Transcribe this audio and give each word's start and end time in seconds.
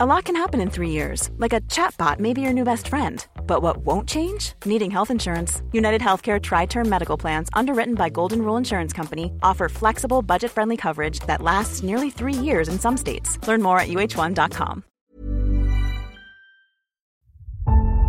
A 0.00 0.06
lot 0.06 0.26
can 0.26 0.36
happen 0.36 0.60
in 0.60 0.70
three 0.70 0.90
years, 0.90 1.28
like 1.38 1.52
a 1.52 1.60
chatbot 1.62 2.20
may 2.20 2.32
be 2.32 2.40
your 2.40 2.52
new 2.52 2.62
best 2.62 2.86
friend. 2.86 3.26
But 3.48 3.62
what 3.62 3.78
won't 3.78 4.08
change? 4.08 4.52
Needing 4.64 4.92
health 4.92 5.10
insurance. 5.10 5.60
United 5.72 6.00
Healthcare 6.00 6.40
Tri 6.40 6.66
Term 6.66 6.88
Medical 6.88 7.16
Plans, 7.16 7.48
underwritten 7.52 7.96
by 7.96 8.08
Golden 8.08 8.42
Rule 8.42 8.56
Insurance 8.56 8.92
Company, 8.92 9.32
offer 9.42 9.68
flexible, 9.68 10.22
budget 10.22 10.52
friendly 10.52 10.76
coverage 10.76 11.18
that 11.26 11.42
lasts 11.42 11.82
nearly 11.82 12.10
three 12.10 12.32
years 12.32 12.68
in 12.68 12.78
some 12.78 12.96
states. 12.96 13.44
Learn 13.48 13.60
more 13.60 13.80
at 13.80 13.88
uh1.com. 13.88 14.84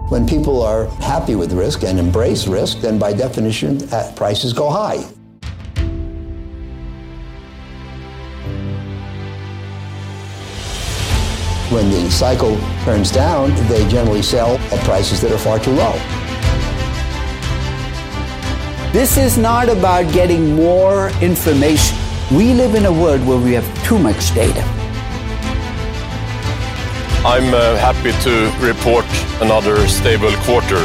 When 0.09 0.27
people 0.27 0.61
are 0.61 0.85
happy 1.01 1.33
with 1.33 1.53
risk 1.53 1.83
and 1.83 1.97
embrace 1.97 2.45
risk, 2.45 2.81
then 2.81 2.99
by 2.99 3.13
definition, 3.13 3.81
uh, 3.91 4.13
prices 4.15 4.53
go 4.53 4.69
high. 4.69 5.09
When 11.71 11.91
the 11.91 12.09
cycle 12.09 12.57
turns 12.83 13.11
down, 13.11 13.53
they 13.67 13.87
generally 13.87 14.23
sell 14.23 14.57
at 14.73 14.79
prices 14.85 15.21
that 15.21 15.31
are 15.31 15.37
far 15.37 15.59
too 15.59 15.71
low. 15.71 15.93
This 18.91 19.17
is 19.17 19.37
not 19.37 19.69
about 19.69 20.11
getting 20.11 20.55
more 20.55 21.11
information. 21.21 21.95
We 22.31 22.53
live 22.55 22.73
in 22.73 22.85
a 22.85 22.91
world 22.91 23.21
where 23.27 23.37
we 23.37 23.53
have 23.53 23.67
too 23.83 23.99
much 23.99 24.33
data. 24.33 24.63
I'm 27.23 27.53
uh, 27.53 27.77
happy 27.77 28.13
to 28.23 28.49
report 28.67 29.05
another 29.41 29.87
stable 29.87 30.31
quarter. 30.45 30.81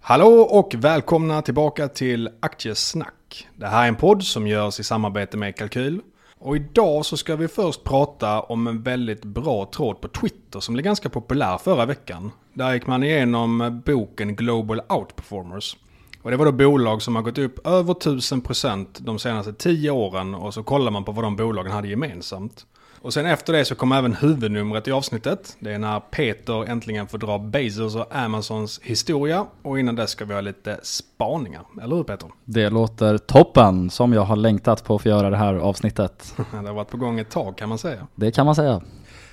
Hallå 0.00 0.40
och 0.40 0.74
välkomna 0.78 1.42
tillbaka 1.42 1.88
till 1.88 2.28
Aktiesnack. 2.40 3.15
Det 3.56 3.66
här 3.66 3.84
är 3.84 3.88
en 3.88 3.96
podd 3.96 4.22
som 4.22 4.46
görs 4.46 4.80
i 4.80 4.84
samarbete 4.84 5.36
med 5.36 5.56
Kalkyl. 5.56 6.00
Och 6.38 6.56
idag 6.56 7.06
så 7.06 7.16
ska 7.16 7.36
vi 7.36 7.48
först 7.48 7.84
prata 7.84 8.40
om 8.40 8.66
en 8.66 8.82
väldigt 8.82 9.24
bra 9.24 9.70
tråd 9.74 10.00
på 10.00 10.08
Twitter 10.08 10.60
som 10.60 10.74
blev 10.74 10.84
ganska 10.84 11.08
populär 11.08 11.58
förra 11.58 11.86
veckan. 11.86 12.30
Där 12.54 12.74
gick 12.74 12.86
man 12.86 13.02
igenom 13.02 13.82
boken 13.86 14.36
Global 14.36 14.80
Outperformers. 14.88 15.76
Och 16.22 16.30
det 16.30 16.36
var 16.36 16.44
då 16.44 16.52
bolag 16.52 17.02
som 17.02 17.16
har 17.16 17.22
gått 17.22 17.38
upp 17.38 17.66
över 17.66 17.94
1000% 17.94 18.86
de 18.98 19.18
senaste 19.18 19.52
10 19.52 19.90
åren 19.90 20.34
och 20.34 20.54
så 20.54 20.62
kollar 20.62 20.90
man 20.90 21.04
på 21.04 21.12
vad 21.12 21.24
de 21.24 21.36
bolagen 21.36 21.72
hade 21.72 21.88
gemensamt. 21.88 22.66
Och 23.06 23.14
sen 23.14 23.26
efter 23.26 23.52
det 23.52 23.64
så 23.64 23.74
kom 23.74 23.92
även 23.92 24.14
huvudnumret 24.14 24.88
i 24.88 24.92
avsnittet. 24.92 25.56
Det 25.58 25.72
är 25.72 25.78
när 25.78 26.00
Peter 26.00 26.64
äntligen 26.64 27.06
får 27.06 27.18
dra 27.18 27.38
Bezos 27.38 27.96
och 27.96 28.16
Amazons 28.16 28.80
historia. 28.82 29.46
Och 29.62 29.78
innan 29.78 29.96
dess 29.96 30.10
ska 30.10 30.24
vi 30.24 30.34
ha 30.34 30.40
lite 30.40 30.80
spaningar. 30.82 31.62
Eller 31.82 31.96
hur 31.96 32.02
Peter? 32.02 32.30
Det 32.44 32.70
låter 32.70 33.18
toppen, 33.18 33.90
som 33.90 34.12
jag 34.12 34.22
har 34.22 34.36
längtat 34.36 34.84
på 34.84 34.94
att 34.94 35.02
få 35.02 35.08
göra 35.08 35.30
det 35.30 35.36
här 35.36 35.54
avsnittet. 35.54 36.34
det 36.50 36.56
har 36.56 36.74
varit 36.74 36.90
på 36.90 36.96
gång 36.96 37.20
ett 37.20 37.30
tag 37.30 37.56
kan 37.58 37.68
man 37.68 37.78
säga. 37.78 38.06
Det 38.14 38.32
kan 38.32 38.46
man 38.46 38.54
säga. 38.54 38.82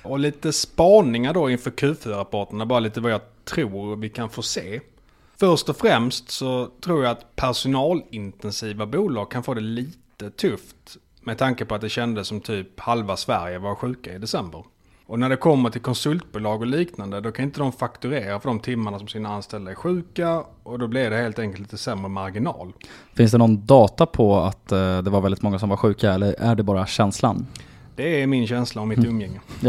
Och 0.02 0.18
lite 0.18 0.52
spaningar 0.52 1.34
då 1.34 1.50
inför 1.50 1.70
Q4-rapporterna, 1.70 2.66
bara 2.66 2.80
lite 2.80 3.00
vad 3.00 3.12
jag 3.12 3.20
tror 3.44 3.96
vi 3.96 4.08
kan 4.08 4.30
få 4.30 4.42
se. 4.42 4.80
Först 5.36 5.68
och 5.68 5.76
främst 5.76 6.30
så 6.30 6.68
tror 6.80 7.04
jag 7.04 7.10
att 7.10 7.36
personalintensiva 7.36 8.86
bolag 8.86 9.30
kan 9.30 9.42
få 9.42 9.54
det 9.54 9.60
lite 9.60 10.30
tufft 10.30 10.96
med 11.24 11.38
tanke 11.38 11.64
på 11.64 11.74
att 11.74 11.80
det 11.80 11.88
kändes 11.88 12.28
som 12.28 12.40
typ 12.40 12.80
halva 12.80 13.16
Sverige 13.16 13.58
var 13.58 13.74
sjuka 13.74 14.14
i 14.14 14.18
december. 14.18 14.64
Och 15.06 15.18
när 15.18 15.28
det 15.28 15.36
kommer 15.36 15.70
till 15.70 15.80
konsultbolag 15.80 16.60
och 16.60 16.66
liknande 16.66 17.20
då 17.20 17.32
kan 17.32 17.44
inte 17.44 17.60
de 17.60 17.72
fakturera 17.72 18.40
för 18.40 18.48
de 18.48 18.60
timmarna 18.60 18.98
som 18.98 19.08
sina 19.08 19.28
anställda 19.28 19.70
är 19.70 19.74
sjuka 19.74 20.44
och 20.62 20.78
då 20.78 20.86
blir 20.86 21.10
det 21.10 21.16
helt 21.16 21.38
enkelt 21.38 21.60
lite 21.60 21.78
sämre 21.78 22.08
marginal. 22.08 22.72
Finns 23.14 23.32
det 23.32 23.38
någon 23.38 23.66
data 23.66 24.06
på 24.06 24.36
att 24.36 24.72
eh, 24.72 24.98
det 24.98 25.10
var 25.10 25.20
väldigt 25.20 25.42
många 25.42 25.58
som 25.58 25.68
var 25.68 25.76
sjuka 25.76 26.12
eller 26.12 26.34
är 26.38 26.54
det 26.54 26.62
bara 26.62 26.86
känslan? 26.86 27.46
Det 27.96 28.22
är 28.22 28.26
min 28.26 28.46
känsla 28.46 28.82
om 28.82 28.88
mitt 28.88 28.98
mm. 28.98 29.10
umgänge. 29.10 29.40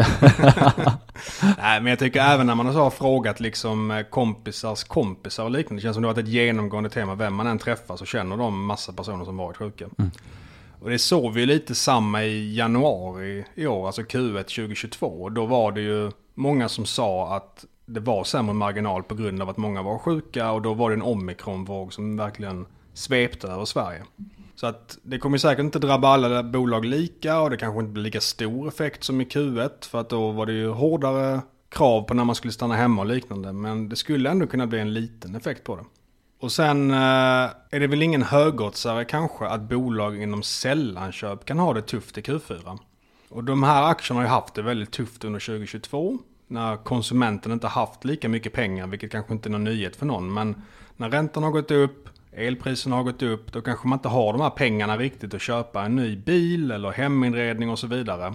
Nej, 1.57 1.81
men 1.81 1.85
jag 1.85 1.99
tycker 1.99 2.21
även 2.21 2.47
när 2.47 2.55
man 2.55 2.65
har 2.65 2.89
frågat 2.89 3.39
liksom 3.39 3.91
eh, 3.91 4.03
kompisars 4.03 4.83
kompisar 4.83 5.43
och 5.43 5.51
liknande. 5.51 5.79
Det 5.79 5.83
känns 5.83 5.95
som 5.95 6.01
det 6.01 6.07
har 6.07 6.15
varit 6.15 6.25
ett 6.25 6.31
genomgående 6.31 6.89
tema. 6.89 7.15
Vem 7.15 7.33
man 7.33 7.47
än 7.47 7.59
träffar 7.59 7.97
så 7.97 8.05
känner 8.05 8.37
de 8.37 8.65
massa 8.65 8.93
personer 8.93 9.25
som 9.25 9.37
varit 9.37 9.57
sjuka. 9.57 9.85
Mm. 9.97 10.11
Och 10.85 10.91
det 10.91 10.99
såg 10.99 11.33
vi 11.33 11.45
lite 11.45 11.75
samma 11.75 12.23
i 12.23 12.55
januari 12.55 13.45
i 13.55 13.67
år, 13.67 13.87
alltså 13.87 14.01
Q1 14.01 14.43
2022. 14.43 15.29
Då 15.29 15.45
var 15.45 15.71
det 15.71 15.81
ju 15.81 16.11
många 16.33 16.69
som 16.69 16.85
sa 16.85 17.35
att 17.35 17.65
det 17.85 17.99
var 17.99 18.23
sämre 18.23 18.53
marginal 18.53 19.03
på 19.03 19.15
grund 19.15 19.41
av 19.41 19.49
att 19.49 19.57
många 19.57 19.81
var 19.81 19.97
sjuka 19.97 20.51
och 20.51 20.61
då 20.61 20.73
var 20.73 20.89
det 20.89 20.95
en 20.95 21.01
omikronvåg 21.01 21.93
som 21.93 22.17
verkligen 22.17 22.65
svepte 22.93 23.47
över 23.47 23.65
Sverige. 23.65 24.03
Så 24.55 24.67
att 24.67 24.97
det 25.03 25.19
kommer 25.19 25.37
säkert 25.37 25.63
inte 25.63 25.79
drabba 25.79 26.07
alla 26.07 26.43
bolag 26.43 26.85
lika 26.85 27.39
och 27.39 27.49
det 27.49 27.57
kanske 27.57 27.79
inte 27.79 27.91
blir 27.91 28.03
lika 28.03 28.21
stor 28.21 28.67
effekt 28.67 29.03
som 29.03 29.21
i 29.21 29.23
Q1 29.23 29.85
för 29.89 30.01
att 30.01 30.09
då 30.09 30.31
var 30.31 30.45
det 30.45 30.53
ju 30.53 30.69
hårdare 30.69 31.41
krav 31.69 32.01
på 32.01 32.13
när 32.13 32.23
man 32.23 32.35
skulle 32.35 32.53
stanna 32.53 32.75
hemma 32.75 33.01
och 33.01 33.07
liknande. 33.07 33.53
Men 33.53 33.89
det 33.89 33.95
skulle 33.95 34.29
ändå 34.29 34.47
kunna 34.47 34.67
bli 34.67 34.79
en 34.79 34.93
liten 34.93 35.35
effekt 35.35 35.63
på 35.63 35.75
det. 35.75 35.83
Och 36.45 36.51
sen 36.51 36.91
eh, 36.91 36.97
är 37.69 37.79
det 37.79 37.87
väl 37.87 38.01
ingen 38.01 38.21
högoddsare 38.21 39.05
kanske 39.05 39.45
att 39.45 39.61
bolag 39.61 40.21
inom 40.21 40.43
sällanköp 40.43 41.45
kan 41.45 41.59
ha 41.59 41.73
det 41.73 41.81
tufft 41.81 42.17
i 42.17 42.21
Q4. 42.21 42.79
Och 43.29 43.43
de 43.43 43.63
här 43.63 43.83
aktierna 43.83 44.19
har 44.19 44.25
ju 44.25 44.29
haft 44.29 44.53
det 44.53 44.61
väldigt 44.61 44.91
tufft 44.91 45.23
under 45.23 45.39
2022. 45.39 46.17
När 46.47 46.77
konsumenten 46.77 47.51
inte 47.51 47.67
haft 47.67 48.05
lika 48.05 48.29
mycket 48.29 48.53
pengar, 48.53 48.87
vilket 48.87 49.11
kanske 49.11 49.33
inte 49.33 49.49
är 49.49 49.51
någon 49.51 49.63
nyhet 49.63 49.95
för 49.95 50.05
någon. 50.05 50.33
Men 50.33 50.61
när 50.97 51.09
räntan 51.09 51.43
har 51.43 51.51
gått 51.51 51.71
upp, 51.71 52.09
elpriserna 52.31 52.95
har 52.95 53.03
gått 53.03 53.21
upp, 53.21 53.51
då 53.51 53.61
kanske 53.61 53.87
man 53.87 53.99
inte 53.99 54.09
har 54.09 54.33
de 54.33 54.41
här 54.41 54.49
pengarna 54.49 54.97
riktigt 54.97 55.33
att 55.33 55.41
köpa 55.41 55.83
en 55.83 55.95
ny 55.95 56.15
bil 56.15 56.71
eller 56.71 56.91
heminredning 56.91 57.69
och 57.69 57.79
så 57.79 57.87
vidare. 57.87 58.33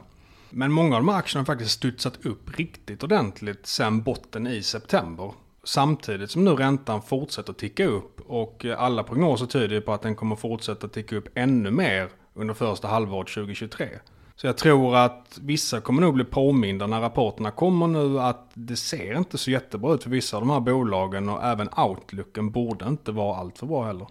Men 0.50 0.72
många 0.72 0.96
av 0.96 1.02
de 1.02 1.08
här 1.08 1.18
aktierna 1.18 1.40
har 1.40 1.46
faktiskt 1.46 1.70
studsat 1.70 2.26
upp 2.26 2.58
riktigt 2.58 3.02
ordentligt 3.02 3.66
sen 3.66 4.02
botten 4.02 4.46
i 4.46 4.62
september. 4.62 5.32
Samtidigt 5.64 6.30
som 6.30 6.44
nu 6.44 6.50
räntan 6.50 7.02
fortsätter 7.02 7.52
ticka 7.52 7.86
upp 7.86 8.20
och 8.26 8.64
alla 8.78 9.02
prognoser 9.02 9.46
tyder 9.46 9.80
på 9.80 9.92
att 9.92 10.02
den 10.02 10.14
kommer 10.14 10.36
fortsätta 10.36 10.88
ticka 10.88 11.16
upp 11.16 11.28
ännu 11.34 11.70
mer 11.70 12.08
under 12.34 12.54
första 12.54 12.88
halvåret 12.88 13.28
2023. 13.28 13.88
Så 14.36 14.46
jag 14.46 14.56
tror 14.56 14.96
att 14.96 15.38
vissa 15.40 15.80
kommer 15.80 16.02
nog 16.02 16.14
bli 16.14 16.24
påminda 16.24 16.86
när 16.86 17.00
rapporterna 17.00 17.50
kommer 17.50 17.86
nu 17.86 18.20
att 18.20 18.50
det 18.54 18.76
ser 18.76 19.16
inte 19.16 19.38
så 19.38 19.50
jättebra 19.50 19.94
ut 19.94 20.02
för 20.02 20.10
vissa 20.10 20.36
av 20.36 20.42
de 20.42 20.50
här 20.50 20.60
bolagen 20.60 21.28
och 21.28 21.44
även 21.44 21.68
outlooken 21.76 22.50
borde 22.50 22.88
inte 22.88 23.12
vara 23.12 23.36
allt 23.36 23.58
för 23.58 23.66
bra 23.66 23.84
heller. 23.84 24.06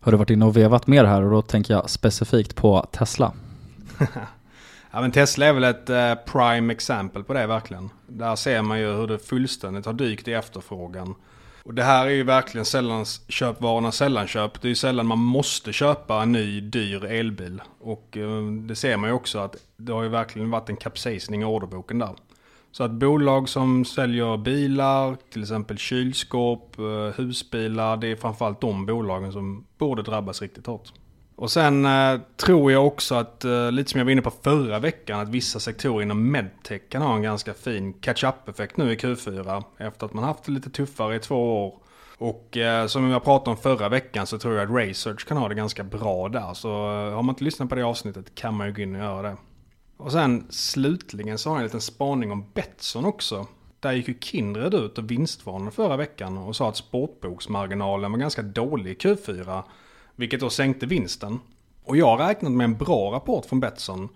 Har 0.00 0.12
du 0.12 0.18
varit 0.18 0.30
inne 0.30 0.44
och 0.44 0.56
vevat 0.56 0.86
mer 0.86 1.04
här 1.04 1.22
och 1.22 1.30
då 1.30 1.42
tänker 1.42 1.74
jag 1.74 1.90
specifikt 1.90 2.56
på 2.56 2.86
Tesla. 2.92 3.32
Ja 4.94 5.00
men 5.00 5.12
Tesla 5.12 5.46
är 5.46 5.52
väl 5.52 5.64
ett 5.64 5.90
eh, 5.90 6.14
prime 6.14 6.72
exempel 6.72 7.24
på 7.24 7.34
det 7.34 7.46
verkligen. 7.46 7.90
Där 8.06 8.36
ser 8.36 8.62
man 8.62 8.80
ju 8.80 8.92
hur 8.92 9.06
det 9.06 9.18
fullständigt 9.18 9.86
har 9.86 9.92
dykt 9.92 10.28
i 10.28 10.32
efterfrågan. 10.32 11.14
Och 11.64 11.74
det 11.74 11.82
här 11.82 12.06
är 12.06 12.10
ju 12.10 12.22
verkligen 12.22 12.64
sällan 12.64 13.04
köpvarornas 13.28 13.96
sällanköp. 13.96 14.60
Det 14.62 14.66
är 14.66 14.70
ju 14.70 14.74
sällan 14.74 15.06
man 15.06 15.18
måste 15.18 15.72
köpa 15.72 16.22
en 16.22 16.32
ny 16.32 16.60
dyr 16.60 17.04
elbil. 17.04 17.62
Och 17.80 18.16
eh, 18.16 18.42
det 18.46 18.76
ser 18.76 18.96
man 18.96 19.10
ju 19.10 19.14
också 19.14 19.38
att 19.38 19.56
det 19.76 19.92
har 19.92 20.02
ju 20.02 20.08
verkligen 20.08 20.50
varit 20.50 20.68
en 20.68 20.76
kapsejsning 20.76 21.42
i 21.42 21.44
orderboken 21.44 21.98
där. 21.98 22.14
Så 22.72 22.84
att 22.84 22.90
bolag 22.90 23.48
som 23.48 23.84
säljer 23.84 24.36
bilar, 24.36 25.16
till 25.30 25.42
exempel 25.42 25.78
kylskåp, 25.78 26.78
eh, 26.78 27.16
husbilar, 27.16 27.96
det 27.96 28.08
är 28.08 28.16
framförallt 28.16 28.60
de 28.60 28.86
bolagen 28.86 29.32
som 29.32 29.66
borde 29.78 30.02
drabbas 30.02 30.42
riktigt 30.42 30.66
hårt. 30.66 30.92
Och 31.36 31.50
sen 31.50 31.84
eh, 31.84 32.20
tror 32.36 32.72
jag 32.72 32.86
också 32.86 33.14
att, 33.14 33.44
eh, 33.44 33.72
lite 33.72 33.90
som 33.90 33.98
jag 33.98 34.04
var 34.04 34.12
inne 34.12 34.22
på 34.22 34.30
förra 34.30 34.78
veckan, 34.78 35.20
att 35.20 35.28
vissa 35.28 35.60
sektorer 35.60 36.02
inom 36.02 36.30
medtech 36.30 36.82
kan 36.88 37.02
ha 37.02 37.14
en 37.14 37.22
ganska 37.22 37.54
fin 37.54 37.92
catch-up-effekt 37.92 38.76
nu 38.76 38.92
i 38.92 38.96
Q4. 38.96 39.64
Efter 39.78 40.06
att 40.06 40.12
man 40.12 40.24
haft 40.24 40.44
det 40.44 40.52
lite 40.52 40.70
tuffare 40.70 41.16
i 41.16 41.18
två 41.18 41.66
år. 41.66 41.78
Och 42.18 42.56
eh, 42.56 42.86
som 42.86 43.10
jag 43.10 43.24
pratade 43.24 43.50
om 43.50 43.56
förra 43.56 43.88
veckan 43.88 44.26
så 44.26 44.38
tror 44.38 44.54
jag 44.54 44.64
att 44.64 44.86
Research 44.86 45.28
kan 45.28 45.36
ha 45.36 45.48
det 45.48 45.54
ganska 45.54 45.84
bra 45.84 46.28
där. 46.28 46.54
Så 46.54 46.68
eh, 46.68 47.14
har 47.14 47.22
man 47.22 47.28
inte 47.28 47.44
lyssnat 47.44 47.68
på 47.68 47.74
det 47.74 47.82
avsnittet 47.82 48.34
kan 48.34 48.54
man 48.54 48.66
ju 48.66 48.72
gå 48.72 48.82
in 48.82 48.94
och 48.94 49.00
göra 49.00 49.22
det. 49.22 49.36
Och 49.96 50.12
sen 50.12 50.46
slutligen 50.50 51.38
så 51.38 51.50
har 51.50 51.56
jag 51.56 51.60
en 51.60 51.66
liten 51.66 51.80
spaning 51.80 52.32
om 52.32 52.44
Betsson 52.54 53.04
också. 53.04 53.46
Där 53.80 53.92
gick 53.92 54.08
ju 54.08 54.18
Kindred 54.20 54.74
ut 54.74 54.98
och 54.98 55.10
vinstvarnade 55.10 55.70
förra 55.70 55.96
veckan 55.96 56.38
och 56.38 56.56
sa 56.56 56.68
att 56.68 56.76
sportboksmarginalen 56.76 58.12
var 58.12 58.18
ganska 58.18 58.42
dålig 58.42 58.90
i 58.90 58.94
Q4. 58.94 59.62
Vilket 60.16 60.40
då 60.40 60.50
sänkte 60.50 60.86
vinsten. 60.86 61.40
Och 61.84 61.96
jag 61.96 62.20
räknade 62.20 62.56
med 62.56 62.64
en 62.64 62.76
bra 62.76 63.12
rapport 63.12 63.46
från 63.46 63.60
Betsson. 63.60 64.08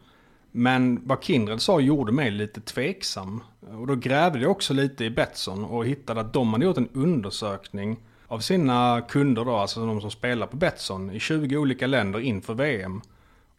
Men 0.51 1.01
vad 1.05 1.25
Kindred 1.25 1.63
sa 1.63 1.81
gjorde 1.81 2.13
mig 2.13 2.31
lite 2.31 2.61
tveksam. 2.61 3.41
Och 3.61 3.87
då 3.87 3.95
grävde 3.95 4.39
jag 4.39 4.51
också 4.51 4.75
lite 4.75 5.05
i 5.05 5.11
Betsson 5.11 5.65
och 5.65 5.87
hittade 5.87 6.21
att 6.21 6.33
de 6.33 6.53
hade 6.53 6.65
gjort 6.65 6.77
en 6.77 6.89
undersökning 6.93 7.97
av 8.27 8.41
sina 8.41 9.03
kunder 9.09 9.45
då, 9.45 9.57
alltså 9.57 9.87
de 9.87 10.01
som 10.01 10.11
spelar 10.11 10.47
på 10.47 10.57
Betsson 10.57 11.11
i 11.11 11.21
20 11.21 11.57
olika 11.57 11.87
länder 11.87 12.21
inför 12.21 12.55
VM. 12.55 13.01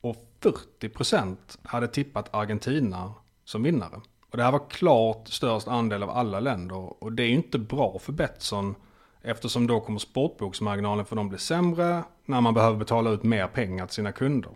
Och 0.01 0.15
40% 0.41 1.35
hade 1.63 1.87
tippat 1.87 2.35
Argentina 2.35 3.13
som 3.45 3.63
vinnare. 3.63 4.01
Och 4.31 4.37
det 4.37 4.43
här 4.43 4.51
var 4.51 4.69
klart 4.69 5.27
störst 5.27 5.67
andel 5.67 6.03
av 6.03 6.09
alla 6.09 6.39
länder 6.39 7.03
och 7.03 7.11
det 7.11 7.23
är 7.23 7.27
ju 7.27 7.33
inte 7.33 7.59
bra 7.59 7.99
för 7.99 8.11
Betsson 8.11 8.75
Eftersom 9.21 9.67
då 9.67 9.79
kommer 9.79 9.99
sportboksmarginalen 9.99 11.05
för 11.05 11.15
dem 11.15 11.29
bli 11.29 11.37
sämre 11.37 12.03
när 12.25 12.41
man 12.41 12.53
behöver 12.53 12.77
betala 12.77 13.09
ut 13.09 13.23
mer 13.23 13.47
pengar 13.47 13.85
till 13.85 13.95
sina 13.95 14.11
kunder. 14.11 14.51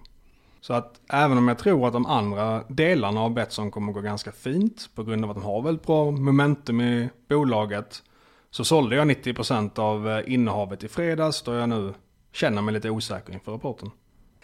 Så 0.62 0.74
att 0.74 1.02
även 1.10 1.38
om 1.38 1.48
jag 1.48 1.58
tror 1.58 1.88
att 1.88 1.94
de 1.94 2.06
andra 2.06 2.64
delarna 2.68 3.22
av 3.22 3.34
Betsson 3.34 3.72
kommer 3.72 3.94
gå 3.94 4.02
ganska 4.02 4.32
fint 4.32 4.90
på 4.96 5.04
grund 5.04 5.24
av 5.24 5.32
att 5.32 5.38
de 5.38 5.44
har 5.44 5.62
väldigt 5.62 5.86
bra 5.86 6.12
momentum 6.12 6.82
i 6.82 7.10
bolaget. 7.30 8.04
Så 8.52 8.66
sålde 8.66 8.96
jag 8.96 9.08
90% 9.08 9.80
av 9.80 10.10
eh, 10.10 10.34
innehavet 10.34 10.84
i 10.84 10.88
fredags 10.88 11.42
då 11.42 11.54
jag 11.54 11.70
nu 11.70 11.94
känner 12.32 12.62
mig 12.62 12.74
lite 12.74 12.90
osäker 12.90 13.34
inför 13.34 13.52
rapporten. 13.52 13.92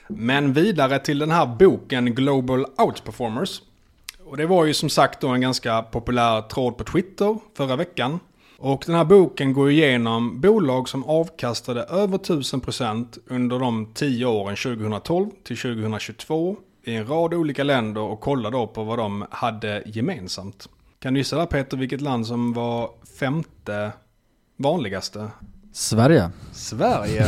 Men 0.07 0.54
vidare 0.54 1.00
till 1.00 1.19
den 1.19 1.31
här 1.31 1.45
boken 1.45 2.16
Global 2.16 2.66
Outperformers. 2.77 3.62
Och 4.25 4.38
det 4.38 4.45
var 4.45 4.66
ju 4.66 4.74
som 4.74 4.89
sagt 4.89 5.21
då 5.21 5.27
en 5.27 5.42
ganska 5.42 5.81
populär 5.81 6.42
tråd 6.42 6.77
på 6.77 6.83
Twitter 6.83 7.38
förra 7.57 7.75
veckan. 7.75 8.19
Och 8.61 8.83
den 8.85 8.95
här 8.95 9.06
boken 9.06 9.53
går 9.53 9.71
igenom 9.71 10.41
bolag 10.41 10.89
som 10.89 11.03
avkastade 11.03 11.83
över 11.83 12.17
1000% 12.17 13.19
under 13.27 13.59
de 13.59 13.91
10 13.94 14.25
åren 14.25 14.56
2012 14.56 15.29
till 15.44 15.57
2022 15.57 16.57
i 16.83 16.95
en 16.95 17.07
rad 17.07 17.33
olika 17.33 17.63
länder 17.63 18.01
och 18.01 18.19
kollar 18.19 18.51
då 18.51 18.67
på 18.67 18.83
vad 18.83 19.00
de 19.00 19.25
hade 19.31 19.83
gemensamt. 19.85 20.69
Kan 21.00 21.13
du 21.13 21.19
gissa 21.19 21.38
där 21.38 21.45
Peter 21.45 21.77
vilket 21.77 22.01
land 22.01 22.27
som 22.27 22.53
var 22.53 22.89
femte 23.19 23.91
vanligaste? 24.57 25.27
Sverige. 25.73 26.31
Sverige. 26.51 27.27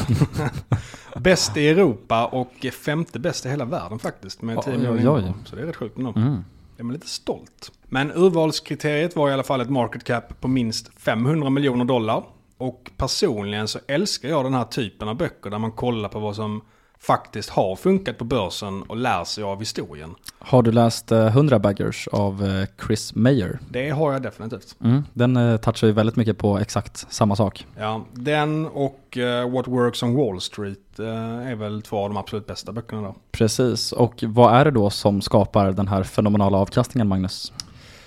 bäst 1.17 1.57
i 1.57 1.69
Europa 1.69 2.25
och 2.25 2.65
femte 2.85 3.19
bäst 3.19 3.45
i 3.45 3.49
hela 3.49 3.65
världen 3.65 3.99
faktiskt. 3.99 4.41
Med 4.41 4.61
10 4.61 4.73
Oj, 4.73 4.77
miljoner. 4.77 5.33
Så 5.45 5.55
det 5.55 5.61
är 5.61 5.65
rätt 5.65 5.75
sjukt 5.75 5.97
ändå. 5.97 6.13
Mm 6.15 6.43
är 6.81 6.85
man 6.85 6.93
lite 6.93 7.07
stolt. 7.07 7.71
Men 7.83 8.11
urvalskriteriet 8.11 9.15
var 9.15 9.29
i 9.29 9.33
alla 9.33 9.43
fall 9.43 9.61
ett 9.61 9.69
market 9.69 10.03
cap 10.03 10.41
på 10.41 10.47
minst 10.47 10.91
500 10.99 11.49
miljoner 11.49 11.85
dollar. 11.85 12.23
Och 12.57 12.91
personligen 12.97 13.67
så 13.67 13.79
älskar 13.87 14.29
jag 14.29 14.45
den 14.45 14.53
här 14.53 14.63
typen 14.63 15.07
av 15.07 15.15
böcker 15.15 15.49
där 15.49 15.59
man 15.59 15.71
kollar 15.71 16.09
på 16.09 16.19
vad 16.19 16.35
som 16.35 16.61
faktiskt 17.01 17.49
har 17.49 17.75
funkat 17.75 18.17
på 18.17 18.23
börsen 18.23 18.83
och 18.83 18.97
lär 18.97 19.23
sig 19.23 19.43
av 19.43 19.59
historien. 19.59 20.15
Har 20.39 20.63
du 20.63 20.71
läst 20.71 21.11
eh, 21.11 21.25
100 21.25 21.59
baggers 21.59 22.07
av 22.07 22.43
eh, 22.45 22.85
Chris 22.85 23.15
Mayer? 23.15 23.59
Det 23.69 23.89
har 23.89 24.13
jag 24.13 24.21
definitivt. 24.21 24.75
Mm. 24.83 25.03
Den 25.13 25.37
eh, 25.37 25.57
touchar 25.57 25.87
ju 25.87 25.93
väldigt 25.93 26.15
mycket 26.15 26.37
på 26.37 26.57
exakt 26.57 27.13
samma 27.13 27.35
sak. 27.35 27.67
Ja, 27.77 28.05
den 28.13 28.65
och 28.65 29.17
eh, 29.17 29.49
What 29.49 29.67
Works 29.67 30.03
on 30.03 30.15
Wall 30.15 30.41
Street 30.41 30.99
eh, 30.99 31.51
är 31.51 31.55
väl 31.55 31.81
två 31.81 31.97
av 31.97 32.09
de 32.09 32.17
absolut 32.17 32.47
bästa 32.47 32.71
böckerna 32.71 33.01
då. 33.01 33.15
Precis, 33.31 33.91
och 33.91 34.23
vad 34.27 34.55
är 34.55 34.65
det 34.65 34.71
då 34.71 34.89
som 34.89 35.21
skapar 35.21 35.71
den 35.71 35.87
här 35.87 36.03
fenomenala 36.03 36.57
avkastningen 36.57 37.07
Magnus? 37.07 37.53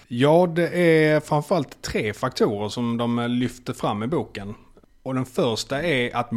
Ja, 0.09 0.47
det 0.47 0.69
är 0.69 1.21
framförallt 1.21 1.83
tre 1.83 2.13
faktorer 2.13 2.69
som 2.69 2.97
de 2.97 3.27
lyfter 3.29 3.73
fram 3.73 4.03
i 4.03 4.07
boken. 4.07 4.55
Och 5.03 5.15
den 5.15 5.25
första 5.27 5.83
är 5.83 6.17
att 6.17 6.33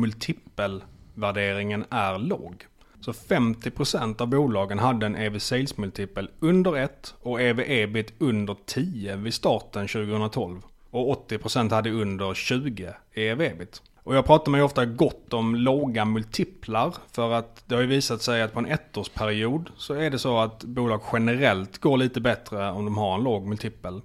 värderingen 1.18 1.86
är 1.90 2.18
låg. 2.18 2.66
Så 3.02 3.12
50% 3.12 4.22
av 4.22 4.28
bolagen 4.28 4.80
hade 4.80 5.06
en 5.06 5.16
EV 5.16 5.40
sales 5.40 5.78
multipel 5.78 6.30
under 6.40 6.78
1 6.78 7.16
och 7.22 7.42
EV 7.42 7.60
ebit 7.60 8.14
under 8.18 8.56
10 8.66 9.16
vid 9.16 9.34
starten 9.34 9.88
2012. 9.88 10.62
Och 10.90 11.30
80% 11.30 11.72
hade 11.72 11.92
under 11.92 12.34
20 12.34 12.94
i 13.14 13.28
EV 13.28 13.42
ebit. 13.42 13.82
Och 14.04 14.16
jag 14.16 14.26
pratar 14.26 14.52
mig 14.52 14.62
ofta 14.62 14.86
gott 14.86 15.34
om 15.34 15.56
låga 15.56 16.06
multiplar 16.06 16.96
för 17.12 17.34
att 17.34 17.64
det 17.66 17.76
har 17.76 17.82
ju 17.82 17.88
visat 17.88 18.22
sig 18.22 18.42
att 18.42 18.54
på 18.54 18.60
en 18.60 18.66
ettårsperiod 18.66 19.70
så 19.78 19.94
är 19.94 20.10
det 20.10 20.20
så 20.20 20.40
att 20.40 20.64
bolag 20.64 21.02
generellt 21.14 21.78
går 21.78 21.98
lite 21.98 22.22
bättre 22.22 22.72
om 22.72 22.86
de 22.86 22.98
har 22.98 23.16
en 23.16 23.24
låg 23.24 23.46
multipel. 23.46 24.02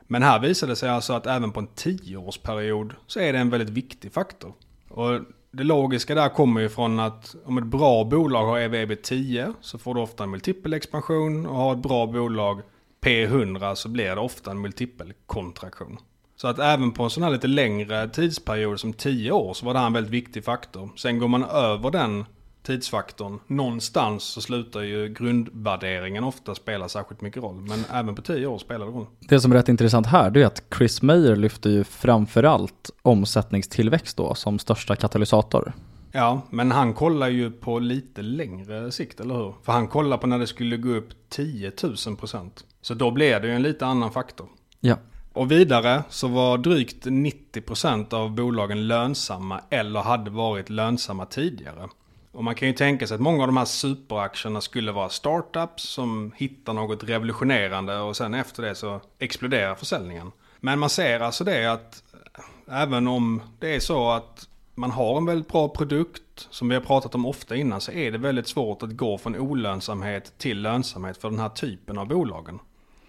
Men 0.00 0.22
här 0.22 0.38
visar 0.38 0.66
det 0.66 0.76
sig 0.76 0.88
alltså 0.88 1.12
att 1.12 1.26
även 1.26 1.52
på 1.52 1.60
en 1.60 1.66
tioårsperiod 1.66 2.94
så 3.06 3.20
är 3.20 3.32
det 3.32 3.38
en 3.38 3.50
väldigt 3.50 3.70
viktig 3.70 4.12
faktor. 4.12 4.52
Och 4.88 5.20
det 5.50 5.64
logiska 5.64 6.14
där 6.14 6.28
kommer 6.28 6.60
ju 6.60 6.68
från 6.68 7.00
att 7.00 7.36
om 7.44 7.58
ett 7.58 7.64
bra 7.64 8.04
bolag 8.04 8.46
har 8.46 8.58
EV 8.58 8.94
10 8.94 9.52
så 9.60 9.78
får 9.78 9.94
du 9.94 10.00
ofta 10.00 10.24
en 10.24 10.30
multipelexpansion 10.30 11.46
och 11.46 11.56
har 11.56 11.72
ett 11.72 11.82
bra 11.82 12.06
bolag 12.06 12.62
P100 13.00 13.74
så 13.74 13.88
blir 13.88 14.14
det 14.14 14.20
ofta 14.20 14.50
en 14.50 14.60
multipelkontraktion. 14.60 15.98
Så 16.36 16.48
att 16.48 16.58
även 16.58 16.92
på 16.92 17.02
en 17.02 17.10
sån 17.10 17.22
här 17.22 17.30
lite 17.30 17.46
längre 17.46 18.08
tidsperiod 18.08 18.80
som 18.80 18.92
10 18.92 19.32
år 19.32 19.54
så 19.54 19.66
var 19.66 19.72
det 19.72 19.78
här 19.78 19.86
en 19.86 19.92
väldigt 19.92 20.12
viktig 20.12 20.44
faktor. 20.44 20.90
Sen 20.96 21.18
går 21.18 21.28
man 21.28 21.44
över 21.44 21.90
den 21.90 22.24
tidsfaktorn 22.62 23.40
någonstans 23.46 24.24
så 24.24 24.40
slutar 24.40 24.80
ju 24.80 25.08
grundvärderingen 25.08 26.24
ofta 26.24 26.54
spela 26.54 26.88
särskilt 26.88 27.20
mycket 27.20 27.42
roll. 27.42 27.60
Men 27.60 27.84
även 27.92 28.14
på 28.14 28.22
10 28.22 28.46
år 28.46 28.58
spelar 28.58 28.86
det 28.86 28.92
roll. 28.92 29.06
Det 29.20 29.40
som 29.40 29.52
är 29.52 29.56
rätt 29.56 29.68
intressant 29.68 30.06
här 30.06 30.30
det 30.30 30.42
är 30.42 30.46
att 30.46 30.62
Chris 30.78 31.02
Mayer 31.02 31.36
lyfter 31.36 31.70
ju 31.70 31.84
framförallt 31.84 32.90
omsättningstillväxt 33.02 34.16
då 34.16 34.34
som 34.34 34.58
största 34.58 34.96
katalysator. 34.96 35.72
Ja, 36.12 36.40
men 36.50 36.72
han 36.72 36.94
kollar 36.94 37.28
ju 37.28 37.50
på 37.50 37.78
lite 37.78 38.22
längre 38.22 38.92
sikt, 38.92 39.20
eller 39.20 39.34
hur? 39.34 39.54
För 39.62 39.72
han 39.72 39.88
kollar 39.88 40.18
på 40.18 40.26
när 40.26 40.38
det 40.38 40.46
skulle 40.46 40.76
gå 40.76 40.88
upp 40.88 41.08
10 41.28 41.72
000 42.06 42.16
procent. 42.16 42.64
Så 42.82 42.94
då 42.94 43.10
blir 43.10 43.40
det 43.40 43.46
ju 43.46 43.54
en 43.54 43.62
lite 43.62 43.86
annan 43.86 44.12
faktor. 44.12 44.48
Ja. 44.80 44.96
Och 45.32 45.50
vidare 45.50 46.02
så 46.08 46.28
var 46.28 46.58
drygt 46.58 47.06
90% 47.06 48.14
av 48.14 48.34
bolagen 48.34 48.88
lönsamma 48.88 49.60
eller 49.70 50.00
hade 50.00 50.30
varit 50.30 50.70
lönsamma 50.70 51.26
tidigare. 51.26 51.88
Och 52.32 52.44
man 52.44 52.54
kan 52.54 52.68
ju 52.68 52.74
tänka 52.74 53.06
sig 53.06 53.14
att 53.14 53.20
många 53.20 53.42
av 53.42 53.48
de 53.48 53.56
här 53.56 53.64
superaktierna 53.64 54.60
skulle 54.60 54.92
vara 54.92 55.08
startups 55.08 55.82
som 55.82 56.32
hittar 56.36 56.72
något 56.72 57.04
revolutionerande 57.04 57.98
och 57.98 58.16
sen 58.16 58.34
efter 58.34 58.62
det 58.62 58.74
så 58.74 59.00
exploderar 59.18 59.74
försäljningen. 59.74 60.32
Men 60.60 60.78
man 60.78 60.90
ser 60.90 61.20
alltså 61.20 61.44
det 61.44 61.72
att 61.72 62.02
eh, 62.12 62.82
även 62.82 63.08
om 63.08 63.42
det 63.58 63.74
är 63.74 63.80
så 63.80 64.10
att 64.10 64.48
man 64.74 64.90
har 64.90 65.16
en 65.16 65.26
väldigt 65.26 65.48
bra 65.48 65.68
produkt 65.68 66.48
som 66.50 66.68
vi 66.68 66.74
har 66.74 66.82
pratat 66.82 67.14
om 67.14 67.26
ofta 67.26 67.56
innan 67.56 67.80
så 67.80 67.92
är 67.92 68.12
det 68.12 68.18
väldigt 68.18 68.48
svårt 68.48 68.82
att 68.82 68.96
gå 68.96 69.18
från 69.18 69.36
olönsamhet 69.36 70.38
till 70.38 70.62
lönsamhet 70.62 71.18
för 71.18 71.30
den 71.30 71.38
här 71.38 71.48
typen 71.48 71.98
av 71.98 72.08
bolagen. 72.08 72.58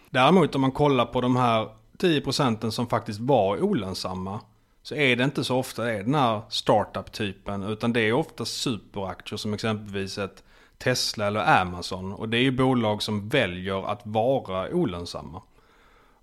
Däremot 0.09 0.55
om 0.55 0.61
man 0.61 0.71
kollar 0.71 1.05
på 1.05 1.21
de 1.21 1.35
här 1.35 1.69
10 1.97 2.21
procenten 2.21 2.71
som 2.71 2.87
faktiskt 2.87 3.19
var 3.19 3.63
olönsamma 3.63 4.39
så 4.83 4.95
är 4.95 5.15
det 5.15 5.23
inte 5.23 5.43
så 5.43 5.57
ofta 5.57 5.83
det 5.83 5.91
är 5.91 6.03
den 6.03 6.15
här 6.15 6.41
startup-typen 6.49 7.63
utan 7.63 7.93
det 7.93 8.01
är 8.01 8.13
ofta 8.13 8.45
superaktier 8.45 9.37
som 9.37 9.53
exempelvis 9.53 10.17
ett 10.17 10.43
Tesla 10.77 11.27
eller 11.27 11.61
Amazon 11.61 12.13
och 12.13 12.29
det 12.29 12.37
är 12.37 12.41
ju 12.41 12.51
bolag 12.51 13.03
som 13.03 13.29
väljer 13.29 13.91
att 13.91 14.01
vara 14.03 14.69
olönsamma. 14.69 15.41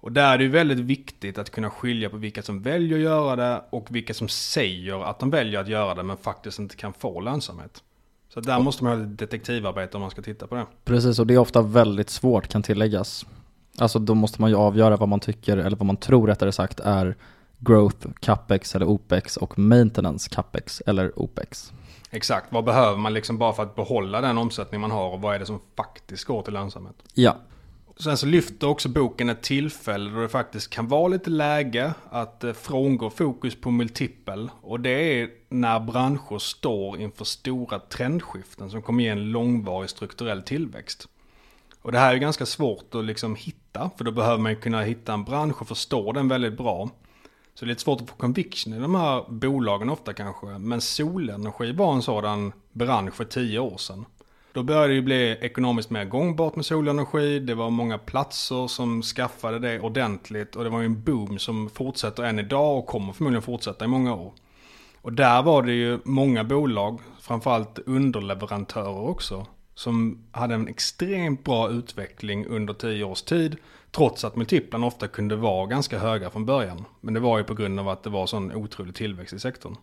Och 0.01 0.13
där 0.13 0.35
är 0.35 0.39
det 0.39 0.45
ju 0.45 0.51
väldigt 0.51 0.79
viktigt 0.79 1.39
att 1.39 1.51
kunna 1.51 1.71
skilja 1.71 2.11
på 2.11 2.17
vilka 2.17 2.43
som 2.43 2.63
väljer 2.63 2.97
att 2.97 3.05
göra 3.05 3.37
det 3.37 3.63
och 3.71 3.87
vilka 3.91 4.15
som 4.15 4.29
säger 4.29 5.05
att 5.05 5.19
de 5.19 5.31
väljer 5.31 5.61
att 5.61 5.69
göra 5.69 5.95
det 5.95 6.03
men 6.03 6.17
faktiskt 6.17 6.59
inte 6.59 6.77
kan 6.77 6.93
få 6.93 7.21
lönsamhet. 7.21 7.83
Så 8.29 8.41
där 8.41 8.59
måste 8.59 8.85
man 8.85 8.99
ha 8.99 9.05
lite 9.05 9.25
detektivarbete 9.25 9.97
om 9.97 10.01
man 10.01 10.11
ska 10.11 10.23
titta 10.23 10.47
på 10.47 10.55
det. 10.55 10.67
Precis, 10.85 11.19
och 11.19 11.27
det 11.27 11.35
är 11.35 11.39
ofta 11.39 11.63
väldigt 11.63 12.11
svårt 12.11 12.49
kan 12.49 12.63
tilläggas. 12.63 13.27
Alltså 13.79 13.99
då 13.99 14.15
måste 14.15 14.41
man 14.41 14.51
ju 14.51 14.57
avgöra 14.57 14.97
vad 14.97 15.09
man 15.09 15.21
tycker, 15.21 15.57
eller 15.57 15.77
vad 15.77 15.87
man 15.87 15.97
tror 15.97 16.27
rättare 16.27 16.53
sagt 16.53 16.81
är 16.81 17.17
growth, 17.59 18.07
capex 18.21 18.75
eller 18.75 18.87
opex 18.87 19.37
och 19.37 19.59
maintenance 19.59 20.29
capex 20.31 20.83
eller 20.87 21.19
opex. 21.19 21.73
Exakt, 22.11 22.47
vad 22.53 22.65
behöver 22.65 22.97
man 22.97 23.15
liksom 23.15 23.39
bara 23.39 23.53
för 23.53 23.63
att 23.63 23.75
behålla 23.75 24.21
den 24.21 24.39
omsättning 24.39 24.81
man 24.81 24.91
har 24.91 25.11
och 25.11 25.21
vad 25.21 25.35
är 25.35 25.39
det 25.39 25.47
som 25.47 25.61
faktiskt 25.77 26.25
går 26.25 26.43
till 26.43 26.53
lönsamhet? 26.53 26.97
Ja, 27.15 27.37
Sen 27.99 28.17
så 28.17 28.27
lyfter 28.27 28.69
också 28.69 28.89
boken 28.89 29.29
ett 29.29 29.43
tillfälle 29.43 30.11
då 30.11 30.21
det 30.21 30.29
faktiskt 30.29 30.71
kan 30.71 30.89
vara 30.89 31.09
lite 31.09 31.31
läge 31.31 31.95
att 32.11 32.45
eh, 32.45 32.53
frångå 32.53 33.11
fokus 33.11 33.61
på 33.61 33.71
multipel. 33.71 34.51
Och 34.61 34.81
det 34.81 35.21
är 35.21 35.31
när 35.49 35.81
branscher 35.81 36.39
står 36.39 37.01
inför 37.01 37.25
stora 37.25 37.79
trendskiften 37.79 38.71
som 38.71 38.83
kommer 38.83 39.05
ge 39.05 39.11
en 39.11 39.31
långvarig 39.31 39.91
strukturell 39.91 40.43
tillväxt. 40.43 41.09
Och 41.83 41.93
det 41.93 41.99
här 41.99 42.15
är 42.15 42.19
ganska 42.19 42.47
svårt 42.47 42.95
att 42.95 43.05
liksom 43.05 43.37
hitta, 43.37 43.91
för 43.97 44.05
då 44.05 44.11
behöver 44.11 44.39
man 44.39 44.57
kunna 44.57 44.83
hitta 44.83 45.13
en 45.13 45.25
bransch 45.25 45.61
och 45.61 45.69
förstå 45.69 46.13
den 46.13 46.29
väldigt 46.29 46.57
bra. 46.57 46.91
Så 47.59 47.65
det 47.65 47.69
är 47.69 47.73
lite 47.73 47.83
svårt 47.83 48.01
att 48.01 48.09
få 48.09 48.17
conviction 48.17 48.73
i 48.73 48.79
de 48.79 48.95
här 48.95 49.25
bolagen 49.29 49.91
ofta 49.91 50.13
kanske. 50.13 50.47
Men 50.47 50.81
solenergi 50.81 51.73
var 51.73 51.95
en 51.95 52.03
sådan 52.03 52.53
bransch 52.73 53.15
för 53.15 53.25
tio 53.25 53.59
år 53.59 53.77
sedan. 53.77 54.05
Då 54.53 54.63
började 54.63 54.89
det 54.89 54.95
ju 54.95 55.03
bli 55.03 55.39
ekonomiskt 55.41 55.91
mer 55.91 56.05
gångbart 56.05 56.57
med 56.57 56.67
solenergi. 56.67 57.39
Det 57.39 57.55
var 57.55 57.71
många 57.71 57.99
platser 57.99 58.67
som 58.67 59.03
skaffade 59.03 59.59
det 59.59 59.81
ordentligt. 59.81 60.57
Och 60.57 60.65
det 60.65 60.71
var 60.71 60.81
ju 60.81 60.87
en 60.87 61.03
boom 61.03 61.39
som 61.39 61.71
fortsätter 61.71 62.23
än 62.23 62.39
idag 62.39 62.79
och 62.79 62.87
kommer 62.87 63.13
förmodligen 63.13 63.43
fortsätta 63.43 63.85
i 63.85 63.89
många 63.89 64.15
år. 64.15 64.33
Och 65.03 65.13
där 65.13 65.43
var 65.43 65.63
det 65.63 65.73
ju 65.73 65.99
många 66.05 66.45
bolag, 66.45 67.01
framförallt 67.21 67.79
underleverantörer 67.79 69.09
också, 69.09 69.47
som 69.75 70.25
hade 70.33 70.55
en 70.55 70.69
extremt 70.69 71.45
bra 71.45 71.71
utveckling 71.71 72.47
under 72.47 72.75
tio 72.75 73.05
års 73.05 73.23
tid. 73.23 73.57
Trots 73.97 74.25
att 74.25 74.37
multiplarna 74.37 74.87
ofta 74.87 75.09
kunde 75.09 75.37
vara 75.37 75.67
ganska 75.67 75.99
höga 75.99 76.31
från 76.31 76.47
början. 76.47 76.85
Men 77.01 77.15
det 77.15 77.21
var 77.21 77.39
ju 77.39 77.45
på 77.45 77.55
grund 77.55 77.81
av 77.81 77.89
att 77.89 78.03
det 78.03 78.11
var 78.11 78.27
sån 78.27 78.53
otrolig 78.53 78.95
tillväxt 78.95 79.35
i 79.35 79.39
sektorn. 79.39 79.77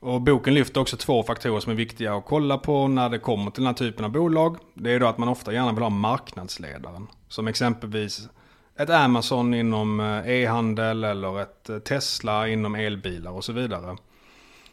Och 0.00 0.20
boken 0.20 0.54
lyfter 0.54 0.80
också 0.80 0.96
två 0.96 1.22
faktorer 1.22 1.60
som 1.60 1.72
är 1.72 1.76
viktiga 1.76 2.14
att 2.14 2.24
kolla 2.24 2.58
på 2.58 2.88
när 2.88 3.08
det 3.08 3.18
kommer 3.18 3.50
till 3.50 3.62
den 3.62 3.66
här 3.66 3.74
typen 3.74 4.04
av 4.04 4.10
bolag. 4.10 4.56
Det 4.74 4.90
är 4.90 5.00
då 5.00 5.06
att 5.06 5.18
man 5.18 5.28
ofta 5.28 5.52
gärna 5.52 5.72
vill 5.72 5.82
ha 5.82 5.90
marknadsledaren. 5.90 7.06
Som 7.28 7.48
exempelvis 7.48 8.28
ett 8.76 8.90
Amazon 8.90 9.54
inom 9.54 10.00
eh, 10.00 10.28
e-handel 10.28 11.04
eller 11.04 11.42
ett 11.42 11.68
eh, 11.68 11.78
Tesla 11.78 12.48
inom 12.48 12.74
elbilar 12.74 13.30
och 13.30 13.44
så 13.44 13.52
vidare. 13.52 13.96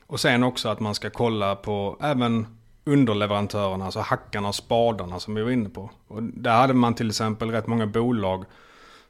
Och 0.07 0.19
sen 0.19 0.43
också 0.43 0.69
att 0.69 0.79
man 0.79 0.95
ska 0.95 1.09
kolla 1.09 1.55
på 1.55 1.97
även 2.01 2.47
underleverantörerna, 2.85 3.85
alltså 3.85 3.99
hackarna 3.99 4.47
och 4.47 4.55
spadarna 4.55 5.19
som 5.19 5.35
vi 5.35 5.41
var 5.41 5.51
inne 5.51 5.69
på. 5.69 5.89
Och 6.07 6.23
där 6.23 6.55
hade 6.55 6.73
man 6.73 6.95
till 6.95 7.09
exempel 7.09 7.51
rätt 7.51 7.67
många 7.67 7.87
bolag 7.87 8.45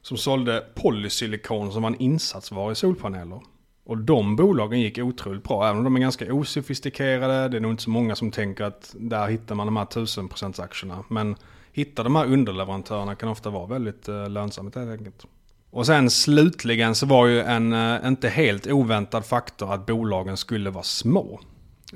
som 0.02 0.16
sålde 0.16 0.64
polysilikon 0.74 1.72
som 1.72 1.82
var 1.82 1.90
en 1.90 2.00
insatsvara 2.00 2.72
i 2.72 2.74
solpaneler. 2.74 3.40
Och 3.86 3.98
de 3.98 4.36
bolagen 4.36 4.80
gick 4.80 4.98
otroligt 4.98 5.42
bra, 5.44 5.68
även 5.68 5.78
om 5.78 5.84
de 5.84 5.96
är 5.96 6.00
ganska 6.00 6.32
osofistikerade. 6.34 7.48
Det 7.48 7.56
är 7.56 7.60
nog 7.60 7.72
inte 7.72 7.82
så 7.82 7.90
många 7.90 8.16
som 8.16 8.30
tänker 8.30 8.64
att 8.64 8.94
där 8.98 9.28
hittar 9.28 9.54
man 9.54 9.66
de 9.66 9.76
här 9.76 9.84
1000% 9.84 10.62
aktierna. 10.62 11.04
Men 11.08 11.36
hitta 11.72 12.02
de 12.02 12.16
här 12.16 12.26
underleverantörerna 12.26 13.14
kan 13.14 13.28
ofta 13.28 13.50
vara 13.50 13.66
väldigt 13.66 14.08
eh, 14.08 14.28
lönsamt 14.28 14.74
helt 14.74 14.90
enkelt. 14.90 15.26
Och 15.70 15.86
sen 15.86 16.10
slutligen 16.10 16.94
så 16.94 17.06
var 17.06 17.26
ju 17.26 17.40
en 17.40 17.72
eh, 17.72 18.08
inte 18.08 18.28
helt 18.28 18.66
oväntad 18.66 19.24
faktor 19.24 19.72
att 19.72 19.86
bolagen 19.86 20.36
skulle 20.36 20.70
vara 20.70 20.84
små. 20.84 21.40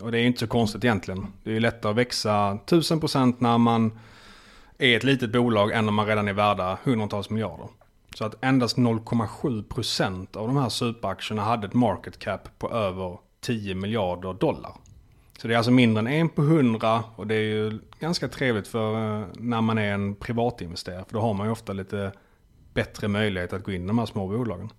Och 0.03 0.13
det 0.13 0.19
är 0.19 0.21
ju 0.21 0.27
inte 0.27 0.41
så 0.41 0.47
konstigt 0.47 0.85
egentligen. 0.85 1.27
Det 1.43 1.51
är 1.51 1.55
ju 1.55 1.61
lättare 1.61 1.91
att 1.91 1.97
växa 1.97 2.59
1000% 2.67 3.35
när 3.39 3.59
man 3.59 3.99
är 4.79 4.97
ett 4.97 5.05
litet 5.05 5.33
bolag 5.33 5.73
än 5.73 5.89
om 5.89 5.95
man 5.95 6.07
redan 6.07 6.29
är 6.29 6.33
värda 6.33 6.79
hundratals 6.85 7.31
miljarder. 7.31 7.69
Så 8.15 8.25
att 8.25 8.45
endast 8.45 8.77
0,7% 8.77 10.37
av 10.37 10.47
de 10.47 10.57
här 10.57 10.69
superaktierna 10.69 11.43
hade 11.43 11.67
ett 11.67 11.75
market 11.75 12.19
cap 12.19 12.59
på 12.59 12.71
över 12.71 13.19
10 13.41 13.75
miljarder 13.75 14.35
dollar. 14.35 14.73
Så 15.39 15.49
det 15.49 15.55
är 15.55 15.59
alltså 15.59 15.71
mindre 15.71 16.01
än 16.01 16.07
en 16.07 16.29
på 16.29 16.43
100 16.43 17.05
och 17.17 17.27
det 17.27 17.35
är 17.35 17.43
ju 17.43 17.79
ganska 18.01 18.29
trevligt 18.29 18.69
för 18.69 18.95
eh, 18.95 19.27
när 19.35 19.61
man 19.61 19.79
är 19.79 19.93
en 19.93 20.15
privatinvesterare. 20.15 21.05
För 21.05 21.15
då 21.15 21.21
har 21.21 21.35
man 21.35 21.47
ju 21.47 21.53
ofta 21.53 21.73
lite 21.73 22.13
bättre 22.79 23.09
möjlighet 23.09 23.53
att 23.53 23.65
gå 23.65 23.73
in 23.73 23.85
i 23.85 23.87
de 23.87 23.99
här 23.99 24.07
små 24.07 24.29
bolagen. 24.29 24.71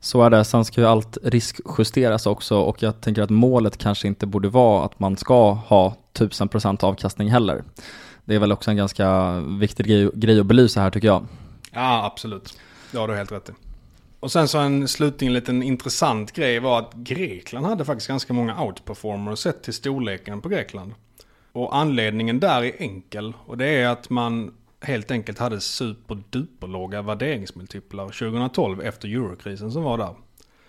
Så 0.00 0.22
är 0.22 0.30
det, 0.30 0.44
sen 0.44 0.64
ska 0.64 0.80
ju 0.80 0.86
allt 0.86 1.18
riskjusteras 1.22 2.26
också 2.26 2.58
och 2.58 2.82
jag 2.82 3.00
tänker 3.00 3.22
att 3.22 3.30
målet 3.30 3.78
kanske 3.78 4.08
inte 4.08 4.26
borde 4.26 4.48
vara 4.48 4.84
att 4.84 5.00
man 5.00 5.16
ska 5.16 5.52
ha 5.52 5.96
1000% 6.14 6.84
avkastning 6.84 7.30
heller. 7.30 7.64
Det 8.24 8.34
är 8.34 8.38
väl 8.38 8.52
också 8.52 8.70
en 8.70 8.76
ganska 8.76 9.40
viktig 9.40 9.86
grej, 9.86 10.10
grej 10.14 10.40
att 10.40 10.46
belysa 10.46 10.80
här 10.80 10.90
tycker 10.90 11.08
jag. 11.08 11.26
Ja, 11.72 12.04
absolut. 12.04 12.58
Det 12.92 12.98
har 12.98 13.08
du 13.08 13.16
helt 13.16 13.32
rätt 13.32 13.48
i. 13.48 13.52
Och 14.20 14.32
sen 14.32 14.48
så 14.48 14.58
en 14.58 14.88
slutning, 14.88 15.26
en 15.26 15.34
liten 15.34 15.62
intressant 15.62 16.32
grej 16.32 16.60
var 16.60 16.78
att 16.78 16.94
Grekland 16.94 17.66
hade 17.66 17.84
faktiskt 17.84 18.08
ganska 18.08 18.32
många 18.32 18.62
outperformers 18.62 19.38
sett 19.38 19.62
till 19.62 19.74
storleken 19.74 20.40
på 20.40 20.48
Grekland. 20.48 20.92
Och 21.52 21.76
anledningen 21.76 22.40
där 22.40 22.62
är 22.64 22.72
enkel 22.78 23.32
och 23.46 23.58
det 23.58 23.66
är 23.66 23.88
att 23.88 24.10
man 24.10 24.54
helt 24.80 25.10
enkelt 25.10 25.38
hade 25.38 25.60
superduperlåga 25.60 27.02
värderingsmultiplar 27.02 28.04
2012 28.04 28.80
efter 28.80 29.08
eurokrisen 29.08 29.72
som 29.72 29.82
var 29.82 29.98
där. 29.98 30.14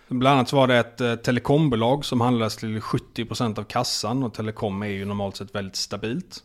Bland 0.08 0.34
annat 0.34 0.48
så 0.48 0.56
var 0.56 0.66
det 0.66 0.78
ett 0.78 1.00
eh, 1.00 1.14
telekombolag 1.14 2.04
som 2.04 2.20
handlades 2.20 2.56
till 2.56 2.80
70% 2.80 3.58
av 3.58 3.64
kassan 3.64 4.22
och 4.22 4.34
telekom 4.34 4.82
är 4.82 4.86
ju 4.86 5.04
normalt 5.04 5.36
sett 5.36 5.54
väldigt 5.54 5.76
stabilt. 5.76 6.44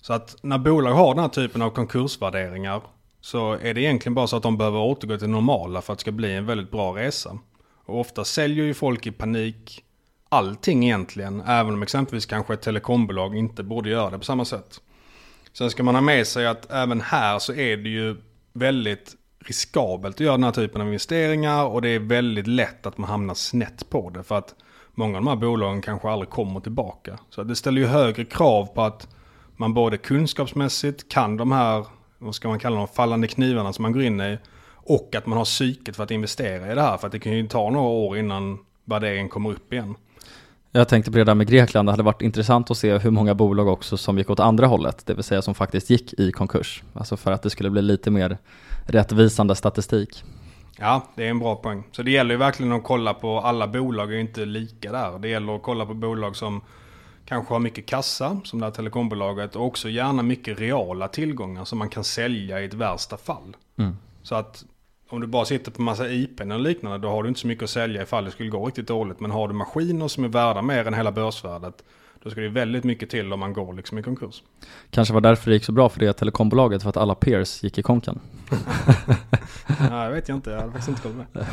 Så 0.00 0.12
att 0.12 0.36
när 0.42 0.58
bolag 0.58 0.92
har 0.92 1.14
den 1.14 1.22
här 1.22 1.28
typen 1.28 1.62
av 1.62 1.70
konkursvärderingar 1.70 2.82
så 3.20 3.52
är 3.52 3.74
det 3.74 3.80
egentligen 3.80 4.14
bara 4.14 4.26
så 4.26 4.36
att 4.36 4.42
de 4.42 4.58
behöver 4.58 4.78
återgå 4.78 5.18
till 5.18 5.28
normala 5.28 5.82
för 5.82 5.92
att 5.92 5.98
det 5.98 6.00
ska 6.00 6.12
bli 6.12 6.32
en 6.32 6.46
väldigt 6.46 6.70
bra 6.70 6.96
resa. 6.96 7.38
Och 7.84 8.00
ofta 8.00 8.24
säljer 8.24 8.64
ju 8.64 8.74
folk 8.74 9.06
i 9.06 9.10
panik 9.10 9.84
allting 10.28 10.84
egentligen, 10.84 11.40
även 11.40 11.74
om 11.74 11.82
exempelvis 11.82 12.26
kanske 12.26 12.54
ett 12.54 12.62
telekombolag 12.62 13.36
inte 13.36 13.62
borde 13.62 13.90
göra 13.90 14.10
det 14.10 14.18
på 14.18 14.24
samma 14.24 14.44
sätt. 14.44 14.80
Sen 15.52 15.70
ska 15.70 15.82
man 15.82 15.94
ha 15.94 16.02
med 16.02 16.26
sig 16.26 16.46
att 16.46 16.72
även 16.72 17.00
här 17.00 17.38
så 17.38 17.52
är 17.52 17.76
det 17.76 17.88
ju 17.88 18.16
väldigt 18.52 19.16
riskabelt 19.46 20.16
att 20.16 20.20
göra 20.20 20.36
den 20.36 20.44
här 20.44 20.52
typen 20.52 20.80
av 20.80 20.86
investeringar 20.86 21.64
och 21.64 21.82
det 21.82 21.88
är 21.88 21.98
väldigt 21.98 22.46
lätt 22.46 22.86
att 22.86 22.98
man 22.98 23.10
hamnar 23.10 23.34
snett 23.34 23.90
på 23.90 24.10
det 24.10 24.22
för 24.22 24.38
att 24.38 24.54
många 24.94 25.18
av 25.18 25.24
de 25.24 25.28
här 25.28 25.36
bolagen 25.36 25.82
kanske 25.82 26.08
aldrig 26.10 26.30
kommer 26.30 26.60
tillbaka. 26.60 27.18
Så 27.30 27.42
det 27.42 27.56
ställer 27.56 27.80
ju 27.80 27.86
högre 27.86 28.24
krav 28.24 28.66
på 28.66 28.82
att 28.82 29.08
man 29.56 29.74
både 29.74 29.96
kunskapsmässigt 29.96 31.08
kan 31.08 31.36
de 31.36 31.52
här, 31.52 31.86
vad 32.18 32.34
ska 32.34 32.48
man 32.48 32.58
kalla 32.58 32.76
dem, 32.76 32.88
fallande 32.88 33.28
knivarna 33.28 33.72
som 33.72 33.82
man 33.82 33.92
går 33.92 34.02
in 34.02 34.20
i 34.20 34.38
och 34.84 35.14
att 35.14 35.26
man 35.26 35.38
har 35.38 35.44
psyket 35.44 35.96
för 35.96 36.04
att 36.04 36.10
investera 36.10 36.72
i 36.72 36.74
det 36.74 36.82
här 36.82 36.96
för 36.96 37.06
att 37.06 37.12
det 37.12 37.18
kan 37.18 37.32
ju 37.32 37.48
ta 37.48 37.70
några 37.70 37.88
år 37.88 38.18
innan 38.18 38.58
värderingen 38.84 39.28
kommer 39.28 39.50
upp 39.50 39.72
igen. 39.72 39.94
Jag 40.74 40.88
tänkte 40.88 41.10
på 41.10 41.18
det 41.18 41.24
där 41.24 41.34
med 41.34 41.46
Grekland, 41.46 41.88
det 41.88 41.92
hade 41.92 42.02
varit 42.02 42.22
intressant 42.22 42.70
att 42.70 42.76
se 42.76 42.98
hur 42.98 43.10
många 43.10 43.34
bolag 43.34 43.68
också 43.68 43.96
som 43.96 44.18
gick 44.18 44.30
åt 44.30 44.40
andra 44.40 44.66
hållet, 44.66 45.06
det 45.06 45.14
vill 45.14 45.24
säga 45.24 45.42
som 45.42 45.54
faktiskt 45.54 45.90
gick 45.90 46.12
i 46.12 46.32
konkurs. 46.32 46.82
Alltså 46.94 47.16
för 47.16 47.32
att 47.32 47.42
det 47.42 47.50
skulle 47.50 47.70
bli 47.70 47.82
lite 47.82 48.10
mer 48.10 48.38
rättvisande 48.86 49.54
statistik. 49.54 50.24
Ja, 50.78 51.08
det 51.14 51.26
är 51.26 51.30
en 51.30 51.38
bra 51.38 51.56
poäng. 51.56 51.84
Så 51.92 52.02
det 52.02 52.10
gäller 52.10 52.34
ju 52.34 52.38
verkligen 52.38 52.72
att 52.72 52.84
kolla 52.84 53.14
på, 53.14 53.40
alla 53.40 53.68
bolag 53.68 54.10
är 54.10 54.14
ju 54.14 54.20
inte 54.20 54.44
lika 54.44 54.92
där. 54.92 55.18
Det 55.18 55.28
gäller 55.28 55.56
att 55.56 55.62
kolla 55.62 55.86
på 55.86 55.94
bolag 55.94 56.36
som 56.36 56.60
kanske 57.24 57.54
har 57.54 57.58
mycket 57.58 57.86
kassa, 57.86 58.40
som 58.44 58.60
det 58.60 58.66
här 58.66 58.72
telekombolaget, 58.72 59.56
och 59.56 59.66
också 59.66 59.88
gärna 59.88 60.22
mycket 60.22 60.60
reala 60.60 61.08
tillgångar 61.08 61.64
som 61.64 61.78
man 61.78 61.88
kan 61.88 62.04
sälja 62.04 62.60
i 62.60 62.64
ett 62.64 62.74
värsta 62.74 63.16
fall. 63.16 63.56
Mm. 63.76 63.96
Så 64.22 64.34
att 64.34 64.64
om 65.12 65.20
du 65.20 65.26
bara 65.26 65.44
sitter 65.44 65.70
på 65.70 65.82
massa 65.82 66.10
IP 66.10 66.40
eller 66.40 66.58
liknande, 66.58 66.98
då 66.98 67.08
har 67.08 67.22
du 67.22 67.28
inte 67.28 67.40
så 67.40 67.46
mycket 67.46 67.64
att 67.64 67.70
sälja 67.70 68.02
ifall 68.02 68.24
det 68.24 68.30
skulle 68.30 68.48
gå 68.48 68.66
riktigt 68.66 68.86
dåligt. 68.86 69.20
Men 69.20 69.30
har 69.30 69.48
du 69.48 69.54
maskiner 69.54 70.08
som 70.08 70.24
är 70.24 70.28
värda 70.28 70.62
mer 70.62 70.86
än 70.86 70.94
hela 70.94 71.12
börsvärdet, 71.12 71.84
då 72.22 72.30
ska 72.30 72.40
det 72.40 72.48
väldigt 72.48 72.84
mycket 72.84 73.10
till 73.10 73.32
om 73.32 73.40
man 73.40 73.52
går 73.52 73.74
liksom 73.74 73.98
i 73.98 74.02
konkurs. 74.02 74.42
Kanske 74.90 75.14
var 75.14 75.20
därför 75.20 75.50
det 75.50 75.54
gick 75.54 75.64
så 75.64 75.72
bra 75.72 75.88
för 75.88 76.00
det 76.00 76.12
telekombolaget, 76.12 76.82
för 76.82 76.90
att 76.90 76.96
alla 76.96 77.14
peers 77.14 77.62
gick 77.62 77.78
i 77.78 77.82
konken. 77.82 78.20
ja, 79.90 80.04
jag 80.04 80.10
vet 80.10 80.28
jag 80.28 80.36
inte, 80.36 80.50
jag 80.50 80.60
hade 80.60 80.72
faktiskt 80.72 80.88
inte 80.88 81.02
koll 81.02 81.12
med. 81.12 81.46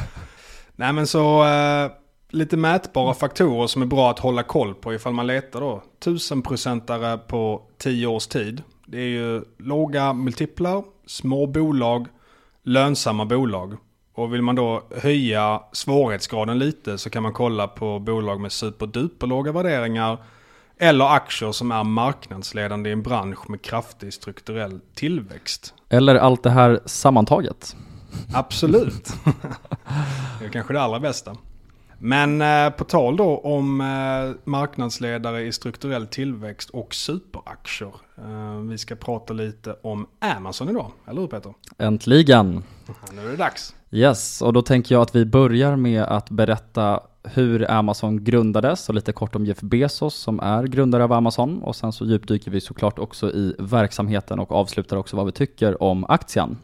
Nej 0.75 0.93
men 0.93 1.07
så, 1.07 1.45
eh, 1.45 1.91
lite 2.29 2.57
mätbara 2.57 3.13
faktorer 3.13 3.67
som 3.67 3.81
är 3.81 3.85
bra 3.85 4.11
att 4.11 4.19
hålla 4.19 4.43
koll 4.43 4.75
på 4.75 4.93
ifall 4.93 5.13
man 5.13 5.27
letar 5.27 5.59
då. 5.59 5.83
1000% 5.99 7.17
på 7.17 7.61
10 7.77 8.07
års 8.07 8.27
tid. 8.27 8.63
Det 8.85 8.97
är 8.97 9.09
ju 9.09 9.41
låga 9.57 10.13
multiplar, 10.13 10.83
små 11.05 11.47
bolag, 11.47 12.07
lönsamma 12.69 13.25
bolag. 13.25 13.77
Och 14.13 14.33
vill 14.33 14.41
man 14.41 14.55
då 14.55 14.83
höja 14.95 15.61
svårighetsgraden 15.71 16.59
lite 16.59 16.97
så 16.97 17.09
kan 17.09 17.23
man 17.23 17.33
kolla 17.33 17.67
på 17.67 17.99
bolag 17.99 18.39
med 18.39 18.51
superduperlåga 18.51 19.51
värderingar 19.51 20.17
eller 20.77 21.05
aktier 21.05 21.51
som 21.51 21.71
är 21.71 21.83
marknadsledande 21.83 22.89
i 22.89 22.93
en 22.93 23.01
bransch 23.01 23.49
med 23.49 23.61
kraftig 23.61 24.13
strukturell 24.13 24.79
tillväxt. 24.95 25.73
Eller 25.89 26.15
allt 26.15 26.43
det 26.43 26.49
här 26.49 26.79
sammantaget. 26.85 27.75
Absolut. 28.33 29.13
det 30.39 30.45
är 30.45 30.49
kanske 30.49 30.73
det 30.73 30.81
allra 30.81 30.99
bästa. 30.99 31.35
Men 31.99 32.41
eh, 32.41 32.69
på 32.69 32.83
tal 32.83 33.17
då 33.17 33.37
om 33.37 33.81
eh, 33.81 34.49
marknadsledare 34.49 35.41
i 35.41 35.51
strukturell 35.51 36.07
tillväxt 36.07 36.69
och 36.69 36.93
superaktier. 36.95 37.91
Eh, 38.17 38.59
vi 38.59 38.77
ska 38.77 38.95
prata 38.95 39.33
lite 39.33 39.75
om 39.81 40.07
Amazon 40.19 40.69
idag, 40.69 40.91
eller 41.07 41.21
hur 41.21 41.27
Peter? 41.27 41.53
Äntligen! 41.77 42.63
Nu 43.13 43.25
är 43.25 43.31
det 43.31 43.37
dags. 43.37 43.75
Yes, 43.91 44.41
och 44.41 44.53
då 44.53 44.61
tänker 44.61 44.95
jag 44.95 45.01
att 45.01 45.15
vi 45.15 45.25
börjar 45.25 45.75
med 45.75 46.03
att 46.03 46.29
berätta 46.29 46.99
hur 47.23 47.71
Amazon 47.71 48.23
grundades 48.23 48.89
och 48.89 48.95
lite 48.95 49.11
kort 49.11 49.35
om 49.35 49.45
Jeff 49.45 49.61
Bezos 49.61 50.15
som 50.15 50.39
är 50.39 50.63
grundare 50.63 51.03
av 51.03 51.13
Amazon 51.13 51.63
och 51.63 51.75
sen 51.75 51.91
så 51.91 52.05
djupdyker 52.05 52.51
vi 52.51 52.61
såklart 52.61 52.99
också 52.99 53.31
i 53.31 53.55
verksamheten 53.59 54.39
och 54.39 54.51
avslutar 54.51 54.97
också 54.97 55.17
vad 55.17 55.25
vi 55.25 55.31
tycker 55.31 55.83
om 55.83 56.05
aktien. 56.09 56.57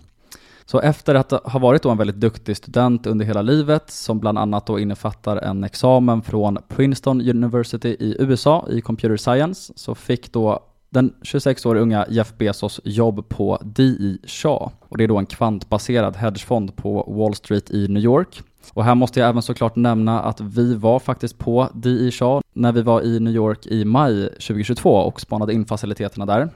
Så 0.65 0.79
efter 0.79 1.15
att 1.15 1.31
ha 1.31 1.59
varit 1.59 1.83
då 1.83 1.89
en 1.89 1.97
väldigt 1.97 2.15
duktig 2.15 2.57
student 2.57 3.07
under 3.07 3.25
hela 3.25 3.41
livet, 3.41 3.91
som 3.91 4.19
bland 4.19 4.37
annat 4.37 4.67
då 4.67 4.79
innefattar 4.79 5.37
en 5.37 5.63
examen 5.63 6.21
från 6.21 6.57
Princeton 6.67 7.21
University 7.21 7.89
i 7.89 8.15
USA 8.19 8.67
i 8.71 8.81
computer 8.81 9.17
science, 9.17 9.73
så 9.75 9.95
fick 9.95 10.33
då 10.33 10.59
den 10.89 11.13
26 11.21 11.65
år 11.65 11.75
unga 11.75 12.05
Jeff 12.09 12.33
Bezos 12.37 12.81
jobb 12.83 13.29
på 13.29 13.59
DI 13.63 14.17
Shaw. 14.23 14.71
Och 14.89 14.97
det 14.97 15.03
är 15.03 15.07
då 15.07 15.17
en 15.17 15.25
kvantbaserad 15.25 16.15
hedgefond 16.15 16.75
på 16.75 17.13
Wall 17.17 17.35
Street 17.35 17.71
i 17.71 17.87
New 17.87 18.03
York. 18.03 18.41
Och 18.73 18.83
här 18.83 18.95
måste 18.95 19.19
jag 19.19 19.29
även 19.29 19.41
såklart 19.41 19.75
nämna 19.75 20.21
att 20.21 20.41
vi 20.41 20.75
var 20.75 20.99
faktiskt 20.99 21.37
på 21.37 21.69
DI 21.73 22.11
Shaw 22.11 22.41
när 22.53 22.71
vi 22.71 22.81
var 22.81 23.01
i 23.01 23.19
New 23.19 23.33
York 23.33 23.65
i 23.65 23.85
maj 23.85 24.29
2022 24.29 24.89
och 24.89 25.21
spanade 25.21 25.53
in 25.53 25.65
faciliteterna 25.65 26.25
där. 26.25 26.49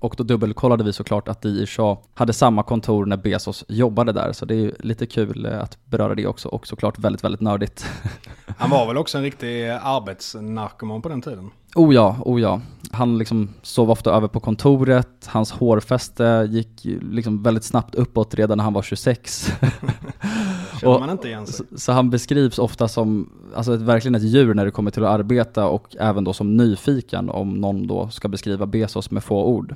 Och 0.00 0.14
då 0.18 0.24
dubbelkollade 0.24 0.84
vi 0.84 0.92
såklart 0.92 1.28
att 1.28 1.42
D.E. 1.42 1.66
Shaw 1.66 1.98
hade 2.14 2.32
samma 2.32 2.62
kontor 2.62 3.06
när 3.06 3.16
Bezos 3.16 3.64
jobbade 3.68 4.12
där, 4.12 4.32
så 4.32 4.44
det 4.44 4.54
är 4.54 4.58
ju 4.58 4.72
lite 4.78 5.06
kul 5.06 5.46
eh, 5.46 5.60
att 5.60 5.78
beröra 5.84 6.14
det 6.14 6.26
också 6.26 6.48
och 6.48 6.66
såklart 6.66 6.98
väldigt, 6.98 7.24
väldigt 7.24 7.40
nördigt. 7.40 7.86
Han 8.58 8.70
var 8.70 8.86
väl 8.86 8.98
också 8.98 9.18
en 9.18 9.24
riktig 9.24 9.68
arbetsnarkoman 9.68 11.02
på 11.02 11.08
den 11.08 11.22
tiden? 11.22 11.50
Oh 11.74 11.94
ja, 11.94 12.16
oh 12.20 12.40
ja. 12.40 12.60
Han 12.92 13.18
liksom 13.18 13.54
sov 13.62 13.90
ofta 13.90 14.10
över 14.10 14.28
på 14.28 14.40
kontoret, 14.40 15.26
hans 15.26 15.50
hårfäste 15.50 16.48
gick 16.50 16.84
liksom 17.12 17.42
väldigt 17.42 17.64
snabbt 17.64 17.94
uppåt 17.94 18.34
redan 18.34 18.58
när 18.58 18.64
han 18.64 18.72
var 18.72 18.82
26. 18.82 19.52
och, 20.86 21.00
man 21.00 21.10
inte 21.10 21.28
igen 21.28 21.46
sig. 21.46 21.66
Så, 21.70 21.78
så, 21.78 21.92
han 21.92 22.10
beskrivs 22.10 22.58
ofta 22.58 22.88
som 22.88 23.32
alltså 23.54 23.74
ett, 23.74 23.80
verkligen 23.80 24.14
ett 24.14 24.22
djur 24.22 24.54
när 24.54 24.64
det 24.64 24.70
kommer 24.70 24.90
till 24.90 25.04
att 25.04 25.10
arbeta 25.10 25.66
och 25.66 25.96
även 26.00 26.24
då 26.24 26.32
som 26.32 26.56
nyfiken 26.56 27.30
om 27.30 27.54
någon 27.54 27.86
då 27.86 28.08
ska 28.08 28.28
beskriva 28.28 28.66
Bezos 28.66 29.10
med 29.10 29.24
få 29.24 29.44
ord. 29.44 29.74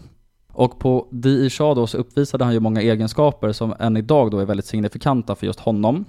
Och 0.52 0.78
på 0.78 1.08
D.I. 1.10 1.50
Shaw 1.50 1.74
då 1.74 1.86
så 1.86 1.98
uppvisade 1.98 2.44
han 2.44 2.52
ju 2.52 2.60
många 2.60 2.82
egenskaper 2.82 3.52
som 3.52 3.74
än 3.78 3.96
idag 3.96 4.30
då 4.30 4.38
är 4.38 4.44
väldigt 4.44 4.66
signifikanta 4.66 5.34
för 5.34 5.46
just 5.46 5.60
honom. 5.60 6.04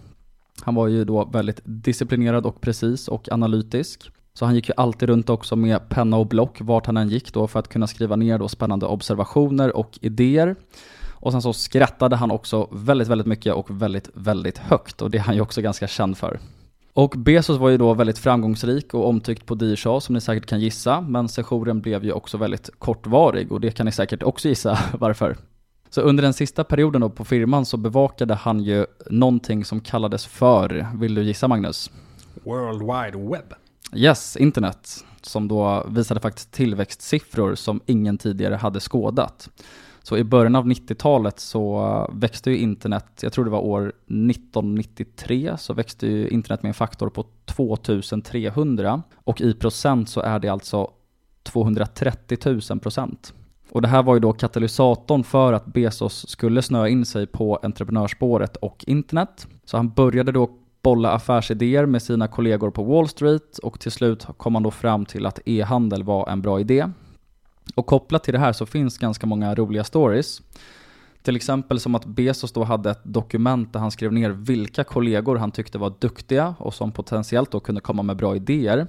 Han 0.62 0.76
var 0.76 0.88
ju 0.88 1.06
då 1.06 1.26
väldigt 1.26 1.60
disciplinerad 1.64 2.46
och 2.46 2.62
precis 2.62 3.08
och 3.08 3.32
analytisk. 3.32 4.12
Så 4.34 4.46
han 4.46 4.56
gick 4.56 4.70
ju 4.70 4.74
alltid 4.78 5.10
runt 5.10 5.30
också 5.30 5.56
med 5.56 5.90
penna 5.90 6.18
och 6.18 6.28
block 6.28 6.58
vart 6.62 6.86
han 6.86 6.98
än 6.98 7.10
gick 7.10 7.34
då 7.34 7.48
för 7.48 7.60
att 7.60 7.68
kunna 7.68 7.88
skriva 7.88 8.16
ner 8.16 8.38
då 8.40 8.48
spännande 8.48 8.86
observationer 8.86 9.78
och 9.78 10.00
idéer. 10.02 10.56
Och 11.24 11.32
sen 11.32 11.42
så 11.42 11.54
skrattade 11.54 12.16
han 12.16 12.32
också 12.32 12.68
väldigt, 12.72 13.08
väldigt 13.08 13.28
mycket 13.28 13.54
och 13.54 13.82
väldigt, 13.82 14.10
väldigt 14.14 14.58
högt 14.58 15.02
och 15.02 15.12
det 15.12 15.18
är 15.18 15.22
han 15.22 15.36
ju 15.36 15.42
också 15.42 15.62
ganska 15.62 15.88
känd 15.88 16.18
för. 16.18 16.40
Och 16.94 17.14
Bezos 17.18 17.58
var 17.58 17.70
ju 17.70 17.78
då 17.78 17.94
väldigt 17.94 18.18
framgångsrik 18.18 18.94
och 18.94 19.08
omtyckt 19.08 19.46
på 19.46 19.56
Dirsha 19.56 20.00
som 20.00 20.14
ni 20.14 20.22
säkert 20.22 20.46
kan 20.46 20.60
gissa, 20.60 21.02
men 21.02 21.30
sessionen 21.30 21.82
blev 21.82 22.06
ju 22.06 22.12
också 22.12 22.38
väldigt 22.38 22.70
kortvarig 22.80 23.52
och 23.52 23.62
det 23.62 23.72
kan 23.72 23.86
ni 23.86 23.92
säkert 23.92 24.24
också 24.24 24.48
gissa 24.48 24.80
varför. 25.00 25.38
Så 25.90 26.02
under 26.02 26.24
den 26.24 26.34
sista 26.34 26.64
perioden 26.64 27.02
då 27.02 27.10
på 27.10 27.26
firman 27.26 27.66
så 27.66 27.78
bevakade 27.78 28.34
han 28.34 28.60
ju 28.60 28.86
någonting 29.10 29.66
som 29.66 29.82
kallades 29.82 30.26
för, 30.26 30.88
vill 30.96 31.16
du 31.16 31.24
gissa 31.24 31.48
Magnus? 31.48 31.92
World 32.44 32.82
Wide 32.82 33.30
Web. 33.30 33.54
Yes, 33.96 34.38
internet, 34.38 35.06
som 35.22 35.48
då 35.48 35.86
visade 35.90 36.20
faktiskt 36.20 36.52
tillväxtsiffror 36.52 37.56
som 37.56 37.82
ingen 37.86 38.18
tidigare 38.18 38.56
hade 38.56 38.80
skådat. 38.80 39.50
Så 40.04 40.18
i 40.18 40.24
början 40.24 40.56
av 40.56 40.68
90-talet 40.68 41.40
så 41.40 42.10
växte 42.14 42.52
ju 42.52 42.58
internet, 42.58 43.20
jag 43.22 43.34
tror 43.34 43.46
det 43.46 43.52
var 43.52 43.60
år 43.66 43.88
1993, 43.88 45.56
så 45.58 45.74
växte 45.74 46.08
ju 46.08 46.28
internet 46.28 46.64
med 46.64 46.70
en 46.70 46.74
faktor 46.74 47.10
på 47.10 47.26
2300 47.46 49.02
och 49.16 49.42
i 49.42 49.54
procent 49.54 50.10
så 50.10 50.22
är 50.22 50.40
det 50.40 50.50
alltså 50.50 50.92
230 51.44 52.38
000 52.70 52.80
procent. 52.80 53.34
Och 53.70 53.82
det 53.82 53.88
här 53.88 54.04
var 54.04 54.14
ju 54.14 54.20
då 54.20 54.34
katalysatorn 54.34 55.24
för 55.24 55.54
att 55.54 55.66
Bezos 55.66 56.30
skulle 56.30 56.62
snöa 56.62 56.90
in 56.90 57.06
sig 57.06 57.28
på 57.28 57.60
entreprenörsspåret 57.64 58.56
och 58.56 58.84
internet. 58.88 59.48
Så 59.66 59.78
han 59.78 59.90
började 59.90 60.32
då 60.32 60.50
bolla 60.82 61.12
affärsidéer 61.12 61.86
med 61.86 62.02
sina 62.02 62.28
kollegor 62.28 62.72
på 62.72 62.84
Wall 62.84 63.08
Street 63.08 63.58
och 63.58 63.80
till 63.80 63.92
slut 63.92 64.28
kom 64.38 64.56
han 64.56 64.64
då 64.64 64.72
fram 64.72 65.06
till 65.06 65.26
att 65.26 65.40
e-handel 65.46 66.04
var 66.04 66.30
en 66.30 66.42
bra 66.42 66.60
idé. 66.60 66.90
Och 67.76 67.86
kopplat 67.86 68.24
till 68.24 68.34
det 68.34 68.40
här 68.40 68.54
så 68.54 68.66
finns 68.66 68.98
ganska 68.98 69.28
många 69.28 69.56
roliga 69.56 69.84
stories. 69.84 70.42
Till 71.22 71.36
exempel 71.36 71.80
som 71.80 71.96
att 71.96 72.06
Bezos 72.06 72.52
då 72.52 72.64
hade 72.64 72.92
ett 72.92 73.04
dokument 73.04 73.74
där 73.74 73.80
han 73.80 73.92
skrev 73.92 74.14
ner 74.14 74.30
vilka 74.30 74.84
kollegor 74.84 75.36
han 75.36 75.52
tyckte 75.52 75.78
var 75.78 75.94
duktiga 76.00 76.56
och 76.60 76.74
som 76.74 76.92
potentiellt 76.92 77.52
då 77.52 77.60
kunde 77.60 77.82
komma 77.82 78.04
med 78.04 78.18
bra 78.18 78.36
idéer 78.36 78.88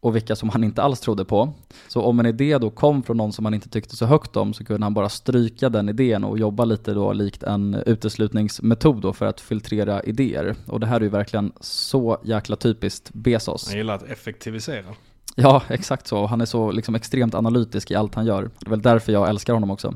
och 0.00 0.16
vilka 0.16 0.36
som 0.36 0.48
han 0.48 0.64
inte 0.64 0.82
alls 0.82 1.00
trodde 1.00 1.24
på. 1.24 1.52
Så 1.88 2.02
om 2.02 2.20
en 2.20 2.26
idé 2.26 2.58
då 2.58 2.70
kom 2.70 3.02
från 3.02 3.16
någon 3.16 3.32
som 3.32 3.44
han 3.44 3.54
inte 3.54 3.68
tyckte 3.68 3.96
så 3.96 4.06
högt 4.06 4.36
om 4.36 4.54
så 4.54 4.64
kunde 4.64 4.86
han 4.86 4.94
bara 4.94 5.08
stryka 5.08 5.68
den 5.68 5.88
idén 5.88 6.24
och 6.24 6.38
jobba 6.38 6.64
lite 6.64 6.92
då 6.92 7.12
likt 7.12 7.42
en 7.42 7.74
uteslutningsmetod 7.74 9.02
då 9.02 9.12
för 9.12 9.26
att 9.26 9.40
filtrera 9.40 10.02
idéer. 10.02 10.54
Och 10.66 10.80
det 10.80 10.86
här 10.86 10.96
är 10.96 11.00
ju 11.00 11.08
verkligen 11.08 11.52
så 11.60 12.18
jäkla 12.24 12.56
typiskt 12.56 13.10
Bezos. 13.12 13.68
Han 13.68 13.76
gillar 13.76 13.94
att 13.94 14.02
effektivisera. 14.02 14.94
Ja, 15.40 15.62
exakt 15.68 16.06
så. 16.06 16.26
Han 16.26 16.40
är 16.40 16.44
så 16.44 16.70
liksom 16.70 16.94
extremt 16.94 17.34
analytisk 17.34 17.90
i 17.90 17.94
allt 17.94 18.14
han 18.14 18.26
gör. 18.26 18.42
Det 18.42 18.66
är 18.66 18.70
väl 18.70 18.82
därför 18.82 19.12
jag 19.12 19.28
älskar 19.28 19.54
honom 19.54 19.70
också. 19.70 19.94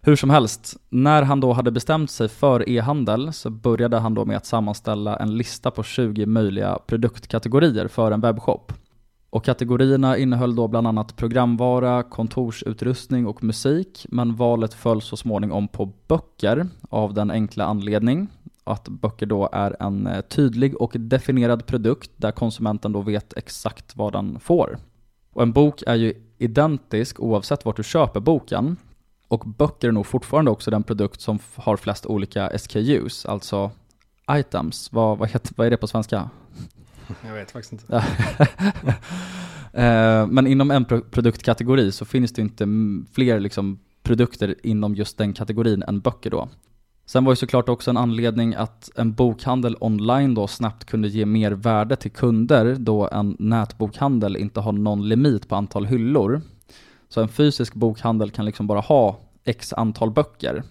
Hur 0.00 0.16
som 0.16 0.30
helst, 0.30 0.76
när 0.88 1.22
han 1.22 1.40
då 1.40 1.52
hade 1.52 1.70
bestämt 1.70 2.10
sig 2.10 2.28
för 2.28 2.68
e-handel 2.68 3.32
så 3.32 3.50
började 3.50 3.98
han 3.98 4.14
då 4.14 4.24
med 4.24 4.36
att 4.36 4.46
sammanställa 4.46 5.16
en 5.16 5.36
lista 5.36 5.70
på 5.70 5.82
20 5.82 6.26
möjliga 6.26 6.78
produktkategorier 6.86 7.88
för 7.88 8.12
en 8.12 8.20
webbshop. 8.20 8.72
Och 9.30 9.44
kategorierna 9.44 10.16
innehöll 10.16 10.56
då 10.56 10.68
bland 10.68 10.86
annat 10.86 11.16
programvara, 11.16 12.02
kontorsutrustning 12.02 13.26
och 13.26 13.44
musik, 13.44 14.06
men 14.08 14.36
valet 14.36 14.74
föll 14.74 15.02
så 15.02 15.16
småningom 15.16 15.68
på 15.68 15.92
böcker 16.08 16.66
av 16.90 17.14
den 17.14 17.30
enkla 17.30 17.64
anledning 17.64 18.28
att 18.68 18.88
böcker 18.88 19.26
då 19.26 19.48
är 19.52 19.76
en 19.80 20.06
eh, 20.06 20.20
tydlig 20.20 20.80
och 20.80 20.92
definierad 20.94 21.66
produkt 21.66 22.10
där 22.16 22.32
konsumenten 22.32 22.92
då 22.92 23.00
vet 23.00 23.36
exakt 23.36 23.96
vad 23.96 24.12
den 24.12 24.40
får. 24.40 24.78
Och 25.32 25.42
en 25.42 25.52
bok 25.52 25.82
är 25.86 25.94
ju 25.94 26.14
identisk 26.38 27.20
oavsett 27.20 27.64
vart 27.64 27.76
du 27.76 27.82
köper 27.82 28.20
boken. 28.20 28.76
Och 29.28 29.44
böcker 29.46 29.88
är 29.88 29.92
nog 29.92 30.06
fortfarande 30.06 30.50
också 30.50 30.70
den 30.70 30.82
produkt 30.82 31.20
som 31.20 31.38
har 31.54 31.76
flest 31.76 32.06
olika 32.06 32.50
SKUs, 32.58 33.26
alltså 33.26 33.70
items. 34.30 34.92
Vad, 34.92 35.18
vad, 35.18 35.28
heter, 35.28 35.52
vad 35.56 35.66
är 35.66 35.70
det 35.70 35.76
på 35.76 35.86
svenska? 35.86 36.30
Jag 37.26 37.34
vet 37.34 37.50
faktiskt 37.50 37.72
inte. 37.72 38.04
Eh, 39.72 40.26
men 40.26 40.46
inom 40.46 40.70
en 40.70 40.84
produktkategori 40.84 41.92
så 41.92 42.04
finns 42.04 42.32
det 42.32 42.42
inte 42.42 42.66
fler 43.12 43.40
liksom 43.40 43.78
produkter 44.02 44.54
inom 44.62 44.94
just 44.94 45.18
den 45.18 45.32
kategorin 45.32 45.82
än 45.82 46.00
böcker 46.00 46.30
då. 46.30 46.48
Sen 47.08 47.24
var 47.24 47.32
ju 47.32 47.36
såklart 47.36 47.68
också 47.68 47.90
en 47.90 47.96
anledning 47.96 48.54
att 48.54 48.90
en 48.96 49.12
bokhandel 49.12 49.76
online 49.80 50.34
då 50.34 50.46
snabbt 50.46 50.84
kunde 50.84 51.08
ge 51.08 51.26
mer 51.26 51.52
värde 51.52 51.96
till 51.96 52.10
kunder 52.10 52.76
då 52.78 53.08
en 53.12 53.36
nätbokhandel 53.38 54.36
inte 54.36 54.60
har 54.60 54.72
någon 54.72 55.08
limit 55.08 55.48
på 55.48 55.56
antal 55.56 55.86
hyllor. 55.86 56.40
Så 57.08 57.20
en 57.20 57.28
fysisk 57.28 57.74
bokhandel 57.74 58.30
kan 58.30 58.44
liksom 58.44 58.66
bara 58.66 58.80
ha 58.80 59.18
x 59.44 59.72
antal 59.72 60.10
böcker. 60.10 60.62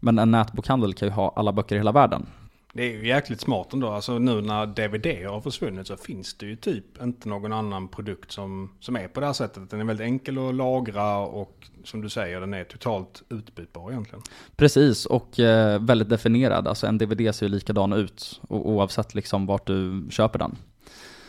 Men 0.00 0.18
en 0.18 0.30
nätbokhandel 0.30 0.94
kan 0.94 1.08
ju 1.08 1.14
ha 1.14 1.32
alla 1.36 1.52
böcker 1.52 1.76
i 1.76 1.78
hela 1.78 1.92
världen. 1.92 2.26
Det 2.72 2.82
är 2.82 2.92
ju 2.92 3.08
jäkligt 3.08 3.40
smart 3.40 3.72
ändå. 3.72 3.88
Alltså 3.88 4.18
nu 4.18 4.40
när 4.40 4.66
DVD 4.66 5.26
har 5.26 5.40
försvunnit 5.40 5.86
så 5.86 5.96
finns 5.96 6.34
det 6.34 6.46
ju 6.46 6.56
typ 6.56 7.02
inte 7.02 7.28
någon 7.28 7.52
annan 7.52 7.88
produkt 7.88 8.32
som, 8.32 8.70
som 8.80 8.96
är 8.96 9.08
på 9.08 9.20
det 9.20 9.26
här 9.26 9.32
sättet. 9.32 9.70
Den 9.70 9.80
är 9.80 9.84
väldigt 9.84 10.04
enkel 10.04 10.38
att 10.38 10.54
lagra 10.54 11.18
och 11.18 11.68
som 11.84 12.00
du 12.00 12.08
säger 12.08 12.40
den 12.40 12.54
är 12.54 12.64
totalt 12.64 13.22
utbytbar 13.28 13.90
egentligen. 13.90 14.22
Precis 14.56 15.06
och 15.06 15.40
eh, 15.40 15.82
väldigt 15.82 16.08
definierad. 16.08 16.68
Alltså 16.68 16.86
en 16.86 16.98
DVD 16.98 17.34
ser 17.34 17.46
ju 17.46 17.52
likadan 17.52 17.92
ut 17.92 18.40
oavsett 18.48 19.14
liksom 19.14 19.46
vart 19.46 19.66
du 19.66 20.06
köper 20.10 20.38
den. 20.38 20.56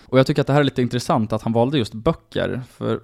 Och 0.05 0.19
jag 0.19 0.27
tycker 0.27 0.41
att 0.41 0.47
det 0.47 0.53
här 0.53 0.59
är 0.59 0.63
lite 0.63 0.81
intressant 0.81 1.33
att 1.33 1.41
han 1.41 1.53
valde 1.53 1.77
just 1.77 1.93
böcker. 1.93 2.61
För 2.69 3.01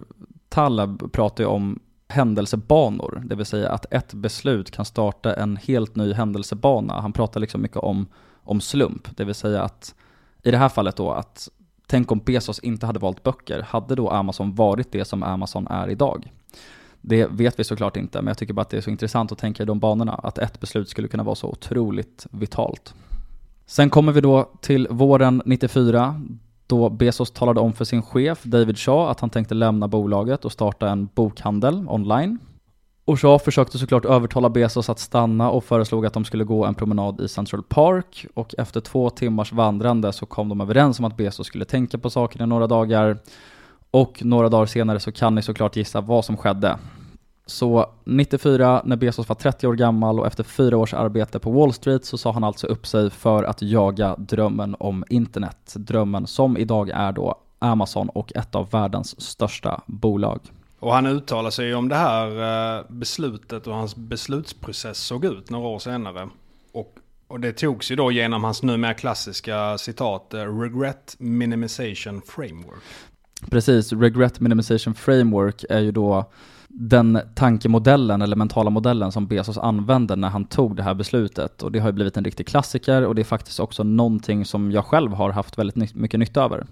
Taleb 0.50 1.12
pratar 1.12 1.44
ju 1.44 1.48
om 1.48 1.80
händelsebanor, 2.08 3.22
det 3.26 3.36
vill 3.36 3.46
säga 3.46 3.70
att 3.70 3.94
ett 3.94 4.14
beslut 4.14 4.72
kan 4.72 4.86
starta 4.86 5.34
en 5.34 5.58
helt 5.58 5.96
ny 5.96 6.14
händelsebana. 6.14 7.02
Han 7.02 7.14
pratar 7.14 7.40
liksom 7.40 7.62
mycket 7.62 7.78
om, 7.78 8.08
om 8.46 8.62
slump, 8.62 9.18
det 9.18 9.26
vill 9.26 9.36
säga 9.36 9.64
att 9.64 9.96
i 10.44 10.52
det 10.52 10.58
här 10.58 10.70
fallet 10.70 10.96
då 10.96 11.12
att 11.12 11.50
tänk 11.88 12.12
om 12.12 12.20
Bezos 12.20 12.60
inte 12.60 12.86
hade 12.86 13.00
valt 13.00 13.24
böcker, 13.24 13.62
hade 13.62 13.96
då 13.96 14.10
Amazon 14.10 14.56
varit 14.56 14.92
det 14.92 15.06
som 15.06 15.24
Amazon 15.24 15.68
är 15.68 15.90
idag? 15.90 16.32
Det 17.02 17.28
vet 17.28 17.60
vi 17.60 17.64
såklart 17.64 17.98
inte, 17.98 18.22
men 18.22 18.28
jag 18.28 18.38
tycker 18.38 18.54
bara 18.54 18.62
att 18.62 18.70
det 18.70 18.78
är 18.78 18.82
så 18.82 18.90
intressant 18.90 19.32
att 19.32 19.38
tänka 19.38 19.64
i 19.64 19.66
de 19.66 19.80
banorna, 19.80 20.14
att 20.14 20.38
ett 20.38 20.60
beslut 20.60 20.90
skulle 20.90 21.08
kunna 21.08 21.24
vara 21.24 21.36
så 21.36 21.48
otroligt 21.48 22.28
vitalt. 22.32 22.94
Sen 23.66 23.90
kommer 23.90 24.12
vi 24.12 24.22
då 24.22 24.52
till 24.62 24.88
våren 24.90 25.42
94, 25.46 26.22
då 26.68 26.90
Bezos 26.90 27.32
talade 27.32 27.60
om 27.60 27.74
för 27.74 27.86
sin 27.86 28.02
chef 28.02 28.44
David 28.44 28.78
Shaw 28.78 29.12
att 29.12 29.20
han 29.20 29.30
tänkte 29.30 29.56
lämna 29.56 29.88
bolaget 29.88 30.46
och 30.46 30.52
starta 30.52 30.90
en 30.90 31.10
bokhandel 31.16 31.86
online. 31.90 32.40
Orsa 33.08 33.40
försökte 33.40 33.78
såklart 33.78 34.06
övertala 34.06 34.50
Bezos 34.50 34.90
att 34.90 35.00
stanna 35.00 35.50
och 35.50 35.64
föreslog 35.64 36.06
att 36.06 36.14
de 36.14 36.26
skulle 36.26 36.44
gå 36.44 36.66
en 36.66 36.76
promenad 36.76 37.22
i 37.22 37.28
Central 37.28 37.64
Park 37.64 38.26
och 38.34 38.56
efter 38.58 38.82
två 38.82 39.10
timmars 39.10 39.54
vandrande 39.54 40.14
så 40.14 40.26
kom 40.26 40.50
de 40.50 40.62
överens 40.62 41.00
om 41.00 41.06
att 41.06 41.18
Bezos 41.18 41.48
skulle 41.48 41.66
tänka 41.66 41.98
på 41.98 42.10
saken 42.10 42.42
i 42.42 42.48
några 42.48 42.68
dagar 42.68 43.18
och 43.92 44.26
några 44.26 44.50
dagar 44.50 44.66
senare 44.66 45.00
så 45.00 45.12
kan 45.12 45.36
ni 45.36 45.42
såklart 45.42 45.76
gissa 45.76 46.02
vad 46.02 46.26
som 46.26 46.38
skedde. 46.38 46.78
Så 47.46 47.86
94, 48.04 48.82
när 48.86 48.96
Bezos 48.96 49.30
var 49.30 49.36
30 49.36 49.68
år 49.68 49.74
gammal 49.74 50.20
och 50.20 50.28
efter 50.28 50.44
fyra 50.44 50.78
års 50.78 50.94
arbete 50.94 51.40
på 51.40 51.52
Wall 51.52 51.74
Street 51.74 52.06
så 52.06 52.18
sa 52.18 52.32
han 52.32 52.44
alltså 52.44 52.68
upp 52.68 52.88
sig 52.88 53.10
för 53.10 53.44
att 53.44 53.62
jaga 53.62 54.16
drömmen 54.18 54.76
om 54.80 55.04
internet. 55.10 55.74
Drömmen 55.76 56.28
som 56.28 56.58
idag 56.58 56.90
är 56.90 57.12
då 57.12 57.36
Amazon 57.60 58.10
och 58.10 58.36
ett 58.36 58.56
av 58.56 58.70
världens 58.70 59.22
största 59.22 59.82
bolag. 59.86 60.40
Och 60.86 60.94
han 60.94 61.06
uttalar 61.06 61.50
sig 61.50 61.76
om 61.76 61.90
det 61.90 61.96
här 61.96 62.28
eh, 62.78 62.86
beslutet 62.90 63.68
och 63.68 63.76
hans 63.76 63.96
beslutsprocess 63.96 64.98
såg 64.98 65.26
ut 65.26 65.50
några 65.50 65.68
år 65.68 65.80
senare. 65.80 66.30
Och, 66.72 66.96
och 67.28 67.40
det 67.40 67.52
togs 67.52 67.92
ju 67.92 67.96
då 67.96 68.12
genom 68.12 68.44
hans 68.44 68.64
numera 68.64 68.94
klassiska 68.94 69.78
citat 69.78 70.34
eh, 70.34 70.60
Regret 70.60 71.16
Minimization 71.18 72.22
Framework. 72.28 72.84
Precis, 73.50 73.94
Regret 73.94 74.40
Minimization 74.40 74.94
Framework 74.94 75.66
är 75.70 75.80
ju 75.80 75.92
då 75.92 76.32
den 76.68 77.20
tankemodellen 77.36 78.22
eller 78.22 78.36
mentala 78.36 78.70
modellen 78.70 79.12
som 79.12 79.28
Bezos 79.28 79.58
använde 79.58 80.16
när 80.16 80.30
han 80.30 80.46
tog 80.46 80.76
det 80.76 80.84
här 80.84 80.94
beslutet. 80.94 81.64
Och 81.64 81.72
det 81.72 81.80
har 81.80 81.90
ju 81.90 81.94
blivit 81.94 82.18
en 82.18 82.26
riktig 82.26 82.48
klassiker 82.48 83.06
och 83.06 83.16
det 83.16 83.22
är 83.22 83.24
faktiskt 83.24 83.60
också 83.60 83.84
någonting 83.84 84.46
som 84.46 84.72
jag 84.72 84.86
själv 84.86 85.14
har 85.14 85.30
haft 85.30 85.58
väldigt 85.58 85.96
mycket 85.96 86.20
nytta 86.20 86.44
över. 86.44 86.66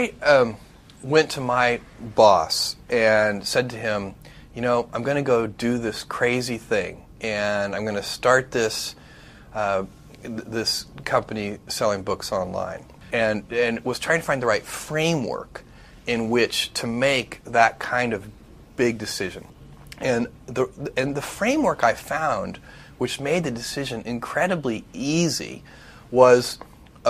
I 0.00 0.10
um, 0.42 0.54
went 1.02 1.30
to 1.32 1.40
my 1.40 1.80
boss 2.14 2.76
and 2.88 3.46
said 3.46 3.70
to 3.70 3.76
him, 3.76 4.14
you 4.54 4.62
know, 4.62 4.88
I'm 4.92 5.02
going 5.02 5.16
to 5.16 5.22
go 5.22 5.46
do 5.46 5.78
this 5.78 6.04
crazy 6.04 6.58
thing 6.58 7.04
and 7.20 7.74
I'm 7.74 7.82
going 7.82 7.96
to 7.96 8.02
start 8.02 8.50
this 8.50 8.94
uh, 9.54 9.84
this 10.22 10.86
company 11.04 11.58
selling 11.68 12.02
books 12.02 12.32
online. 12.32 12.84
And 13.12 13.44
and 13.50 13.84
was 13.84 13.98
trying 13.98 14.20
to 14.20 14.26
find 14.26 14.42
the 14.42 14.46
right 14.46 14.64
framework 14.64 15.62
in 16.06 16.30
which 16.30 16.72
to 16.74 16.86
make 16.86 17.42
that 17.44 17.78
kind 17.78 18.12
of 18.12 18.28
big 18.76 18.98
decision. 18.98 19.46
And 19.98 20.28
the, 20.46 20.68
and 20.96 21.14
the 21.14 21.22
framework 21.22 21.82
I 21.82 21.94
found, 21.94 22.58
which 22.98 23.18
made 23.18 23.44
the 23.44 23.50
decision 23.50 24.02
incredibly 24.04 24.84
easy, 24.92 25.62
was 26.10 26.58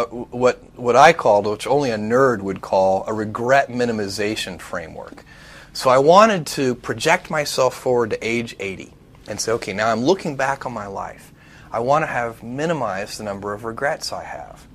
what 0.04 0.62
what 0.76 0.96
I 0.96 1.12
called, 1.12 1.46
which 1.46 1.66
only 1.66 1.90
a 1.90 1.98
nerd 1.98 2.42
would 2.42 2.60
call, 2.60 3.04
a 3.06 3.14
regret 3.14 3.68
minimization 3.68 4.60
framework. 4.60 5.24
So 5.72 5.90
I 5.90 5.98
wanted 5.98 6.46
to 6.48 6.74
project 6.74 7.30
myself 7.30 7.74
forward 7.74 8.10
to 8.10 8.26
age 8.26 8.56
80 8.58 8.94
and 9.28 9.40
say, 9.40 9.52
okay, 9.52 9.72
now 9.72 9.90
I'm 9.90 10.02
looking 10.02 10.36
back 10.36 10.64
on 10.64 10.72
my 10.72 10.86
life. 10.86 11.32
I 11.70 11.80
want 11.80 12.02
to 12.02 12.06
have 12.06 12.42
minimized 12.42 13.18
the 13.18 13.24
number 13.24 13.52
of 13.52 13.64
regrets 13.64 14.12
I 14.12 14.24
have. 14.24 14.66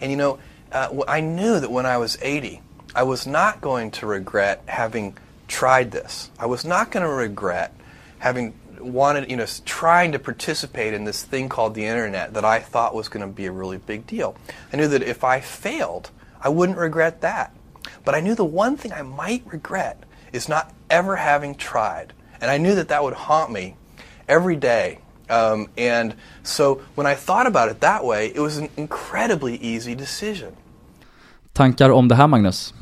And 0.00 0.10
you 0.10 0.16
know, 0.16 0.38
uh, 0.70 1.02
I 1.08 1.20
knew 1.20 1.58
that 1.58 1.70
when 1.70 1.86
I 1.86 1.98
was 1.98 2.18
80, 2.20 2.60
I 2.94 3.02
was 3.02 3.26
not 3.26 3.60
going 3.60 3.90
to 3.92 4.06
regret 4.06 4.62
having 4.66 5.16
tried 5.48 5.90
this. 5.90 6.30
I 6.38 6.46
was 6.46 6.64
not 6.64 6.90
going 6.90 7.04
to 7.04 7.12
regret 7.12 7.74
having 8.18 8.54
wanted, 8.84 9.30
you 9.30 9.36
know, 9.36 9.46
trying 9.64 10.12
to 10.12 10.18
participate 10.18 10.94
in 10.94 11.04
this 11.04 11.22
thing 11.22 11.48
called 11.48 11.74
the 11.74 11.84
internet 11.84 12.34
that 12.34 12.44
I 12.44 12.60
thought 12.60 12.94
was 12.94 13.08
going 13.08 13.26
to 13.26 13.32
be 13.32 13.46
a 13.46 13.52
really 13.52 13.78
big 13.78 14.06
deal. 14.06 14.36
I 14.72 14.76
knew 14.76 14.88
that 14.88 15.02
if 15.02 15.24
I 15.24 15.40
failed, 15.40 16.10
I 16.40 16.48
wouldn't 16.48 16.78
regret 16.78 17.20
that. 17.20 17.54
But 18.04 18.14
I 18.14 18.20
knew 18.20 18.34
the 18.34 18.44
one 18.44 18.76
thing 18.76 18.92
I 18.92 19.02
might 19.02 19.42
regret 19.46 20.04
is 20.32 20.48
not 20.48 20.72
ever 20.90 21.16
having 21.16 21.54
tried. 21.54 22.12
And 22.40 22.50
I 22.50 22.58
knew 22.58 22.74
that 22.74 22.88
that 22.88 23.02
would 23.02 23.14
haunt 23.14 23.50
me 23.50 23.76
every 24.28 24.56
day. 24.56 24.98
Um, 25.30 25.68
and 25.78 26.14
so 26.42 26.82
when 26.94 27.06
I 27.06 27.14
thought 27.14 27.46
about 27.46 27.68
it 27.70 27.80
that 27.80 28.04
way, 28.04 28.32
it 28.34 28.40
was 28.40 28.58
an 28.58 28.68
incredibly 28.76 29.56
easy 29.56 29.94
decision. 29.94 30.56
Tankar 31.52 31.90
om 31.90 32.08
det 32.08 32.14
här 32.14 32.26
Magnus? 32.26 32.74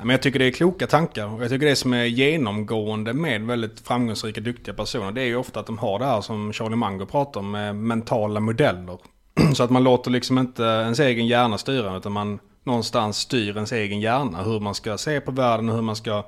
Men 0.00 0.10
jag 0.10 0.22
tycker 0.22 0.38
det 0.38 0.44
är 0.44 0.50
kloka 0.50 0.86
tankar. 0.86 1.34
Och 1.34 1.42
jag 1.42 1.50
tycker 1.50 1.66
det 1.66 1.76
som 1.76 1.92
är 1.92 2.04
genomgående 2.04 3.12
med 3.12 3.42
väldigt 3.42 3.80
framgångsrika, 3.80 4.40
duktiga 4.40 4.74
personer. 4.74 5.12
Det 5.12 5.20
är 5.20 5.26
ju 5.26 5.36
ofta 5.36 5.60
att 5.60 5.66
de 5.66 5.78
har 5.78 5.98
det 5.98 6.04
här 6.04 6.20
som 6.20 6.52
Charlie 6.52 6.76
Munger 6.76 7.06
pratar 7.06 7.40
om, 7.40 7.50
med 7.50 7.76
mentala 7.76 8.40
modeller. 8.40 8.98
Så 9.54 9.62
att 9.62 9.70
man 9.70 9.84
låter 9.84 10.10
liksom 10.10 10.38
inte 10.38 10.62
ens 10.62 11.00
egen 11.00 11.26
hjärna 11.26 11.58
styra, 11.58 11.96
utan 11.96 12.12
man 12.12 12.38
någonstans 12.64 13.16
styr 13.16 13.54
ens 13.54 13.72
egen 13.72 14.00
hjärna. 14.00 14.42
Hur 14.42 14.60
man 14.60 14.74
ska 14.74 14.98
se 14.98 15.20
på 15.20 15.30
världen 15.30 15.68
och 15.68 15.74
hur 15.74 15.82
man 15.82 15.96
ska 15.96 16.24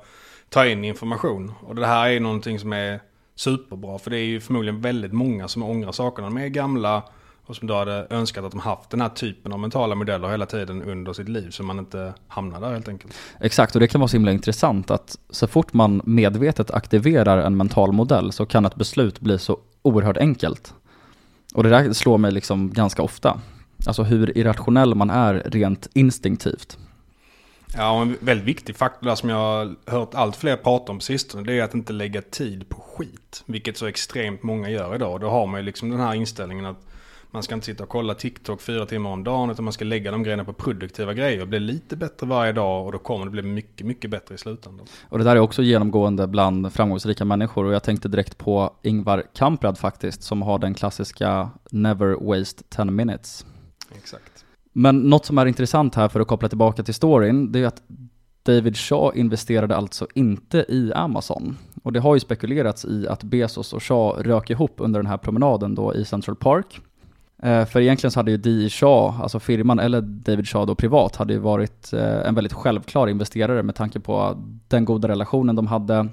ta 0.49 0.65
in 0.65 0.83
information. 0.83 1.53
Och 1.61 1.75
det 1.75 1.87
här 1.87 2.09
är 2.09 2.19
någonting 2.19 2.59
som 2.59 2.73
är 2.73 2.99
superbra. 3.35 3.99
För 3.99 4.11
det 4.11 4.17
är 4.17 4.25
ju 4.25 4.39
förmodligen 4.39 4.81
väldigt 4.81 5.13
många 5.13 5.47
som 5.47 5.63
ångrar 5.63 5.91
sakerna. 5.91 6.27
De 6.27 6.37
är 6.37 6.47
gamla 6.47 7.03
och 7.45 7.55
som 7.55 7.67
då 7.67 7.75
hade 7.75 8.07
önskat 8.09 8.45
att 8.45 8.51
de 8.51 8.59
haft 8.59 8.89
den 8.89 9.01
här 9.01 9.09
typen 9.09 9.53
av 9.53 9.59
mentala 9.59 9.95
modeller 9.95 10.29
hela 10.29 10.45
tiden 10.45 10.83
under 10.83 11.13
sitt 11.13 11.29
liv. 11.29 11.49
Så 11.49 11.63
man 11.63 11.79
inte 11.79 12.13
hamnar 12.27 12.61
där 12.61 12.71
helt 12.71 12.87
enkelt. 12.87 13.13
Exakt, 13.39 13.75
och 13.75 13.79
det 13.81 13.87
kan 13.87 14.01
vara 14.01 14.07
så 14.07 14.17
himla 14.17 14.31
intressant 14.31 14.91
att 14.91 15.17
så 15.29 15.47
fort 15.47 15.73
man 15.73 16.01
medvetet 16.05 16.71
aktiverar 16.71 17.37
en 17.37 17.57
mental 17.57 17.91
modell 17.91 18.31
så 18.31 18.45
kan 18.45 18.65
ett 18.65 18.75
beslut 18.75 19.19
bli 19.19 19.39
så 19.39 19.57
oerhört 19.81 20.17
enkelt. 20.17 20.73
Och 21.53 21.63
det 21.63 21.69
där 21.69 21.93
slår 21.93 22.17
mig 22.17 22.31
liksom 22.31 22.73
ganska 22.73 23.01
ofta. 23.01 23.39
Alltså 23.87 24.03
hur 24.03 24.37
irrationell 24.37 24.95
man 24.95 25.09
är 25.09 25.33
rent 25.45 25.87
instinktivt. 25.93 26.77
Ja, 27.75 28.01
en 28.01 28.17
väldigt 28.19 28.47
viktig 28.47 28.75
faktor 28.75 29.07
där 29.07 29.15
som 29.15 29.29
jag 29.29 29.37
har 29.37 29.75
hört 29.85 30.15
allt 30.15 30.35
fler 30.35 30.55
prata 30.55 30.91
om 30.91 30.97
på 30.97 31.03
sistone, 31.03 31.43
det 31.43 31.59
är 31.59 31.63
att 31.63 31.73
inte 31.73 31.93
lägga 31.93 32.21
tid 32.21 32.69
på 32.69 32.81
skit. 32.81 33.43
Vilket 33.45 33.77
så 33.77 33.85
extremt 33.85 34.43
många 34.43 34.69
gör 34.69 34.95
idag. 34.95 35.21
Då 35.21 35.29
har 35.29 35.47
man 35.47 35.59
ju 35.59 35.65
liksom 35.65 35.89
den 35.89 35.99
här 35.99 36.13
inställningen 36.13 36.65
att 36.65 36.77
man 37.33 37.43
ska 37.43 37.55
inte 37.55 37.65
sitta 37.65 37.83
och 37.83 37.89
kolla 37.89 38.13
TikTok 38.13 38.61
fyra 38.61 38.85
timmar 38.85 39.09
om 39.09 39.23
dagen, 39.23 39.49
utan 39.49 39.65
man 39.65 39.73
ska 39.73 39.85
lägga 39.85 40.11
de 40.11 40.23
grejerna 40.23 40.45
på 40.45 40.53
produktiva 40.53 41.13
grejer 41.13 41.41
och 41.41 41.47
bli 41.47 41.59
lite 41.59 41.95
bättre 41.95 42.27
varje 42.27 42.51
dag 42.51 42.85
och 42.85 42.91
då 42.91 42.97
kommer 42.97 43.25
det 43.25 43.31
bli 43.31 43.41
mycket, 43.41 43.87
mycket 43.87 44.11
bättre 44.11 44.35
i 44.35 44.37
slutändan. 44.37 44.85
Och 45.09 45.17
det 45.17 45.23
där 45.23 45.35
är 45.35 45.39
också 45.39 45.63
genomgående 45.63 46.27
bland 46.27 46.73
framgångsrika 46.73 47.25
människor 47.25 47.65
och 47.65 47.73
jag 47.73 47.83
tänkte 47.83 48.09
direkt 48.09 48.37
på 48.37 48.75
Ingvar 48.81 49.23
Kamprad 49.33 49.77
faktiskt, 49.77 50.23
som 50.23 50.41
har 50.41 50.59
den 50.59 50.73
klassiska 50.73 51.49
Never 51.71 52.37
Waste 52.37 52.63
10 52.69 52.85
Minutes. 52.85 53.45
Exakt. 53.95 54.45
Men 54.73 54.99
något 54.99 55.25
som 55.25 55.37
är 55.37 55.45
intressant 55.45 55.95
här 55.95 56.09
för 56.09 56.19
att 56.19 56.27
koppla 56.27 56.49
tillbaka 56.49 56.83
till 56.83 56.93
storyn, 56.93 57.51
det 57.51 57.59
är 57.59 57.67
att 57.67 57.81
David 58.43 58.77
Shaw 58.77 59.17
investerade 59.17 59.75
alltså 59.75 60.07
inte 60.15 60.57
i 60.57 60.91
Amazon. 60.95 61.57
Och 61.83 61.93
det 61.93 61.99
har 61.99 62.13
ju 62.13 62.19
spekulerats 62.19 62.85
i 62.85 63.07
att 63.07 63.23
Bezos 63.23 63.73
och 63.73 63.83
Shaw 63.83 64.23
rök 64.23 64.49
ihop 64.49 64.73
under 64.77 64.99
den 64.99 65.07
här 65.07 65.17
promenaden 65.17 65.75
då 65.75 65.95
i 65.95 66.05
Central 66.05 66.35
Park. 66.35 66.81
Eh, 67.43 67.65
för 67.65 67.81
egentligen 67.81 68.11
så 68.11 68.19
hade 68.19 68.31
ju 68.31 68.37
D. 68.37 68.69
Shaw, 68.69 69.23
alltså 69.23 69.39
firman, 69.39 69.79
eller 69.79 70.01
David 70.01 70.47
Shaw 70.47 70.65
då 70.65 70.75
privat, 70.75 71.15
hade 71.15 71.33
ju 71.33 71.39
varit 71.39 71.93
eh, 71.93 72.27
en 72.27 72.35
väldigt 72.35 72.53
självklar 72.53 73.07
investerare 73.07 73.63
med 73.63 73.75
tanke 73.75 73.99
på 73.99 74.37
den 74.67 74.85
goda 74.85 75.07
relationen 75.07 75.55
de 75.55 75.67
hade, 75.67 76.07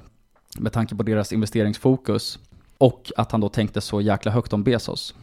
med 0.59 0.73
tanke 0.73 0.95
på 0.95 1.03
deras 1.03 1.33
investeringsfokus 1.33 2.38
och 2.79 3.12
att 3.16 3.33
han 3.33 3.40
då 3.40 3.49
tänkte 3.49 3.81
så 3.81 4.01
jäkla 4.01 4.33
högt 4.33 4.53
om 4.53 4.62
Bezos. 4.62 5.14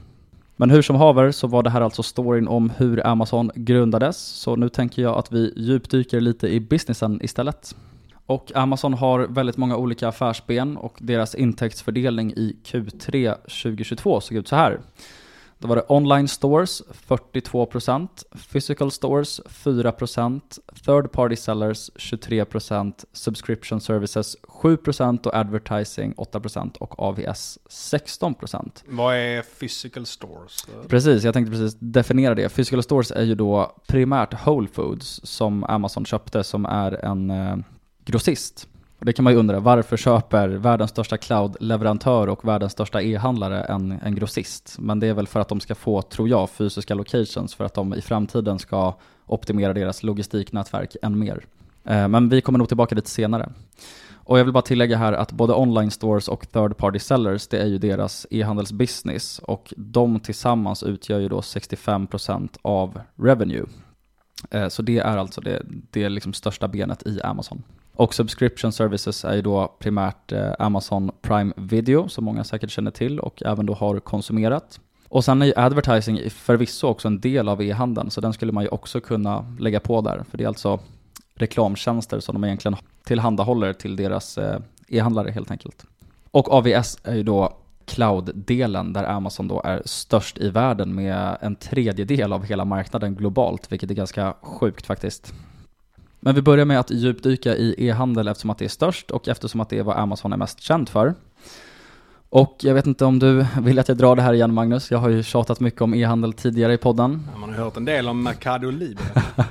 Men 0.56 0.70
hur 0.70 0.82
som 0.82 0.96
haver 0.96 1.32
så 1.32 1.48
var 1.48 1.64
det 1.64 1.70
här 1.70 1.82
alltså 1.82 2.04
storyn 2.04 2.48
om 2.48 2.72
hur 2.78 3.08
Amazon 3.08 3.52
grundades, 3.56 4.18
så 4.18 4.56
nu 4.56 4.70
tänker 4.70 5.02
jag 5.02 5.18
att 5.18 5.32
vi 5.32 5.54
djupdyker 5.56 6.20
lite 6.20 6.48
i 6.48 6.60
businessen 6.60 7.20
istället. 7.24 7.76
Och 8.26 8.52
Amazon 8.56 8.94
har 8.94 9.20
väldigt 9.20 9.58
många 9.58 9.78
olika 9.78 10.08
affärsben 10.08 10.78
och 10.78 10.96
deras 11.00 11.36
intäktsfördelning 11.36 12.32
i 12.32 12.56
Q3 12.66 13.36
2022 13.64 14.22
såg 14.22 14.38
ut 14.38 14.48
så 14.48 14.56
här. 14.56 14.80
Då 15.60 15.68
var 15.68 15.76
det 15.76 15.86
online 15.88 16.28
stores 16.28 16.82
42%, 17.08 18.08
physical 18.52 18.92
stores 18.92 19.42
4%, 19.46 20.42
third 20.86 21.12
party 21.12 21.36
sellers 21.36 21.90
23%, 21.96 23.06
subscription 23.14 23.82
services 23.82 24.38
7% 24.44 25.28
och 25.28 25.36
advertising 25.36 26.14
8% 26.14 26.78
och 26.78 27.00
AVS 27.00 27.60
16%. 27.70 28.84
Vad 28.88 29.16
är 29.16 29.42
physical 29.60 30.06
stores? 30.06 30.68
Precis, 30.88 31.24
jag 31.24 31.34
tänkte 31.34 31.52
precis 31.52 31.78
definiera 31.80 32.36
det. 32.36 32.50
Physical 32.50 32.84
stores 32.84 33.12
är 33.12 33.24
ju 33.24 33.36
då 33.36 33.76
primärt 33.88 34.48
Whole 34.48 34.68
Foods 34.68 35.22
som 35.24 35.64
Amazon 35.64 36.06
köpte 36.06 36.44
som 36.44 36.66
är 36.66 37.06
en 37.06 37.30
eh, 37.30 37.58
grossist. 38.06 38.68
Och 39.00 39.06
det 39.06 39.14
kan 39.14 39.24
man 39.24 39.34
ju 39.34 39.40
undra, 39.40 39.60
varför 39.60 39.98
köper 39.98 40.48
världens 40.50 40.92
största 40.92 41.18
cloud-leverantör 41.18 42.28
och 42.28 42.48
världens 42.48 42.72
största 42.72 43.02
e-handlare 43.02 43.62
en, 43.62 43.92
en 43.92 44.16
grossist? 44.16 44.76
Men 44.80 45.00
det 45.00 45.08
är 45.08 45.14
väl 45.14 45.28
för 45.28 45.40
att 45.40 45.50
de 45.50 45.60
ska 45.60 45.76
få, 45.76 46.02
tror 46.02 46.30
jag, 46.30 46.50
fysiska 46.50 46.96
locations 46.96 47.56
för 47.56 47.66
att 47.66 47.74
de 47.74 47.94
i 47.94 48.02
framtiden 48.02 48.60
ska 48.60 48.96
optimera 49.26 49.74
deras 49.74 50.04
logistiknätverk 50.04 50.96
än 51.02 51.20
mer. 51.20 51.46
Eh, 51.84 52.08
men 52.08 52.30
vi 52.30 52.42
kommer 52.42 52.60
nog 52.60 52.68
tillbaka 52.68 52.96
lite 52.96 53.10
senare. 53.10 53.50
Och 54.28 54.40
jag 54.40 54.44
vill 54.44 54.54
bara 54.54 54.62
tillägga 54.62 54.98
här 54.98 55.14
att 55.14 55.32
både 55.32 55.54
online 55.54 55.92
stores 55.92 56.28
och 56.28 56.52
third 56.52 56.78
party 56.78 57.00
sellers, 57.00 57.48
det 57.48 57.58
är 57.58 57.66
ju 57.66 57.78
deras 57.78 58.28
e-handelsbusiness 58.30 59.40
och 59.40 59.74
de 59.78 60.20
tillsammans 60.20 60.84
utgör 60.84 61.20
ju 61.20 61.28
då 61.30 61.40
65% 61.40 62.50
av 62.62 63.02
revenue. 63.16 63.66
Eh, 64.52 64.68
så 64.68 64.82
det 64.82 65.00
är 65.00 65.18
alltså 65.18 65.42
det, 65.42 65.62
det 65.92 66.10
liksom 66.10 66.34
största 66.34 66.68
benet 66.68 67.08
i 67.08 67.22
Amazon. 67.22 67.64
Och 67.98 68.14
subscription 68.14 68.72
services 68.72 69.26
är 69.26 69.36
ju 69.36 69.42
då 69.42 69.76
primärt 69.80 70.32
eh, 70.32 70.52
Amazon 70.60 71.12
Prime 71.22 71.54
Video, 71.56 72.08
som 72.10 72.26
många 72.26 72.44
säkert 72.44 72.72
känner 72.72 72.92
till 72.92 73.20
och 73.20 73.44
även 73.46 73.66
då 73.66 73.74
har 73.74 74.00
konsumerat. 74.00 74.80
Och 75.10 75.26
sen 75.26 75.42
är 75.42 75.46
ju 75.46 75.54
advertising 75.56 76.30
förvisso 76.30 76.88
också 76.88 77.08
en 77.08 77.22
del 77.22 77.50
av 77.50 77.62
e-handeln, 77.62 78.12
så 78.12 78.22
den 78.22 78.34
skulle 78.34 78.52
man 78.52 78.64
ju 78.64 78.70
också 78.70 79.02
kunna 79.02 79.56
lägga 79.60 79.80
på 79.80 80.02
där. 80.02 80.24
För 80.32 80.38
det 80.38 80.44
är 80.44 80.48
alltså 80.48 80.80
reklamtjänster 81.36 82.20
som 82.20 82.34
de 82.36 82.44
egentligen 82.44 82.78
tillhandahåller 83.04 83.74
till 83.74 83.96
deras 83.96 84.38
eh, 84.38 84.60
e-handlare 84.88 85.32
helt 85.32 85.52
enkelt. 85.52 85.86
Och 86.32 86.54
AVS 86.54 87.00
är 87.04 87.16
ju 87.16 87.24
då 87.24 87.58
cloud-delen 87.86 88.94
där 88.94 89.04
Amazon 89.04 89.48
då 89.48 89.62
är 89.66 89.82
störst 89.86 90.38
i 90.38 90.50
världen 90.50 90.96
med 90.96 91.38
en 91.42 91.56
tredjedel 91.56 92.34
av 92.34 92.44
hela 92.44 92.66
marknaden 92.66 93.16
globalt, 93.16 93.72
vilket 93.72 93.92
är 93.92 93.96
ganska 93.96 94.34
sjukt 94.42 94.86
faktiskt. 94.86 95.34
Men 96.28 96.36
vi 96.36 96.42
börjar 96.42 96.66
med 96.66 96.80
att 96.80 96.92
djupdyka 96.92 97.56
i 97.56 97.88
e-handel 97.88 98.28
eftersom 98.28 98.50
att 98.50 98.58
det 98.58 98.66
är 98.66 98.70
störst 98.70 99.12
och 99.12 99.28
eftersom 99.28 99.62
att 99.62 99.70
det 99.70 99.80
är 99.80 99.84
vad 99.84 99.98
Amazon 99.98 100.34
är 100.34 100.38
mest 100.38 100.62
känd 100.62 100.90
för. 100.90 101.14
Och 102.30 102.58
jag 102.62 102.74
vet 102.74 102.88
inte 102.88 103.06
om 103.06 103.20
du 103.20 103.46
vill 103.62 103.80
att 103.80 103.88
jag 103.88 103.98
drar 103.98 104.16
det 104.16 104.22
här 104.22 104.34
igen 104.34 104.54
Magnus? 104.54 104.92
Jag 104.92 104.98
har 104.98 105.10
ju 105.10 105.24
tjatat 105.24 105.60
mycket 105.60 105.82
om 105.82 105.94
e-handel 105.94 106.34
tidigare 106.34 106.74
i 106.74 106.78
podden. 106.78 107.28
Ja, 107.34 107.40
man 107.40 107.50
har 107.50 107.58
hört 107.58 107.78
en 107.78 107.86
del 107.86 108.10
om 108.10 108.24
Mercado 108.24 108.72
Libre. 108.72 109.04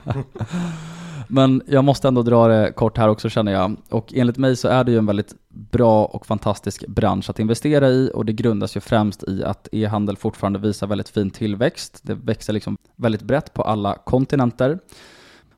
Men 1.28 1.62
jag 1.66 1.84
måste 1.84 2.08
ändå 2.08 2.22
dra 2.22 2.48
det 2.48 2.72
kort 2.72 2.98
här 2.98 3.08
också 3.08 3.28
känner 3.28 3.52
jag. 3.52 3.76
Och 3.88 4.12
enligt 4.14 4.36
mig 4.36 4.56
så 4.56 4.68
är 4.68 4.84
det 4.84 4.92
ju 4.92 4.98
en 4.98 5.06
väldigt 5.06 5.34
bra 5.48 6.04
och 6.04 6.26
fantastisk 6.26 6.86
bransch 6.86 7.30
att 7.30 7.38
investera 7.38 7.88
i 7.88 8.10
och 8.14 8.24
det 8.24 8.32
grundas 8.32 8.76
ju 8.76 8.80
främst 8.80 9.22
i 9.28 9.44
att 9.44 9.68
e-handel 9.72 10.16
fortfarande 10.16 10.58
visar 10.58 10.86
väldigt 10.86 11.08
fin 11.08 11.30
tillväxt. 11.30 12.00
Det 12.02 12.14
växer 12.14 12.52
liksom 12.52 12.76
väldigt 12.96 13.22
brett 13.22 13.54
på 13.54 13.62
alla 13.62 13.94
kontinenter. 13.94 14.78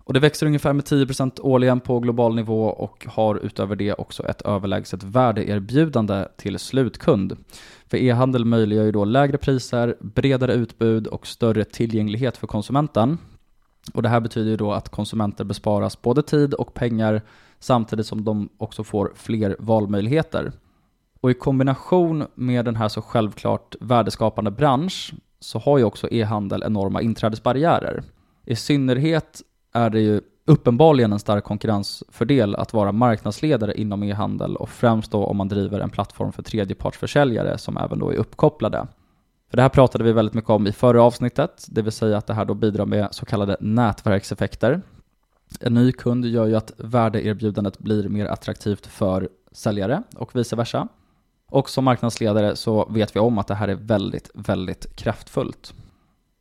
Och 0.09 0.15
det 0.15 0.21
växer 0.21 0.47
ungefär 0.47 0.73
med 0.73 0.85
10% 0.85 1.41
årligen 1.41 1.81
på 1.81 2.01
global 2.01 2.35
nivå 2.35 2.65
och 2.65 3.07
har 3.09 3.37
utöver 3.37 3.77
det 3.77 3.93
också 3.93 4.27
ett 4.27 4.43
överlägset 4.43 5.03
värdeerbjudande 5.03 6.25
till 6.37 6.59
slutkund. 6.59 7.37
För 7.87 7.97
e-handel 7.97 8.45
möjliggör 8.45 8.85
ju 8.85 8.93
då 8.93 9.05
lägre 9.05 9.39
priser, 9.39 9.97
bredare 10.01 10.55
utbud 10.55 11.07
och 11.07 11.27
större 11.27 11.65
tillgänglighet 11.65 12.37
för 12.37 12.47
konsumenten. 12.47 13.19
Och 13.95 14.03
det 14.03 14.09
här 14.09 14.21
betyder 14.21 14.51
ju 14.51 14.57
då 14.57 14.73
att 14.73 14.89
konsumenter 14.89 15.45
besparas 15.45 16.03
både 16.03 16.23
tid 16.23 16.55
och 16.55 16.75
pengar 16.75 17.23
samtidigt 17.59 18.07
som 18.07 18.25
de 18.25 18.49
också 18.59 18.85
får 18.85 19.13
fler 19.15 19.57
valmöjligheter. 19.59 20.53
Och 21.21 21.31
i 21.31 21.35
kombination 21.35 22.27
med 22.35 22.65
den 22.65 22.77
här 22.77 22.89
så 22.89 23.03
självklart 23.03 23.77
värdeskapande 23.81 24.51
bransch 24.51 25.15
så 25.41 25.59
har 25.59 25.79
ju 25.79 25.85
också 25.85 26.09
e-handel 26.11 26.63
enorma 26.63 27.03
inträdesbarriärer. 27.03 28.03
I 28.45 28.57
synnerhet 28.57 29.43
är 29.73 29.91
det 29.91 30.01
ju 30.01 30.21
uppenbarligen 30.45 31.13
en 31.13 31.19
stark 31.19 31.45
konkurrensfördel 31.45 32.55
att 32.55 32.73
vara 32.73 32.93
marknadsledare 32.93 33.81
inom 33.81 34.03
e-handel 34.03 34.57
och 34.57 34.69
främst 34.69 35.11
då 35.11 35.25
om 35.25 35.37
man 35.37 35.49
driver 35.49 35.81
en 35.81 35.91
plattform 35.91 36.33
för 36.33 36.43
tredjepartsförsäljare 36.43 37.59
som 37.59 37.77
även 37.77 37.99
då 37.99 38.11
är 38.11 38.17
uppkopplade. 38.17 38.87
För 39.51 39.57
det 39.57 39.63
här 39.63 39.69
pratade 39.69 40.05
vi 40.05 40.13
väldigt 40.13 40.35
mycket 40.35 40.51
om 40.51 40.67
i 40.67 40.73
förra 40.73 41.03
avsnittet, 41.03 41.67
det 41.69 41.83
vill 41.83 41.93
säga 41.93 42.19
att 42.19 42.27
det 42.27 42.35
här 42.35 42.45
då 42.45 42.55
bidrar 42.55 42.87
med 42.87 43.09
så 43.11 43.27
kallade 43.27 43.57
nätverkseffekter. 43.61 44.83
En 45.61 45.75
ny 45.75 45.93
kund 45.93 46.25
gör 46.25 46.47
ju 46.47 46.57
att 46.57 46.73
värdeerbjudandet 46.77 47.79
blir 47.79 48.09
mer 48.09 48.27
attraktivt 48.27 48.87
för 48.87 49.29
säljare 49.53 50.03
och 50.17 50.37
vice 50.37 50.57
versa. 50.57 50.89
Och 51.51 51.71
som 51.71 51.85
marknadsledare 51.85 52.57
så 52.57 52.89
vet 52.91 53.17
vi 53.17 53.21
om 53.21 53.39
att 53.39 53.47
det 53.47 53.55
här 53.55 53.69
är 53.69 53.75
väldigt, 53.75 54.31
väldigt 54.35 54.97
kraftfullt. 54.97 55.75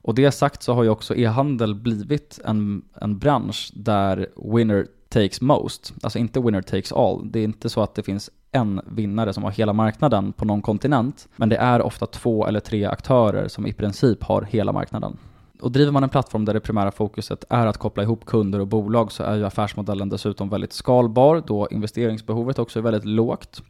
Och 0.08 0.16
det 0.16 0.32
sagt 0.32 0.64
så 0.64 0.74
har 0.74 0.84
ju 0.84 0.90
också 0.90 1.16
e-handel 1.16 1.76
blivit 1.76 2.40
en, 2.46 2.82
en 3.02 3.18
bransch 3.18 3.72
där 3.74 4.28
winner 4.54 4.88
takes 5.10 5.42
most. 5.42 5.94
Alltså 6.02 6.20
inte 6.20 6.40
winner 6.40 6.62
takes 6.62 6.92
all. 6.92 7.32
Det 7.32 7.40
är 7.40 7.44
inte 7.44 7.70
så 7.70 7.82
att 7.82 7.96
det 7.96 8.04
finns 8.04 8.30
en 8.52 8.82
vinnare 8.86 9.34
som 9.34 9.44
har 9.44 9.52
hela 9.52 9.74
marknaden 9.74 10.34
på 10.34 10.46
någon 10.46 10.62
kontinent. 10.62 11.28
Men 11.36 11.50
det 11.50 11.56
är 11.56 11.82
ofta 11.82 12.06
två 12.06 12.48
eller 12.48 12.60
tre 12.60 12.86
aktörer 12.86 13.48
som 13.48 13.68
i 13.68 13.74
princip 13.74 14.24
har 14.24 14.42
hela 14.42 14.72
marknaden. 14.72 15.18
Och 15.62 15.72
driver 15.72 15.92
man 15.92 16.04
en 16.04 16.10
plattform 16.10 16.46
där 16.46 16.54
det 16.54 16.60
primära 16.60 16.92
fokuset 16.92 17.44
är 17.50 17.68
att 17.68 17.78
koppla 17.78 18.04
ihop 18.04 18.26
kunder 18.26 18.60
och 18.60 18.68
bolag 18.68 19.12
så 19.12 19.24
är 19.24 19.36
ju 19.36 19.46
affärsmodellen 19.46 20.10
dessutom 20.10 20.50
väldigt 20.50 20.74
skalbar 20.74 21.44
då 21.48 21.68
investeringsbehovet 21.72 22.60
också 22.60 22.80
är 22.80 22.84
väldigt 22.84 23.06
lågt. 23.06 23.62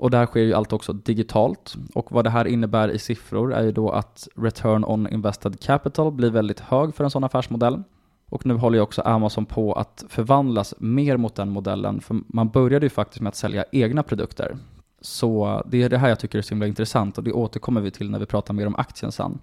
Och 0.00 0.10
där 0.10 0.26
sker 0.26 0.40
ju 0.40 0.54
allt 0.54 0.72
också 0.72 0.92
digitalt. 0.92 1.74
Och 1.94 2.12
vad 2.12 2.24
det 2.24 2.30
här 2.30 2.44
innebär 2.44 2.88
i 2.88 2.98
siffror 2.98 3.54
är 3.54 3.62
ju 3.62 3.72
då 3.72 3.90
att 3.90 4.28
return 4.36 4.84
on 4.84 5.08
invested 5.12 5.60
capital 5.60 6.12
blir 6.12 6.30
väldigt 6.30 6.60
hög 6.60 6.94
för 6.94 7.04
en 7.04 7.10
sån 7.10 7.24
affärsmodell. 7.24 7.82
Och 8.28 8.46
nu 8.46 8.54
håller 8.54 8.78
ju 8.78 8.82
också 8.82 9.02
Amazon 9.02 9.46
på 9.46 9.72
att 9.72 10.04
förvandlas 10.08 10.74
mer 10.78 11.16
mot 11.16 11.34
den 11.34 11.50
modellen, 11.50 12.00
för 12.00 12.20
man 12.26 12.48
började 12.48 12.86
ju 12.86 12.90
faktiskt 12.90 13.20
med 13.20 13.28
att 13.28 13.36
sälja 13.36 13.64
egna 13.72 14.02
produkter. 14.02 14.56
Så 15.00 15.62
det 15.66 15.82
är 15.82 15.88
det 15.88 15.98
här 15.98 16.08
jag 16.08 16.18
tycker 16.18 16.38
är 16.38 16.42
så 16.42 16.50
himla 16.54 16.66
intressant 16.66 17.18
och 17.18 17.24
det 17.24 17.32
återkommer 17.32 17.80
vi 17.80 17.90
till 17.90 18.10
när 18.10 18.18
vi 18.18 18.26
pratar 18.26 18.54
mer 18.54 18.66
om 18.66 18.76
aktien 18.76 19.12
sen. 19.12 19.38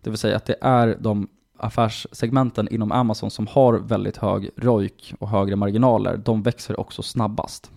Det 0.00 0.10
vill 0.10 0.18
säga 0.18 0.36
att 0.36 0.46
det 0.46 0.56
är 0.60 0.96
de 1.00 1.28
affärssegmenten 1.58 2.68
inom 2.68 2.92
Amazon 2.92 3.30
som 3.30 3.46
har 3.46 3.74
väldigt 3.74 4.16
hög 4.16 4.50
ROIK 4.56 5.14
och 5.18 5.28
högre 5.28 5.56
marginaler, 5.56 6.16
de 6.16 6.42
växer 6.42 6.80
också 6.80 7.02
snabbast. 7.02 7.70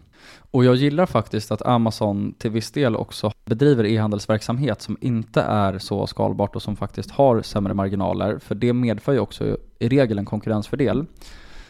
Och 0.51 0.65
jag 0.65 0.75
gillar 0.75 1.05
faktiskt 1.05 1.51
att 1.51 1.61
Amazon 1.61 2.33
till 2.37 2.51
viss 2.51 2.71
del 2.71 2.95
också 2.95 3.31
bedriver 3.45 3.85
e-handelsverksamhet 3.85 4.81
som 4.81 4.97
inte 5.01 5.41
är 5.41 5.79
så 5.79 6.07
skalbart 6.07 6.55
och 6.55 6.61
som 6.61 6.75
faktiskt 6.75 7.11
har 7.11 7.41
sämre 7.41 7.73
marginaler, 7.73 8.39
för 8.39 8.55
det 8.55 8.73
medför 8.73 9.11
ju 9.11 9.19
också 9.19 9.57
i 9.79 9.89
regel 9.89 10.19
en 10.19 10.25
konkurrensfördel. 10.25 11.05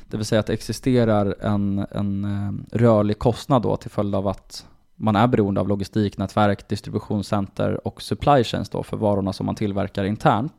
Det 0.07 0.17
vill 0.17 0.25
säga 0.25 0.39
att 0.39 0.47
det 0.47 0.53
existerar 0.53 1.35
en, 1.41 1.85
en 1.91 2.25
eh, 2.25 2.77
rörlig 2.77 3.19
kostnad 3.19 3.61
då 3.61 3.75
till 3.77 3.91
följd 3.91 4.15
av 4.15 4.27
att 4.27 4.65
man 4.95 5.15
är 5.15 5.27
beroende 5.27 5.61
av 5.61 5.67
logistiknätverk, 5.67 6.69
distributionscenter 6.69 7.87
och 7.87 8.01
supply 8.01 8.43
chains 8.43 8.69
då 8.69 8.83
för 8.83 8.97
varorna 8.97 9.33
som 9.33 9.45
man 9.45 9.55
tillverkar 9.55 10.03
internt. 10.03 10.53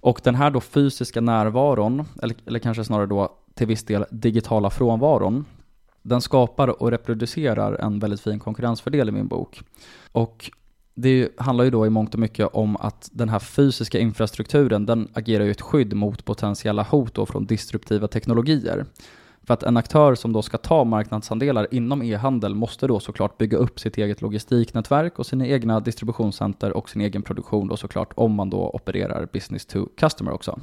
Och 0.00 0.20
den 0.24 0.34
här 0.34 0.50
då 0.50 0.60
fysiska 0.60 1.20
närvaron, 1.20 2.04
eller, 2.22 2.36
eller 2.46 2.58
kanske 2.58 2.84
snarare 2.84 3.06
då 3.06 3.28
till 3.54 3.66
viss 3.66 3.84
del 3.84 4.04
digitala 4.10 4.70
frånvaron, 4.70 5.44
den 6.02 6.20
skapar 6.20 6.82
och 6.82 6.90
reproducerar 6.90 7.72
en 7.72 7.98
väldigt 7.98 8.20
fin 8.20 8.38
konkurrensfördel 8.38 9.08
i 9.08 9.12
min 9.12 9.28
bok. 9.28 9.62
Och 10.12 10.50
det 10.94 11.28
handlar 11.38 11.64
ju 11.64 11.70
då 11.70 11.86
i 11.86 11.90
mångt 11.90 12.14
och 12.14 12.20
mycket 12.20 12.48
om 12.52 12.76
att 12.76 13.10
den 13.12 13.28
här 13.28 13.38
fysiska 13.38 13.98
infrastrukturen, 13.98 14.86
den 14.86 15.08
agerar 15.12 15.44
ju 15.44 15.50
ett 15.50 15.60
skydd 15.60 15.94
mot 15.94 16.24
potentiella 16.24 16.82
hot 16.82 17.14
då 17.14 17.26
från 17.26 17.46
disruptiva 17.46 18.08
teknologier. 18.08 18.84
För 19.42 19.54
att 19.54 19.62
en 19.62 19.76
aktör 19.76 20.14
som 20.14 20.32
då 20.32 20.42
ska 20.42 20.58
ta 20.58 20.84
marknadsandelar 20.84 21.66
inom 21.70 22.02
e-handel 22.02 22.54
måste 22.54 22.86
då 22.86 23.00
såklart 23.00 23.38
bygga 23.38 23.58
upp 23.58 23.80
sitt 23.80 23.98
eget 23.98 24.22
logistiknätverk 24.22 25.18
och 25.18 25.26
sina 25.26 25.46
egna 25.46 25.80
distributionscenter 25.80 26.76
och 26.76 26.90
sin 26.90 27.00
egen 27.00 27.22
produktion 27.22 27.68
då 27.68 27.76
såklart 27.76 28.12
om 28.14 28.34
man 28.34 28.50
då 28.50 28.70
opererar 28.70 29.28
business 29.32 29.66
to 29.66 29.86
customer 29.96 30.32
också. 30.32 30.60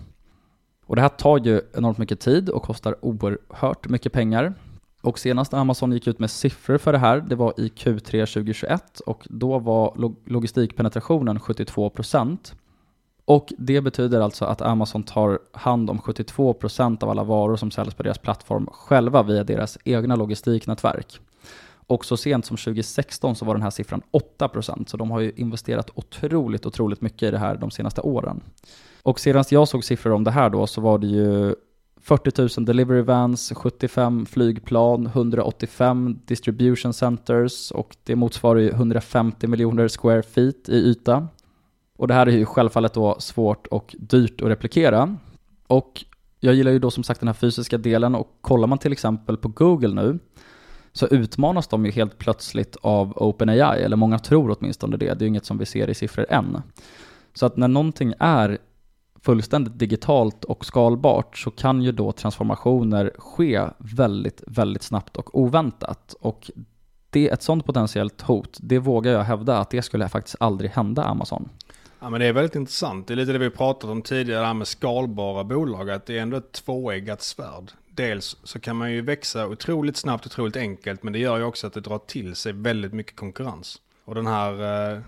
Och 0.86 0.96
det 0.96 1.02
här 1.02 1.10
tar 1.10 1.40
ju 1.40 1.62
enormt 1.74 1.98
mycket 1.98 2.20
tid 2.20 2.50
och 2.50 2.64
kostar 2.64 3.06
oerhört 3.06 3.90
mycket 3.90 4.14
pengar. 4.14 4.54
Och 5.08 5.20
senast 5.20 5.54
Amazon 5.54 5.92
gick 5.92 6.08
ut 6.08 6.20
med 6.20 6.32
siffror 6.32 6.78
för 6.78 6.92
det 6.92 6.98
här, 6.98 7.22
det 7.22 7.36
var 7.36 7.54
i 7.58 7.68
Q3 7.68 8.34
2021 8.34 9.00
och 9.00 9.28
då 9.30 9.60
var 9.60 10.12
logistikpenetrationen 10.26 11.40
72%. 11.40 12.54
Och 13.26 13.54
det 13.58 13.82
betyder 13.82 14.22
alltså 14.22 14.46
att 14.46 14.62
Amazon 14.62 15.04
tar 15.04 15.40
hand 15.52 15.90
om 15.90 16.00
72% 16.00 17.04
av 17.04 17.10
alla 17.10 17.24
varor 17.24 17.56
som 17.56 17.72
säljs 17.72 17.94
på 17.94 18.04
deras 18.04 18.18
plattform 18.18 18.68
själva 18.72 19.24
via 19.24 19.44
deras 19.44 19.78
egna 19.84 20.16
logistiknätverk. 20.16 21.20
Och 21.88 22.06
så 22.06 22.18
sent 22.18 22.46
som 22.46 22.58
2016 22.58 23.36
så 23.36 23.46
var 23.46 23.54
den 23.54 23.64
här 23.64 23.70
siffran 23.70 24.02
8%, 24.40 24.86
så 24.88 24.98
de 24.98 25.12
har 25.12 25.20
ju 25.20 25.32
investerat 25.36 25.90
otroligt, 25.96 26.66
otroligt 26.66 27.02
mycket 27.02 27.24
i 27.24 27.32
det 27.32 27.40
här 27.40 27.56
de 27.56 27.72
senaste 27.72 28.02
åren. 28.02 28.42
Och 29.04 29.20
senast 29.20 29.52
jag 29.52 29.68
såg 29.68 29.84
siffror 29.84 30.14
om 30.14 30.24
det 30.24 30.32
här 30.32 30.50
då 30.50 30.68
så 30.68 30.82
var 30.82 30.98
det 30.98 31.08
ju 31.08 31.56
40 32.08 32.60
000 32.60 32.66
delivery 32.66 33.02
vans, 33.02 33.54
75 33.56 34.26
flygplan, 34.26 35.06
185 35.06 36.20
distribution 36.26 36.94
centers 36.94 37.72
och 37.72 37.96
det 38.04 38.16
motsvarar 38.16 38.60
ju 38.60 38.70
150 38.70 39.48
miljoner 39.48 39.88
square 39.88 40.24
feet 40.24 40.70
i 40.70 40.76
yta. 40.76 41.28
Och 41.98 42.08
det 42.08 42.14
här 42.14 42.28
är 42.28 42.32
ju 42.32 42.46
självfallet 42.46 42.94
då 42.94 43.16
svårt 43.20 43.68
och 43.68 43.96
dyrt 44.00 44.42
att 44.42 44.48
replikera. 44.48 45.16
Och 45.68 46.06
jag 46.40 46.56
gillar 46.56 46.72
ju 46.72 46.80
då 46.80 46.92
som 46.92 47.04
sagt 47.04 47.20
den 47.20 47.28
här 47.28 47.34
fysiska 47.34 47.78
delen 47.78 48.16
och 48.16 48.38
kollar 48.42 48.68
man 48.68 48.78
till 48.78 48.92
exempel 48.92 49.38
på 49.38 49.48
Google 49.48 50.04
nu 50.04 50.20
så 50.94 51.08
utmanas 51.08 51.68
de 51.68 51.86
ju 51.86 51.92
helt 51.92 52.18
plötsligt 52.18 52.78
av 52.82 53.14
OpenAI, 53.16 53.82
eller 53.84 53.96
många 53.96 54.20
tror 54.20 54.58
åtminstone 54.60 54.98
det. 54.98 55.06
Det 55.06 55.12
är 55.12 55.22
ju 55.22 55.28
inget 55.28 55.46
som 55.46 55.58
vi 55.58 55.66
ser 55.66 55.90
i 55.90 55.94
siffror 55.94 56.26
än. 56.30 56.62
Så 57.34 57.46
att 57.46 57.58
när 57.58 57.68
någonting 57.68 58.14
är 58.20 58.58
fullständigt 59.28 59.80
digitalt 59.80 60.44
och 60.44 60.66
skalbart 60.66 61.38
så 61.38 61.52
kan 61.52 61.82
ju 61.82 61.92
då 61.92 62.12
transformationer 62.12 63.12
ske 63.18 63.62
väldigt, 63.78 64.44
väldigt 64.48 64.84
snabbt 64.84 65.18
och 65.18 65.40
oväntat. 65.40 66.16
Och 66.20 66.52
det, 67.10 67.30
ett 67.30 67.44
sådant 67.44 67.66
potentiellt 67.66 68.22
hot, 68.22 68.58
det 68.62 68.80
vågar 68.80 69.12
jag 69.12 69.24
hävda 69.24 69.58
att 69.58 69.70
det 69.70 69.82
skulle 69.82 70.10
faktiskt 70.10 70.36
aldrig 70.40 70.72
hända 70.72 71.04
Amazon. 71.04 71.50
Ja 72.00 72.10
men 72.10 72.20
det 72.20 72.26
är 72.26 72.34
väldigt 72.34 72.56
intressant. 72.56 73.08
Det 73.08 73.14
är 73.14 73.16
lite 73.16 73.32
det 73.32 73.40
vi 73.40 73.50
pratat 73.50 73.90
om 73.90 74.02
tidigare, 74.02 74.42
det 74.42 74.48
här 74.48 74.54
med 74.54 74.68
skalbara 74.68 75.44
bolag, 75.44 75.90
att 75.90 76.06
det 76.06 76.18
är 76.18 76.22
ändå 76.22 76.38
ett 76.38 76.52
tvåeggat 76.52 77.22
svärd. 77.22 77.72
Dels 77.90 78.38
så 78.44 78.60
kan 78.60 78.76
man 78.76 78.92
ju 78.92 79.02
växa 79.02 79.48
otroligt 79.48 79.98
snabbt, 79.98 80.26
och 80.26 80.32
otroligt 80.32 80.58
enkelt, 80.58 81.04
men 81.04 81.14
det 81.14 81.20
gör 81.20 81.38
ju 81.38 81.44
också 81.44 81.68
att 81.68 81.74
det 81.74 81.82
drar 81.82 82.00
till 82.00 82.36
sig 82.36 82.54
väldigt 82.54 82.94
mycket 82.94 83.16
konkurrens. 83.16 83.82
Och 84.06 84.16
den 84.16 84.28
här 84.28 84.52
eh, 84.94 85.00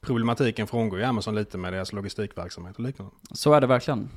problematiken 0.00 0.66
frångår 0.66 0.98
ju 0.98 1.04
Amazon 1.04 1.34
lite 1.34 1.58
med 1.58 1.72
deras 1.72 1.92
logistikverksamhet 1.92 2.76
och 2.76 2.82
liknande. 2.82 3.12
Så 3.30 3.52
är 3.52 3.60
det 3.60 3.66
verkligen. 3.66 4.08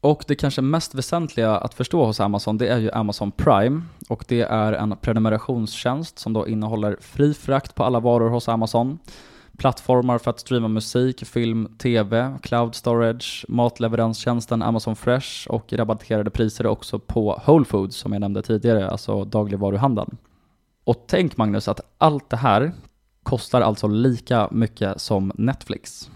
Och 0.00 0.24
det 0.28 0.34
kanske 0.34 0.62
mest 0.62 0.94
väsentliga 0.94 1.56
att 1.56 1.74
förstå 1.74 2.04
hos 2.04 2.20
Amazon, 2.20 2.58
det 2.58 2.68
är 2.68 2.78
ju 2.78 2.90
Amazon 2.90 3.32
Prime. 3.32 3.82
Och 4.08 4.24
det 4.28 4.40
är 4.40 4.72
en 4.72 4.96
prenumerationstjänst 4.96 6.18
som 6.18 6.32
då 6.32 6.48
innehåller 6.48 6.96
fri 7.00 7.34
frakt 7.34 7.74
på 7.74 7.84
alla 7.84 8.00
varor 8.00 8.30
hos 8.30 8.48
Amazon. 8.48 8.98
Plattformar 9.56 10.18
för 10.18 10.30
att 10.30 10.40
streama 10.40 10.68
musik, 10.68 11.26
film, 11.26 11.68
TV, 11.78 12.38
cloud 12.42 12.74
storage, 12.74 13.44
matleveranstjänsten 13.48 14.62
Amazon 14.62 14.96
Fresh 14.96 15.48
och 15.48 15.72
rabatterade 15.72 16.30
priser 16.30 16.66
också 16.66 16.98
på 16.98 17.42
Whole 17.46 17.64
Foods 17.64 17.96
som 17.96 18.12
jag 18.12 18.20
nämnde 18.20 18.42
tidigare, 18.42 18.90
alltså 18.90 19.24
dagligvaruhandeln. 19.24 20.16
Och 20.84 21.04
tänk 21.06 21.36
Magnus 21.36 21.68
att 21.68 21.80
allt 21.98 22.30
det 22.30 22.36
här 22.36 22.72
kostar 23.28 23.60
alltså 23.60 23.86
lika 23.86 24.48
mycket 24.50 25.00
som 25.00 25.32
Netflix. 25.34 26.10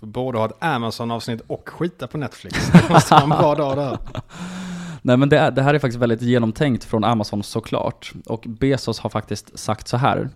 Både 0.00 0.38
ha 0.38 0.46
ett 0.46 0.56
Amazon-avsnitt 0.64 1.40
och 1.46 1.68
skita 1.68 2.06
på 2.06 2.18
Netflix. 2.18 2.70
Det 2.72 2.92
måste 2.92 3.14
vara 3.14 3.22
en 3.22 3.28
bra 3.28 3.54
dag 3.54 3.76
där. 3.76 3.98
Nej 5.02 5.16
men 5.16 5.28
det, 5.28 5.38
är, 5.38 5.50
det 5.50 5.62
här 5.62 5.74
är 5.74 5.78
faktiskt 5.78 6.00
väldigt 6.00 6.22
genomtänkt 6.22 6.84
från 6.84 7.04
Amazon 7.04 7.42
såklart. 7.42 8.12
Och 8.26 8.44
Bezos 8.48 9.00
har 9.00 9.10
faktiskt 9.10 9.58
sagt 9.58 9.88
så 9.88 9.96
här. 9.96 10.30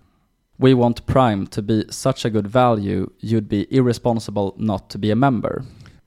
We 0.56 0.74
want 0.74 1.06
Prime 1.06 1.46
to 1.46 1.62
be 1.62 1.84
such 1.90 2.26
a 2.26 2.28
good 2.28 2.46
value 2.46 3.06
you'd 3.20 3.48
be 3.48 3.74
irresponsible 3.76 4.50
not 4.56 4.90
to 4.90 4.98
be 4.98 5.12
a 5.12 5.16
member. 5.16 5.62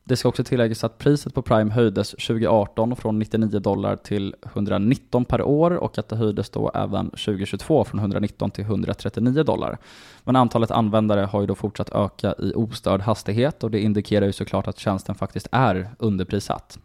Det 0.07 0.15
ska 0.15 0.29
också 0.29 0.43
tilläggas 0.43 0.83
att 0.83 0.97
priset 0.97 1.33
på 1.33 1.41
Prime 1.41 1.71
höjdes 1.71 2.09
2018 2.09 2.95
från 2.95 3.19
99 3.19 3.59
dollar 3.59 3.95
till 3.95 4.35
119 4.45 5.25
per 5.25 5.41
år 5.41 5.71
och 5.71 5.97
att 5.97 6.09
det 6.09 6.15
höjdes 6.15 6.49
då 6.49 6.71
även 6.73 7.09
2022 7.09 7.83
från 7.83 7.99
119 7.99 8.51
till 8.51 8.63
139 8.63 9.43
dollar. 9.43 9.77
Men 10.23 10.35
antalet 10.35 10.71
användare 10.71 11.21
har 11.21 11.41
ju 11.41 11.47
då 11.47 11.55
fortsatt 11.55 11.89
öka 11.89 12.35
i 12.39 12.53
ostörd 12.55 13.01
hastighet 13.01 13.63
och 13.63 13.71
det 13.71 13.79
indikerar 13.79 14.25
ju 14.25 14.31
såklart 14.31 14.67
att 14.67 14.79
tjänsten 14.79 15.15
faktiskt 15.15 15.47
är 15.51 15.89
underprissatt. 15.99 16.79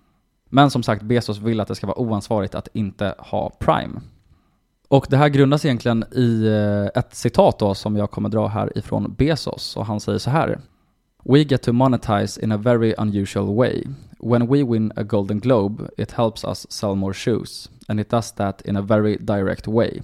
Men 0.49 0.71
som 0.71 0.83
sagt, 0.83 1.03
Bezos 1.03 1.39
vill 1.39 1.61
att 1.61 1.69
det 1.69 1.75
ska 1.75 1.87
vara 1.87 1.99
oansvarigt 1.99 2.55
att 2.55 2.69
inte 2.73 3.15
ha 3.19 3.51
Prime. 3.61 4.01
Och 4.89 5.07
det 5.09 5.17
här 5.17 5.29
grundas 5.29 5.65
egentligen 5.65 6.05
i 6.13 6.47
eh, 6.47 7.01
ett 7.01 7.15
citat 7.15 7.59
då 7.59 7.75
som 7.75 7.97
jag 7.97 8.11
kommer 8.11 8.29
dra 8.29 8.47
här 8.47 8.79
ifrån 8.79 9.15
Bezos 9.19 9.77
och 9.77 9.87
han 9.87 10.01
säger 10.01 10.19
så 10.19 10.31
här 10.31 10.59
We 11.25 11.45
get 11.45 11.63
to 11.63 11.73
monetize 11.73 12.37
in 12.37 12.51
a 12.51 12.59
very 12.59 12.95
unusual 12.99 13.55
way. 13.55 13.85
When 14.19 14.49
we 14.49 14.63
win 14.63 14.93
a 14.97 15.05
Golden 15.05 15.39
Globe, 15.39 15.89
it 15.97 16.13
helps 16.13 16.45
us 16.45 16.67
sell 16.69 16.97
more 16.97 17.15
shoes, 17.15 17.69
and 17.89 18.01
it 18.01 18.09
does 18.09 18.33
that 18.33 18.63
in 18.65 18.77
a 18.77 18.83
very 18.83 19.17
direct 19.17 19.69
way. 19.69 20.03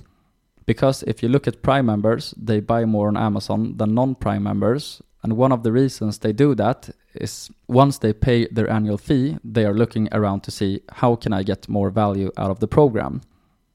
Because 0.67 1.03
if 1.05 1.23
you 1.23 1.29
look 1.29 1.49
at 1.49 1.63
Prime 1.63 1.87
members, 1.87 2.35
they 2.37 2.61
buy 2.61 2.85
more 2.85 3.09
on 3.09 3.17
Amazon 3.17 3.77
than 3.77 3.95
non 3.95 4.15
Prime 4.15 4.43
members, 4.43 5.03
and 5.23 5.37
one 5.37 5.51
of 5.51 5.63
the 5.63 5.73
reasons 5.73 6.19
they 6.19 6.33
do 6.33 6.55
that 6.55 6.91
is 7.15 7.51
once 7.67 7.99
they 7.99 8.13
pay 8.13 8.47
their 8.47 8.71
annual 8.71 8.99
fee, 8.99 9.39
they 9.43 9.65
are 9.65 9.75
looking 9.75 10.09
around 10.13 10.43
to 10.43 10.51
see 10.51 10.83
how 10.93 11.17
can 11.17 11.33
I 11.33 11.43
get 11.43 11.69
more 11.69 11.91
value 11.91 12.31
out 12.37 12.51
of 12.51 12.61
the 12.61 12.69
program. 12.69 13.23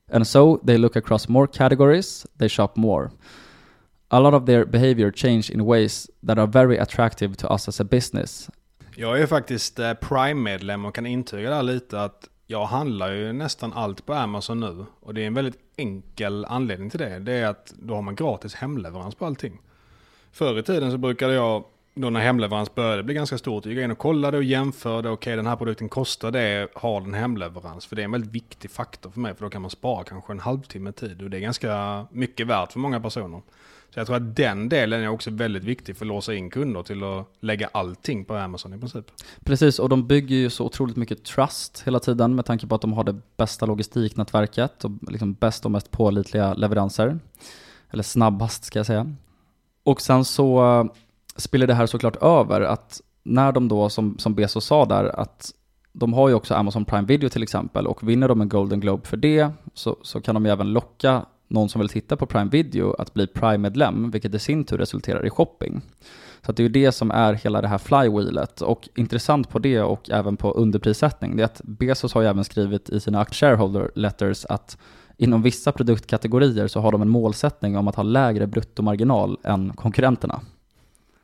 And 0.09 0.25
so 0.25 0.61
they 0.63 0.77
look 0.77 0.95
across 0.95 1.27
more 1.27 1.47
categories, 1.47 2.25
they 2.37 2.47
shop 2.47 2.77
more. 2.77 3.11
A 4.13 4.19
lot 4.19 4.33
of 4.33 4.45
their 4.45 4.65
behavior 4.65 5.11
change 5.11 5.51
in 5.51 5.65
ways 5.65 6.09
that 6.27 6.37
are 6.37 6.45
very 6.45 6.77
attractive 6.77 7.35
to 7.35 7.53
us 7.53 7.67
as 7.67 7.81
a 7.81 7.83
business. 7.83 8.49
Jag 8.95 9.21
är 9.21 9.27
faktiskt 9.27 9.79
eh, 9.79 9.93
Prime-medlem 9.93 10.85
och 10.85 10.95
kan 10.95 11.05
intyga 11.05 11.49
där 11.49 11.63
lite 11.63 12.01
att 12.01 12.29
jag 12.47 12.65
handlar 12.65 13.11
ju 13.11 13.33
nästan 13.33 13.73
allt 13.73 14.05
på 14.05 14.13
Amazon 14.13 14.59
nu. 14.59 14.85
Och 14.99 15.13
det 15.13 15.23
är 15.23 15.27
en 15.27 15.33
väldigt 15.33 15.57
enkel 15.77 16.45
anledning 16.45 16.89
till 16.89 16.99
det. 16.99 17.19
Det 17.19 17.33
är 17.33 17.47
att 17.47 17.73
då 17.79 17.95
har 17.95 18.01
man 18.01 18.15
gratis 18.15 18.55
hemleverans 18.55 19.15
på 19.15 19.25
allting. 19.25 19.61
Förr 20.31 20.59
i 20.59 20.63
tiden 20.63 20.91
så 20.91 20.97
brukade 20.97 21.33
jag, 21.33 21.63
då 21.95 22.09
när 22.09 22.19
hemleverans 22.19 22.75
började 22.75 23.03
bli 23.03 23.13
ganska 23.13 23.37
stort, 23.37 23.65
gick 23.65 23.77
in 23.77 23.91
och 23.91 23.97
kollade 23.97 24.37
och 24.37 24.43
jämförde. 24.43 25.09
Okej, 25.09 25.13
okay, 25.13 25.35
den 25.35 25.47
här 25.47 25.55
produkten 25.55 25.89
kostar 25.89 26.31
det, 26.31 26.67
har 26.73 27.01
den 27.01 27.13
hemleverans? 27.13 27.85
För 27.85 27.95
det 27.95 28.01
är 28.01 28.05
en 28.05 28.11
väldigt 28.11 28.31
viktig 28.31 28.71
faktor 28.71 29.11
för 29.11 29.19
mig, 29.19 29.35
för 29.35 29.45
då 29.45 29.49
kan 29.49 29.61
man 29.61 29.71
spara 29.71 30.03
kanske 30.03 30.33
en 30.33 30.39
halvtimme 30.39 30.91
tid. 30.91 31.21
Och 31.21 31.29
det 31.29 31.37
är 31.37 31.41
ganska 31.41 32.05
mycket 32.11 32.47
värt 32.47 32.71
för 32.71 32.79
många 32.79 32.99
personer. 32.99 33.41
Så 33.93 33.99
jag 33.99 34.07
tror 34.07 34.15
att 34.15 34.35
den 34.35 34.69
delen 34.69 35.03
är 35.03 35.07
också 35.07 35.31
väldigt 35.31 35.63
viktig 35.63 35.97
för 35.97 36.05
att 36.05 36.07
låsa 36.07 36.33
in 36.33 36.49
kunder 36.49 36.83
till 36.83 37.03
att 37.03 37.27
lägga 37.39 37.69
allting 37.71 38.25
på 38.25 38.35
Amazon 38.35 38.73
i 38.73 38.77
princip. 38.77 39.05
Precis, 39.43 39.79
och 39.79 39.89
de 39.89 40.07
bygger 40.07 40.35
ju 40.35 40.49
så 40.49 40.65
otroligt 40.65 40.95
mycket 40.95 41.23
trust 41.23 41.83
hela 41.85 41.99
tiden 41.99 42.35
med 42.35 42.45
tanke 42.45 42.67
på 42.67 42.75
att 42.75 42.81
de 42.81 42.93
har 42.93 43.03
det 43.03 43.15
bästa 43.37 43.65
logistiknätverket 43.65 44.85
och 44.85 44.91
liksom 45.07 45.33
bäst 45.33 45.65
och 45.65 45.71
mest 45.71 45.91
pålitliga 45.91 46.53
leveranser. 46.53 47.19
Eller 47.89 48.03
snabbast 48.03 48.63
ska 48.63 48.79
jag 48.79 48.85
säga. 48.85 49.15
Och 49.83 50.01
sen 50.01 50.25
så 50.25 50.79
eh, 50.79 50.85
spiller 51.35 51.67
det 51.67 51.73
här 51.73 51.85
såklart 51.85 52.15
över 52.15 52.61
att 52.61 53.01
när 53.23 53.51
de 53.51 53.67
då, 53.67 53.89
som, 53.89 54.17
som 54.17 54.35
Bezos 54.35 54.65
sa 54.65 54.85
där, 54.85 55.19
att 55.19 55.53
de 55.91 56.13
har 56.13 56.29
ju 56.29 56.35
också 56.35 56.53
Amazon 56.53 56.85
Prime 56.85 57.07
Video 57.07 57.29
till 57.29 57.43
exempel 57.43 57.87
och 57.87 58.09
vinner 58.09 58.27
de 58.27 58.41
en 58.41 58.49
Golden 58.49 58.79
Globe 58.79 59.07
för 59.07 59.17
det 59.17 59.49
så, 59.73 59.97
så 60.01 60.21
kan 60.21 60.35
de 60.35 60.45
ju 60.45 60.51
även 60.51 60.73
locka 60.73 61.25
någon 61.53 61.69
som 61.69 61.81
vill 61.81 61.89
titta 61.89 62.15
på 62.15 62.25
Prime 62.25 62.49
Video 62.49 62.95
att 62.99 63.13
bli 63.13 63.27
Prime-medlem, 63.27 64.11
vilket 64.11 64.35
i 64.35 64.39
sin 64.39 64.63
tur 64.63 64.77
resulterar 64.77 65.25
i 65.25 65.29
shopping. 65.29 65.81
Så 66.45 66.51
det 66.51 66.61
är 66.61 66.63
ju 66.63 66.69
det 66.69 66.91
som 66.91 67.11
är 67.11 67.33
hela 67.33 67.61
det 67.61 67.67
här 67.67 67.77
flywheelet. 67.77 68.61
Och 68.61 68.89
intressant 68.95 69.49
på 69.49 69.59
det 69.59 69.81
och 69.81 70.09
även 70.09 70.37
på 70.37 70.51
underprissättning, 70.51 71.35
det 71.35 71.43
är 71.43 71.45
att 71.45 71.61
Bezos 71.63 72.13
har 72.13 72.21
ju 72.21 72.27
även 72.27 72.43
skrivit 72.43 72.89
i 72.89 72.99
sina 72.99 73.25
shareholder 73.25 73.91
letters 73.95 74.45
att 74.45 74.77
inom 75.17 75.41
vissa 75.41 75.71
produktkategorier 75.71 76.67
så 76.67 76.79
har 76.79 76.91
de 76.91 77.01
en 77.01 77.09
målsättning 77.09 77.77
om 77.77 77.87
att 77.87 77.95
ha 77.95 78.03
lägre 78.03 78.47
bruttomarginal 78.47 79.37
än 79.43 79.73
konkurrenterna. 79.73 80.41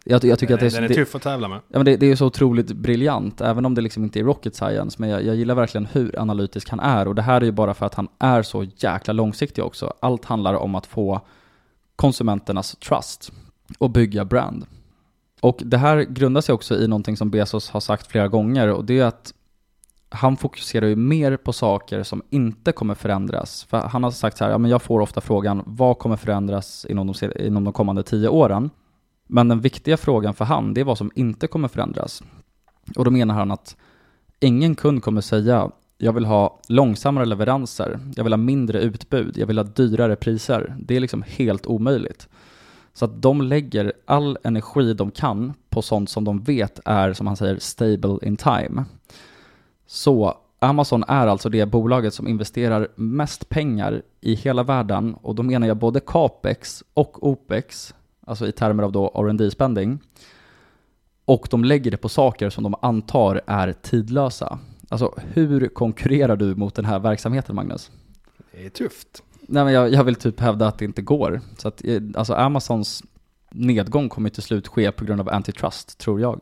Jag, 0.10 0.24
jag 0.24 0.40
tycker 0.40 0.58
den, 0.58 0.68
att 0.68 0.74
det, 0.74 0.82
den 0.82 0.92
är 0.92 0.96
tuff 0.96 1.16
att 1.16 1.22
tävla 1.22 1.48
med. 1.48 1.60
Ja, 1.68 1.80
men 1.80 1.86
det, 1.86 1.98
det 1.98 2.12
är 2.12 2.16
så 2.16 2.26
otroligt 2.26 2.72
briljant, 2.72 3.42
även 3.42 3.66
om 3.66 3.76
det 3.76 3.82
liksom 3.82 4.04
inte 4.04 4.20
är 4.20 4.24
rocket 4.24 4.56
science. 4.56 4.96
Men 5.00 5.10
jag, 5.10 5.24
jag, 5.24 5.36
gillar 5.36 5.56
verkligen 5.56 5.86
hur 5.86 6.20
analytisk 6.20 6.70
han 6.70 6.80
är. 6.80 7.08
Och 7.08 7.16
det 7.16 7.22
här 7.22 7.42
är 7.42 7.46
ju 7.46 7.52
bara 7.52 7.74
för 7.74 7.86
att 7.86 7.96
han 7.96 8.08
är 8.20 8.42
så 8.42 8.64
jäkla 8.78 9.14
långsiktig 9.14 9.64
också. 9.64 9.94
Allt 10.00 10.26
handlar 10.26 10.54
om 10.54 10.76
att 10.76 10.86
få 10.86 11.22
konsumenternas 11.96 12.76
trust 12.76 13.32
och 13.78 13.90
bygga 13.90 14.26
brand. 14.26 14.66
Och 15.42 15.62
det 15.66 15.78
här 15.78 15.98
grundar 15.98 16.42
sig 16.42 16.54
också 16.54 16.76
i 16.76 16.88
någonting 16.88 17.18
som 17.18 17.30
Bezos 17.30 17.70
har 17.70 17.80
sagt 17.80 18.08
flera 18.08 18.28
gånger 18.28 18.68
och 18.68 18.86
det 18.86 19.00
är 19.00 19.06
att 19.06 19.34
han 20.10 20.38
fokuserar 20.38 20.88
ju 20.88 20.96
mer 20.96 21.38
på 21.38 21.54
saker 21.54 22.04
som 22.04 22.22
inte 22.30 22.72
kommer 22.72 22.96
förändras. 22.96 23.64
För 23.64 23.78
han 23.78 24.04
har 24.04 24.12
sagt 24.12 24.38
så 24.38 24.44
här, 24.44 24.52
ja 24.52 24.58
men 24.58 24.72
jag 24.72 24.82
får 24.82 25.00
ofta 25.00 25.22
frågan, 25.22 25.64
vad 25.66 26.00
kommer 26.00 26.16
förändras 26.16 26.86
inom 26.90 27.08
de, 27.08 27.32
inom 27.40 27.64
de 27.64 27.74
kommande 27.74 28.04
tio 28.04 28.30
åren? 28.30 28.70
Men 29.32 29.48
den 29.48 29.62
viktiga 29.62 29.98
frågan 29.98 30.34
för 30.34 30.46
han, 30.46 30.74
det 30.74 30.82
är 30.82 30.86
vad 30.86 30.98
som 30.98 31.12
inte 31.16 31.48
kommer 31.48 31.68
förändras. 31.68 32.24
Och 32.96 33.06
då 33.06 33.12
menar 33.12 33.36
han 33.36 33.52
att 33.52 33.76
ingen 34.40 34.76
kund 34.76 35.04
kommer 35.04 35.22
säga 35.22 35.72
jag 35.98 36.14
vill 36.14 36.26
ha 36.26 36.60
långsammare 36.68 37.26
leveranser, 37.26 38.00
jag 38.16 38.24
vill 38.24 38.34
ha 38.34 38.38
mindre 38.38 38.82
utbud, 38.82 39.38
jag 39.38 39.48
vill 39.48 39.58
ha 39.58 39.64
dyrare 39.64 40.16
priser. 40.16 40.76
Det 40.80 40.96
är 40.96 41.00
liksom 41.00 41.24
helt 41.28 41.66
omöjligt. 41.66 42.28
Så 42.94 43.06
att 43.06 43.22
de 43.22 43.42
lägger 43.42 43.94
all 44.06 44.38
energi 44.44 44.94
de 44.94 45.12
kan 45.12 45.54
på 45.70 45.82
sånt 45.82 46.10
som 46.10 46.24
de 46.24 46.44
vet 46.44 46.80
är, 46.86 47.14
som 47.14 47.28
han 47.28 47.36
säger, 47.36 47.60
stable 47.60 48.18
in 48.22 48.38
time. 48.38 48.84
Så 49.88 50.38
Amazon 50.60 51.04
är 51.08 51.28
alltså 51.28 51.50
det 51.50 51.66
bolaget 51.66 52.14
som 52.14 52.28
investerar 52.28 52.88
mest 52.96 53.50
pengar 53.50 54.02
i 54.22 54.36
hela 54.36 54.64
världen 54.64 55.16
och 55.22 55.36
då 55.36 55.44
menar 55.44 55.68
jag 55.68 55.78
både 55.78 56.00
capex 56.00 56.84
och 56.94 57.28
opex 57.28 57.94
alltså 58.30 58.48
i 58.48 58.52
termer 58.52 58.84
av 58.84 58.92
då 58.92 59.12
R&D 59.16 59.52
spending 59.52 60.00
och 61.26 61.48
de 61.52 61.64
lägger 61.64 61.92
det 61.92 61.98
på 61.98 62.10
saker 62.10 62.50
som 62.50 62.64
de 62.64 62.76
antar 62.82 63.42
är 63.48 63.74
tidlösa. 63.74 64.60
Alltså 64.90 65.14
hur 65.34 65.68
konkurrerar 65.68 66.36
du 66.36 66.56
mot 66.56 66.76
den 66.76 66.86
här 66.86 67.00
verksamheten 67.00 67.56
Magnus? 67.56 67.92
Det 68.52 68.66
är 68.66 68.70
tufft. 68.70 69.24
Nej 69.42 69.64
men 69.64 69.74
jag, 69.74 69.94
jag 69.94 70.04
vill 70.04 70.16
typ 70.16 70.40
hävda 70.40 70.68
att 70.68 70.78
det 70.78 70.86
inte 70.86 71.02
går. 71.02 71.42
Så 71.58 71.68
att, 71.68 71.86
eh, 71.86 72.02
alltså 72.16 72.34
Amazons 72.34 73.04
nedgång 73.52 74.10
kommer 74.10 74.30
till 74.30 74.44
slut 74.44 74.68
ske 74.68 74.92
på 74.92 75.06
grund 75.06 75.22
av 75.22 75.30
antitrust, 75.30 75.98
tror 75.98 76.22
jag. 76.22 76.42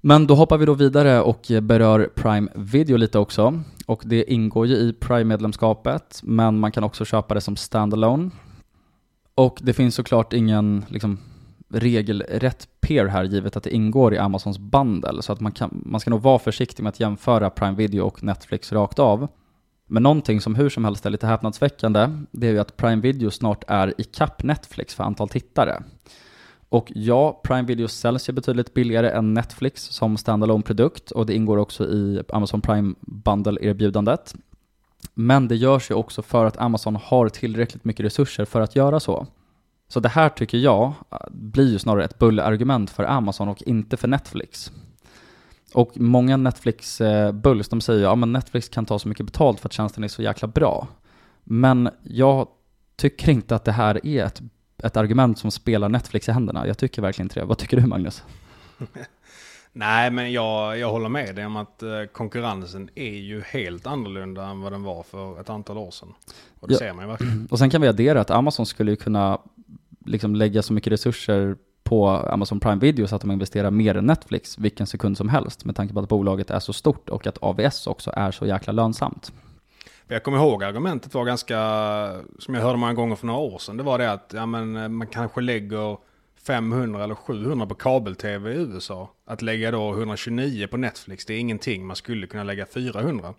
Men 0.00 0.26
då 0.26 0.34
hoppar 0.34 0.58
vi 0.58 0.66
då 0.66 0.74
vidare 0.74 1.20
och 1.20 1.46
berör 1.62 2.10
Prime 2.14 2.50
Video 2.54 2.96
lite 2.96 3.18
också. 3.18 3.62
Och 3.86 4.02
det 4.06 4.32
ingår 4.32 4.66
ju 4.66 4.74
i 4.74 4.92
Prime-medlemskapet, 4.92 6.20
men 6.22 6.58
man 6.58 6.72
kan 6.72 6.84
också 6.84 7.04
köpa 7.04 7.34
det 7.34 7.40
som 7.40 7.56
standalone. 7.56 8.30
Och 9.38 9.58
det 9.62 9.72
finns 9.72 9.94
såklart 9.94 10.32
ingen 10.32 10.84
liksom, 10.88 11.18
regelrätt 11.68 12.68
peer 12.80 13.06
här 13.06 13.24
givet 13.24 13.56
att 13.56 13.62
det 13.62 13.74
ingår 13.74 14.14
i 14.14 14.18
Amazons 14.18 14.58
bundle. 14.58 15.22
Så 15.22 15.32
att 15.32 15.40
man, 15.40 15.52
kan, 15.52 15.82
man 15.86 16.00
ska 16.00 16.10
nog 16.10 16.22
vara 16.22 16.38
försiktig 16.38 16.82
med 16.82 16.90
att 16.90 17.00
jämföra 17.00 17.50
Prime 17.50 17.76
Video 17.76 18.06
och 18.06 18.22
Netflix 18.22 18.72
rakt 18.72 18.98
av. 18.98 19.28
Men 19.86 20.02
någonting 20.02 20.40
som 20.40 20.54
hur 20.54 20.68
som 20.68 20.84
helst 20.84 21.06
är 21.06 21.10
lite 21.10 21.26
häpnadsväckande, 21.26 22.08
det 22.30 22.46
är 22.46 22.52
ju 22.52 22.58
att 22.58 22.76
Prime 22.76 23.02
Video 23.02 23.30
snart 23.30 23.64
är 23.68 23.94
i 23.98 24.04
kapp 24.04 24.42
Netflix 24.42 24.94
för 24.94 25.04
antal 25.04 25.28
tittare. 25.28 25.82
Och 26.68 26.92
ja, 26.94 27.40
Prime 27.44 27.62
Video 27.62 27.88
säljs 27.88 28.28
ju 28.28 28.32
betydligt 28.32 28.74
billigare 28.74 29.10
än 29.10 29.34
Netflix 29.34 29.82
som 29.82 30.16
standalone 30.16 30.62
produkt 30.62 31.10
och 31.10 31.26
det 31.26 31.34
ingår 31.34 31.56
också 31.56 31.84
i 31.84 32.22
Amazon 32.28 32.60
Prime 32.60 32.94
Bundle-erbjudandet. 33.00 34.34
Men 35.14 35.48
det 35.48 35.56
görs 35.56 35.90
ju 35.90 35.94
också 35.94 36.22
för 36.22 36.44
att 36.44 36.56
Amazon 36.56 36.96
har 36.96 37.28
tillräckligt 37.28 37.84
mycket 37.84 38.06
resurser 38.06 38.44
för 38.44 38.60
att 38.60 38.76
göra 38.76 39.00
så. 39.00 39.26
Så 39.88 40.00
det 40.00 40.08
här 40.08 40.28
tycker 40.28 40.58
jag 40.58 40.92
eh, 41.12 41.18
blir 41.30 41.72
ju 41.72 41.78
snarare 41.78 42.04
ett 42.04 42.18
bullargument 42.18 42.90
för 42.90 43.04
Amazon 43.04 43.48
och 43.48 43.62
inte 43.62 43.96
för 43.96 44.08
Netflix. 44.08 44.72
Och 45.74 45.92
många 45.94 46.36
Netflix-bulls, 46.36 47.66
eh, 47.66 47.70
de 47.70 47.80
säger 47.80 47.98
ju 47.98 48.04
ja 48.04 48.14
men 48.14 48.32
Netflix 48.32 48.68
kan 48.68 48.86
ta 48.86 48.98
så 48.98 49.08
mycket 49.08 49.26
betalt 49.26 49.60
för 49.60 49.68
att 49.68 49.72
tjänsten 49.72 50.04
är 50.04 50.08
så 50.08 50.22
jäkla 50.22 50.48
bra. 50.48 50.88
Men 51.44 51.88
jag 52.02 52.48
tycker 52.96 53.30
inte 53.30 53.56
att 53.56 53.64
det 53.64 53.72
här 53.72 54.06
är 54.06 54.24
ett, 54.24 54.42
ett 54.82 54.96
argument 54.96 55.38
som 55.38 55.50
spelar 55.50 55.88
Netflix 55.88 56.28
i 56.28 56.32
händerna. 56.32 56.66
Jag 56.66 56.78
tycker 56.78 57.02
verkligen 57.02 57.24
inte 57.24 57.40
det. 57.40 57.46
Vad 57.46 57.58
tycker 57.58 57.76
du 57.76 57.86
Magnus? 57.86 58.22
Nej, 59.78 60.10
men 60.10 60.32
jag, 60.32 60.78
jag 60.78 60.90
håller 60.90 61.08
med 61.08 61.34
dig 61.34 61.46
om 61.46 61.56
att 61.56 61.82
eh, 61.82 62.04
konkurrensen 62.12 62.90
är 62.94 63.14
ju 63.14 63.42
helt 63.42 63.86
annorlunda 63.86 64.44
än 64.46 64.60
vad 64.60 64.72
den 64.72 64.82
var 64.82 65.02
för 65.02 65.40
ett 65.40 65.50
antal 65.50 65.78
år 65.78 65.90
sedan. 65.90 66.14
Och 66.60 66.68
det 66.68 66.74
ja. 66.74 66.78
ser 66.78 66.92
man 66.92 67.04
ju 67.04 67.10
verkligen. 67.10 67.46
Och 67.50 67.58
sen 67.58 67.70
kan 67.70 67.80
vi 67.80 67.88
addera 67.88 68.20
att 68.20 68.30
Amazon 68.30 68.66
skulle 68.66 68.90
ju 68.90 68.96
kunna 68.96 69.38
liksom 70.06 70.34
lägga 70.34 70.62
så 70.62 70.72
mycket 70.72 70.92
resurser 70.92 71.56
på 71.84 72.08
Amazon 72.08 72.60
Prime 72.60 72.80
Video 72.80 73.06
så 73.06 73.16
att 73.16 73.22
de 73.22 73.30
investerar 73.30 73.70
mer 73.70 73.96
än 73.96 74.06
Netflix 74.06 74.58
vilken 74.58 74.86
sekund 74.86 75.16
som 75.16 75.28
helst 75.28 75.64
med 75.64 75.76
tanke 75.76 75.94
på 75.94 76.00
att 76.00 76.08
bolaget 76.08 76.50
är 76.50 76.60
så 76.60 76.72
stort 76.72 77.08
och 77.08 77.26
att 77.26 77.38
AVS 77.42 77.86
också 77.86 78.12
är 78.16 78.30
så 78.30 78.46
jäkla 78.46 78.72
lönsamt. 78.72 79.32
Jag 80.08 80.22
kommer 80.22 80.38
ihåg 80.38 80.64
argumentet 80.64 81.14
var 81.14 81.24
ganska, 81.24 81.58
som 82.38 82.54
jag 82.54 82.62
hörde 82.62 82.78
många 82.78 82.94
gånger 82.94 83.16
för 83.16 83.26
några 83.26 83.40
år 83.40 83.58
sedan, 83.58 83.76
det 83.76 83.82
var 83.82 83.98
det 83.98 84.12
att 84.12 84.32
ja, 84.34 84.46
men, 84.46 84.76
eh, 84.76 84.88
man 84.88 85.06
kanske 85.06 85.40
lägger 85.40 85.96
500 86.46 87.04
eller 87.04 87.14
700 87.14 87.66
på 87.66 87.74
kabel-tv 87.74 88.52
i 88.52 88.56
USA. 88.56 89.10
Att 89.24 89.42
lägga 89.42 89.70
då 89.70 89.92
129 89.92 90.66
på 90.66 90.76
Netflix, 90.76 91.26
det 91.26 91.34
är 91.34 91.38
ingenting. 91.38 91.86
Man 91.86 91.96
skulle 91.96 92.26
kunna 92.26 92.44
lägga 92.44 92.66
400. 92.66 93.34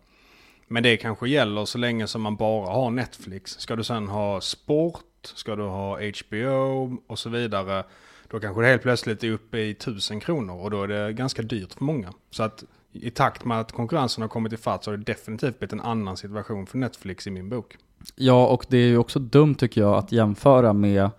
Men 0.67 0.83
det 0.83 0.97
kanske 0.97 1.29
gäller 1.29 1.65
så 1.65 1.77
länge 1.77 2.07
som 2.07 2.21
man 2.21 2.35
bara 2.35 2.69
har 2.69 2.91
Netflix. 2.91 3.59
Ska 3.59 3.75
du 3.75 3.83
sen 3.83 4.07
ha 4.07 4.41
sport, 4.41 5.03
ska 5.21 5.55
du 5.55 5.63
ha 5.63 5.99
HBO 5.99 6.97
och 7.07 7.19
så 7.19 7.29
vidare. 7.29 7.83
Då 8.27 8.39
kanske 8.39 8.61
det 8.61 8.67
helt 8.67 8.81
plötsligt 8.81 9.23
är 9.23 9.31
uppe 9.31 9.57
i 9.57 9.71
1000 9.71 10.19
kronor 10.19 10.61
och 10.63 10.71
då 10.71 10.83
är 10.83 10.87
det 10.87 11.13
ganska 11.13 11.41
dyrt 11.41 11.73
för 11.73 11.83
många. 11.83 12.13
Så 12.31 12.43
att 12.43 12.63
i 12.91 13.09
takt 13.09 13.45
med 13.45 13.59
att 13.59 13.71
konkurrensen 13.71 14.21
har 14.21 14.29
kommit 14.29 14.53
ifatt 14.53 14.83
så 14.83 14.91
har 14.91 14.97
det 14.97 15.03
definitivt 15.03 15.59
blivit 15.59 15.73
en 15.73 15.81
annan 15.81 16.17
situation 16.17 16.67
för 16.67 16.77
Netflix 16.77 17.27
i 17.27 17.31
min 17.31 17.49
bok. 17.49 17.77
Ja, 18.15 18.47
och 18.47 18.65
det 18.69 18.77
är 18.77 18.87
ju 18.87 18.97
också 18.97 19.19
dumt 19.19 19.55
tycker 19.55 19.81
jag 19.81 19.95
att 19.95 20.11
jämföra 20.11 20.73
med 20.73 21.09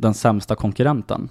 den 0.00 0.14
sämsta 0.14 0.54
konkurrenten. 0.54 1.28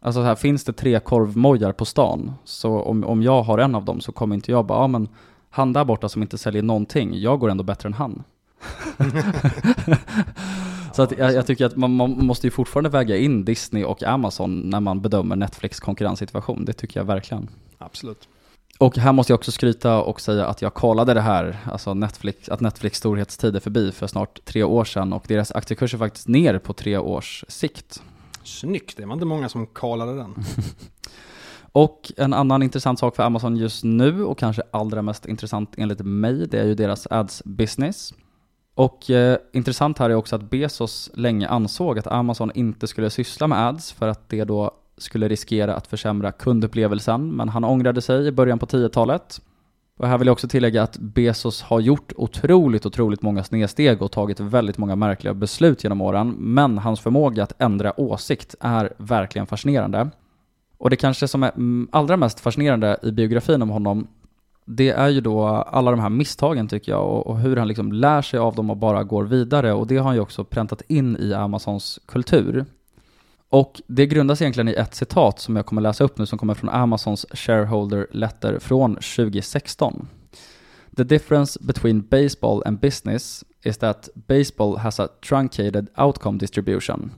Alltså 0.00 0.22
här, 0.22 0.34
finns 0.34 0.64
det 0.64 0.72
tre 0.72 1.00
korvmojar 1.00 1.72
på 1.72 1.84
stan, 1.84 2.32
så 2.44 2.80
om, 2.80 3.04
om 3.04 3.22
jag 3.22 3.42
har 3.42 3.58
en 3.58 3.74
av 3.74 3.84
dem 3.84 4.00
så 4.00 4.12
kommer 4.12 4.34
inte 4.34 4.50
jag 4.50 4.66
bara, 4.66 4.78
ja 4.78 4.86
men 4.86 5.08
han 5.50 5.72
där 5.72 5.84
borta 5.84 6.08
som 6.08 6.22
inte 6.22 6.38
säljer 6.38 6.62
någonting, 6.62 7.10
jag 7.14 7.40
går 7.40 7.50
ändå 7.50 7.64
bättre 7.64 7.86
än 7.86 7.94
han. 7.94 8.22
så 10.92 11.02
att 11.02 11.18
jag, 11.18 11.32
jag 11.32 11.46
tycker 11.46 11.66
att 11.66 11.76
man, 11.76 11.96
man, 11.96 12.26
måste 12.26 12.46
ju 12.46 12.50
fortfarande 12.50 12.90
väga 12.90 13.16
in 13.16 13.44
Disney 13.44 13.84
och 13.84 14.02
Amazon 14.02 14.60
när 14.60 14.80
man 14.80 15.00
bedömer 15.00 15.36
Netflix 15.36 15.80
konkurrenssituation. 15.80 16.64
Det 16.64 16.72
tycker 16.72 17.00
jag 17.00 17.04
verkligen. 17.04 17.48
Absolut. 17.78 18.28
Och 18.78 18.98
här 18.98 19.12
måste 19.12 19.32
jag 19.32 19.38
också 19.38 19.52
skryta 19.52 20.02
och 20.02 20.20
säga 20.20 20.46
att 20.46 20.62
jag 20.62 20.74
kollade 20.74 21.14
det 21.14 21.20
här, 21.20 21.58
alltså 21.72 21.94
Netflix, 21.94 22.48
att 22.48 22.60
Netflix 22.60 22.98
storhetstid 22.98 23.56
är 23.56 23.60
förbi 23.60 23.92
för 23.92 24.06
snart 24.06 24.44
tre 24.44 24.62
år 24.62 24.84
sedan 24.84 25.12
och 25.12 25.24
deras 25.28 25.52
aktiekurs 25.52 25.94
är 25.94 25.98
faktiskt 25.98 26.28
ner 26.28 26.58
på 26.58 26.72
tre 26.72 26.98
års 26.98 27.44
sikt. 27.48 28.02
Snyggt, 28.44 28.96
det 28.96 29.06
var 29.06 29.14
inte 29.14 29.26
många 29.26 29.48
som 29.48 29.66
kollade 29.66 30.16
den. 30.16 30.34
Och 31.72 32.12
en 32.16 32.32
annan 32.32 32.62
intressant 32.62 32.98
sak 32.98 33.16
för 33.16 33.22
Amazon 33.22 33.56
just 33.56 33.84
nu 33.84 34.24
och 34.24 34.38
kanske 34.38 34.62
allra 34.70 35.02
mest 35.02 35.26
intressant 35.26 35.74
enligt 35.76 36.00
mig, 36.00 36.46
det 36.46 36.60
är 36.60 36.64
ju 36.64 36.74
deras 36.74 37.06
ads 37.10 37.42
business. 37.44 38.14
Och 38.74 39.10
eh, 39.10 39.38
intressant 39.52 39.98
här 39.98 40.10
är 40.10 40.14
också 40.14 40.36
att 40.36 40.50
Bezos 40.50 41.10
länge 41.14 41.48
ansåg 41.48 41.98
att 41.98 42.06
Amazon 42.06 42.50
inte 42.54 42.86
skulle 42.86 43.10
syssla 43.10 43.46
med 43.46 43.68
ads 43.68 43.92
för 43.92 44.08
att 44.08 44.28
det 44.28 44.44
då 44.44 44.70
skulle 44.96 45.28
riskera 45.28 45.74
att 45.74 45.86
försämra 45.86 46.32
kundupplevelsen, 46.32 47.36
men 47.36 47.48
han 47.48 47.64
ångrade 47.64 48.00
sig 48.00 48.26
i 48.26 48.32
början 48.32 48.58
på 48.58 48.66
10-talet. 48.66 49.40
Och 49.96 50.08
här 50.08 50.18
vill 50.18 50.26
jag 50.26 50.32
också 50.32 50.48
tillägga 50.48 50.82
att 50.82 50.98
Bezos 50.98 51.62
har 51.62 51.80
gjort 51.80 52.12
otroligt, 52.16 52.86
otroligt 52.86 53.22
många 53.22 53.44
snedsteg 53.44 54.02
och 54.02 54.12
tagit 54.12 54.40
väldigt 54.40 54.78
många 54.78 54.96
märkliga 54.96 55.34
beslut 55.34 55.84
genom 55.84 56.00
åren, 56.00 56.30
men 56.38 56.78
hans 56.78 57.00
förmåga 57.00 57.42
att 57.42 57.62
ändra 57.62 58.00
åsikt 58.00 58.54
är 58.60 58.92
verkligen 58.96 59.46
fascinerande. 59.46 60.10
Och 60.78 60.90
det 60.90 60.96
kanske 60.96 61.28
som 61.28 61.42
är 61.42 61.50
mm, 61.50 61.88
allra 61.92 62.16
mest 62.16 62.40
fascinerande 62.40 62.98
i 63.02 63.12
biografin 63.12 63.62
om 63.62 63.70
honom, 63.70 64.06
det 64.64 64.90
är 64.90 65.08
ju 65.08 65.20
då 65.20 65.46
alla 65.46 65.90
de 65.90 66.00
här 66.00 66.08
misstagen 66.08 66.68
tycker 66.68 66.92
jag 66.92 67.04
och, 67.04 67.26
och, 67.26 67.38
hur 67.38 67.56
han 67.56 67.68
liksom 67.68 67.92
lär 67.92 68.22
sig 68.22 68.38
av 68.38 68.54
dem 68.54 68.70
och 68.70 68.76
bara 68.76 69.04
går 69.04 69.24
vidare 69.24 69.72
och 69.72 69.86
det 69.86 69.96
har 69.96 70.04
han 70.04 70.14
ju 70.14 70.20
också 70.20 70.44
präntat 70.44 70.82
in 70.88 71.16
i 71.16 71.34
Amazons 71.34 72.00
kultur. 72.06 72.64
Och 73.54 73.82
det 73.86 74.06
grundas 74.06 74.42
egentligen 74.42 74.68
i 74.68 74.72
ett 74.72 74.94
citat 74.94 75.38
som 75.40 75.56
jag 75.56 75.66
kommer 75.66 75.82
läsa 75.82 76.04
upp 76.04 76.18
nu 76.18 76.26
som 76.26 76.38
kommer 76.38 76.54
från 76.54 76.70
Amazons 76.70 77.26
shareholder 77.30 78.06
letter 78.10 78.58
från 78.58 78.94
2016. 78.94 80.08
The 80.96 81.04
difference 81.04 81.58
between 81.62 82.02
baseball 82.02 82.62
and 82.66 82.80
business 82.80 83.44
is 83.62 83.78
that 83.78 84.08
baseball 84.14 84.76
has 84.76 85.00
a 85.00 85.08
truncated 85.28 85.88
outcome 85.96 86.38
distribution. 86.38 87.10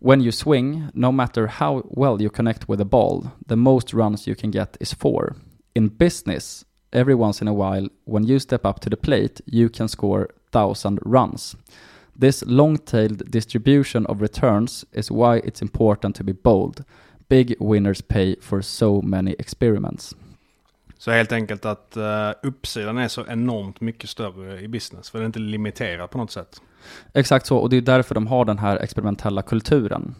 When 0.00 0.20
you 0.20 0.32
swing, 0.32 0.86
no 0.94 1.12
matter 1.12 1.46
how 1.46 1.82
well 1.90 2.22
you 2.22 2.30
connect 2.30 2.68
with 2.68 2.78
the 2.78 2.84
ball, 2.84 3.26
the 3.48 3.56
most 3.56 3.94
runs 3.94 4.28
you 4.28 4.36
can 4.40 4.50
get 4.50 4.76
is 4.80 4.94
four. 4.94 5.34
In 5.74 5.88
business, 5.88 6.64
every 6.92 7.14
once 7.14 7.44
in 7.44 7.48
a 7.48 7.54
while, 7.54 7.88
when 8.04 8.28
you 8.28 8.38
step 8.38 8.66
up 8.66 8.80
to 8.80 8.90
the 8.90 8.96
plate, 8.96 9.40
you 9.46 9.68
can 9.68 9.88
score 9.88 10.28
thousand 10.50 10.98
runs. 11.02 11.56
This 12.20 12.44
long-tailed 12.46 13.22
distribution 13.26 14.06
of 14.06 14.22
returns 14.22 14.84
is 14.92 15.10
why 15.10 15.40
it's 15.44 15.62
important 15.62 16.16
to 16.16 16.24
be 16.24 16.32
bold. 16.32 16.84
Big 17.28 17.56
winners 17.60 18.02
pay 18.02 18.36
for 18.40 18.62
so 18.62 19.02
many 19.02 19.34
experiments. 19.38 20.14
Så 20.98 21.10
helt 21.10 21.32
enkelt 21.32 21.64
att 21.64 21.96
uh, 21.96 22.48
uppsidan 22.48 22.98
är 22.98 23.08
så 23.08 23.26
enormt 23.26 23.80
mycket 23.80 24.10
större 24.10 24.60
i 24.60 24.68
business, 24.68 25.10
för 25.10 25.18
det 25.18 25.24
är 25.24 25.26
inte 25.26 25.38
limiterat 25.38 26.10
på 26.10 26.18
något 26.18 26.30
sätt. 26.30 26.60
Exakt 27.12 27.46
så, 27.46 27.56
och 27.56 27.70
det 27.70 27.76
är 27.76 27.80
därför 27.80 28.14
de 28.14 28.26
har 28.26 28.44
den 28.44 28.58
här 28.58 28.76
experimentella 28.76 29.42
kulturen. 29.42 30.14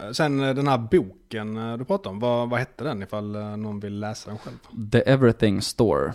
Eh, 0.00 0.10
sen 0.10 0.40
eh, 0.40 0.54
den 0.54 0.68
här 0.68 0.78
boken 0.78 1.78
du 1.78 1.84
pratade 1.84 2.08
om, 2.08 2.20
vad, 2.20 2.50
vad 2.50 2.58
hette 2.58 2.84
den 2.84 3.02
ifall 3.02 3.32
någon 3.56 3.80
vill 3.80 4.00
läsa 4.00 4.30
den 4.30 4.38
själv? 4.38 4.90
The 4.90 4.98
Everything 4.98 5.62
Store. 5.62 6.12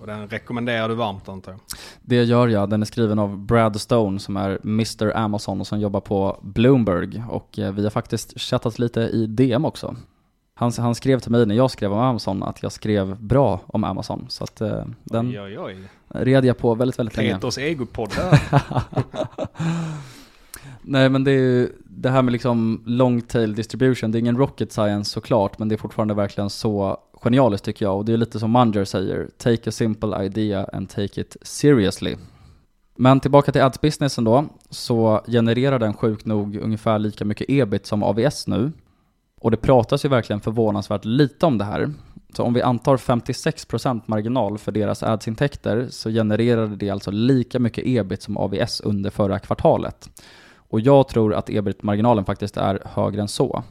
Och 0.00 0.06
den 0.06 0.28
rekommenderar 0.28 0.88
du 0.88 0.94
varmt 0.94 1.28
antar 1.28 1.52
jag? 1.52 1.60
Det 2.02 2.24
gör 2.24 2.48
jag. 2.48 2.70
Den 2.70 2.82
är 2.82 2.86
skriven 2.86 3.18
av 3.18 3.38
Brad 3.38 3.80
Stone 3.80 4.18
som 4.18 4.36
är 4.36 4.58
Mr 4.64 5.16
Amazon 5.16 5.60
och 5.60 5.66
som 5.66 5.80
jobbar 5.80 6.00
på 6.00 6.38
Bloomberg. 6.42 7.22
Och 7.28 7.58
eh, 7.58 7.72
vi 7.72 7.82
har 7.82 7.90
faktiskt 7.90 8.40
chattat 8.40 8.78
lite 8.78 9.00
i 9.00 9.26
DM 9.26 9.64
också. 9.64 9.96
Han, 10.54 10.72
han 10.78 10.94
skrev 10.94 11.18
till 11.18 11.30
mig 11.30 11.46
när 11.46 11.54
jag 11.54 11.70
skrev 11.70 11.92
om 11.92 11.98
Amazon 11.98 12.42
att 12.42 12.62
jag 12.62 12.72
skrev 12.72 13.22
bra 13.22 13.60
om 13.66 13.84
Amazon. 13.84 14.26
Så 14.28 14.44
att 14.44 14.60
eh, 14.60 14.84
den 15.04 15.28
oj, 15.28 15.40
oj, 15.40 15.58
oj. 15.58 15.76
red 16.08 16.44
jag 16.44 16.58
på 16.58 16.74
väldigt, 16.74 16.98
väldigt 16.98 17.16
länge. 17.16 17.34
Peters 17.34 17.58
egopodd 17.58 18.10
Nej 20.82 21.08
men 21.08 21.24
det 21.24 21.30
är 21.30 21.38
ju 21.38 21.72
det 21.84 22.10
här 22.10 22.22
med 22.22 22.32
liksom 22.32 22.82
long 22.86 23.20
tail 23.20 23.54
distribution, 23.54 24.12
det 24.12 24.18
är 24.18 24.20
ingen 24.20 24.36
rocket 24.36 24.72
science 24.72 25.10
såklart, 25.10 25.58
men 25.58 25.68
det 25.68 25.74
är 25.74 25.76
fortfarande 25.76 26.14
verkligen 26.14 26.50
så 26.50 26.98
genialiskt 27.22 27.64
tycker 27.64 27.84
jag 27.84 27.96
och 27.96 28.04
det 28.04 28.12
är 28.12 28.16
lite 28.16 28.38
som 28.38 28.52
Munger 28.52 28.84
säger, 28.84 29.28
take 29.38 29.68
a 29.68 29.72
simple 29.72 30.24
idea 30.24 30.66
and 30.72 30.88
take 30.88 31.20
it 31.20 31.36
seriously. 31.42 32.16
Men 32.96 33.20
tillbaka 33.20 33.52
till 33.52 33.62
ads-businessen 33.62 34.24
då, 34.24 34.44
så 34.70 35.22
genererar 35.26 35.78
den 35.78 35.94
sjukt 35.94 36.26
nog 36.26 36.56
ungefär 36.56 36.98
lika 36.98 37.24
mycket 37.24 37.50
ebit 37.50 37.86
som 37.86 38.02
AVS 38.02 38.46
nu. 38.46 38.72
Och 39.40 39.50
det 39.50 39.56
pratas 39.56 40.04
ju 40.04 40.08
verkligen 40.08 40.40
förvånansvärt 40.40 41.04
lite 41.04 41.46
om 41.46 41.58
det 41.58 41.64
här. 41.64 41.92
Så 42.34 42.42
om 42.42 42.54
vi 42.54 42.62
antar 42.62 42.96
56% 42.96 44.02
marginal 44.06 44.58
för 44.58 44.72
deras 44.72 45.02
adsintäkter 45.02 45.86
så 45.90 46.10
genererade 46.10 46.76
det 46.76 46.90
alltså 46.90 47.10
lika 47.10 47.58
mycket 47.58 47.86
ebit 47.86 48.22
som 48.22 48.36
AVS 48.36 48.80
under 48.80 49.10
förra 49.10 49.38
kvartalet. 49.38 50.10
Och 50.56 50.80
jag 50.80 51.08
tror 51.08 51.34
att 51.34 51.50
ebit-marginalen 51.50 52.24
faktiskt 52.24 52.56
är 52.56 52.82
högre 52.84 53.20
än 53.20 53.28
så. 53.28 53.62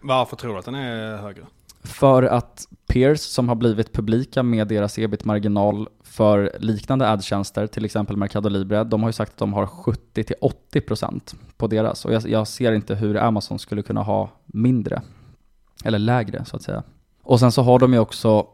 Varför 0.00 0.36
tror 0.36 0.52
du 0.52 0.58
att 0.58 0.64
den 0.64 0.74
är 0.74 1.16
högre? 1.16 1.42
För 1.84 2.22
att 2.22 2.68
peers 2.86 3.20
som 3.20 3.48
har 3.48 3.56
blivit 3.56 3.92
publika 3.92 4.42
med 4.42 4.68
deras 4.68 4.98
ebit-marginal 4.98 5.88
för 6.02 6.56
liknande 6.60 7.10
adtjänster, 7.10 7.66
till 7.66 7.84
exempel 7.84 8.16
Mercado 8.16 8.48
Libre, 8.48 8.84
de 8.84 9.02
har 9.02 9.08
ju 9.08 9.12
sagt 9.12 9.32
att 9.32 9.38
de 9.38 9.52
har 9.52 9.66
70-80% 9.66 11.34
på 11.56 11.66
deras. 11.66 12.04
Och 12.04 12.12
jag, 12.12 12.28
jag, 12.28 12.48
ser 12.48 12.72
inte 12.72 12.94
hur 12.94 13.16
Amazon 13.16 13.58
skulle 13.58 13.82
kunna 13.82 14.02
ha 14.02 14.30
mindre, 14.46 15.02
eller 15.84 15.98
lägre 15.98 16.44
så 16.44 16.56
att 16.56 16.62
säga. 16.62 16.82
Och 17.22 17.40
sen 17.40 17.52
så 17.52 17.62
har 17.62 17.78
de 17.78 17.92
ju 17.92 17.98
också, 17.98 18.46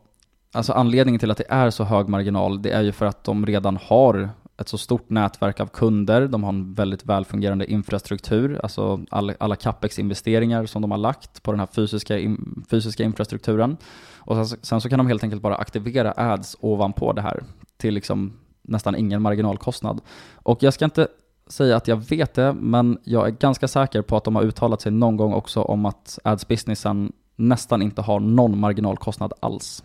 alltså 0.52 0.72
anledningen 0.72 1.18
till 1.18 1.30
att 1.30 1.38
det 1.38 1.48
är 1.48 1.70
så 1.70 1.84
hög 1.84 2.08
marginal, 2.08 2.62
det 2.62 2.70
är 2.70 2.82
ju 2.82 2.92
för 2.92 3.06
att 3.06 3.24
de 3.24 3.46
redan 3.46 3.78
har 3.82 4.30
ett 4.60 4.68
så 4.68 4.78
stort 4.78 5.10
nätverk 5.10 5.60
av 5.60 5.66
kunder, 5.66 6.28
de 6.28 6.42
har 6.44 6.52
en 6.52 6.74
väldigt 6.74 7.06
välfungerande 7.06 7.70
infrastruktur, 7.70 8.60
alltså 8.62 9.00
alla, 9.10 9.34
alla 9.40 9.56
capex-investeringar 9.56 10.66
som 10.66 10.82
de 10.82 10.90
har 10.90 10.98
lagt 10.98 11.42
på 11.42 11.50
den 11.50 11.60
här 11.60 11.66
fysiska, 11.66 12.18
in, 12.18 12.64
fysiska 12.70 13.04
infrastrukturen. 13.04 13.76
Och 14.16 14.48
sen, 14.48 14.58
sen, 14.62 14.80
så 14.80 14.88
kan 14.88 14.98
de 14.98 15.06
helt 15.06 15.24
enkelt 15.24 15.42
bara 15.42 15.56
aktivera 15.56 16.12
ads 16.16 16.56
ovanpå 16.60 17.12
det 17.12 17.22
här 17.22 17.42
till 17.76 17.94
liksom 17.94 18.32
nästan 18.62 18.96
ingen 18.96 19.22
marginalkostnad. 19.22 20.00
Och 20.34 20.62
jag 20.62 20.74
ska 20.74 20.84
inte 20.84 21.08
säga 21.46 21.76
att 21.76 21.88
jag 21.88 21.96
vet 21.96 22.34
det, 22.34 22.52
men 22.52 22.98
jag 23.04 23.26
är 23.26 23.30
ganska 23.30 23.68
säker 23.68 24.02
på 24.02 24.16
att 24.16 24.24
de 24.24 24.36
har 24.36 24.42
uttalat 24.42 24.80
sig 24.80 24.92
någon 24.92 25.16
gång 25.16 25.32
också 25.32 25.62
om 25.62 25.86
att 25.86 26.18
ads-businessen 26.24 27.12
nästan 27.36 27.82
inte 27.82 28.02
har 28.02 28.20
någon 28.20 28.58
marginalkostnad 28.58 29.32
alls. 29.40 29.84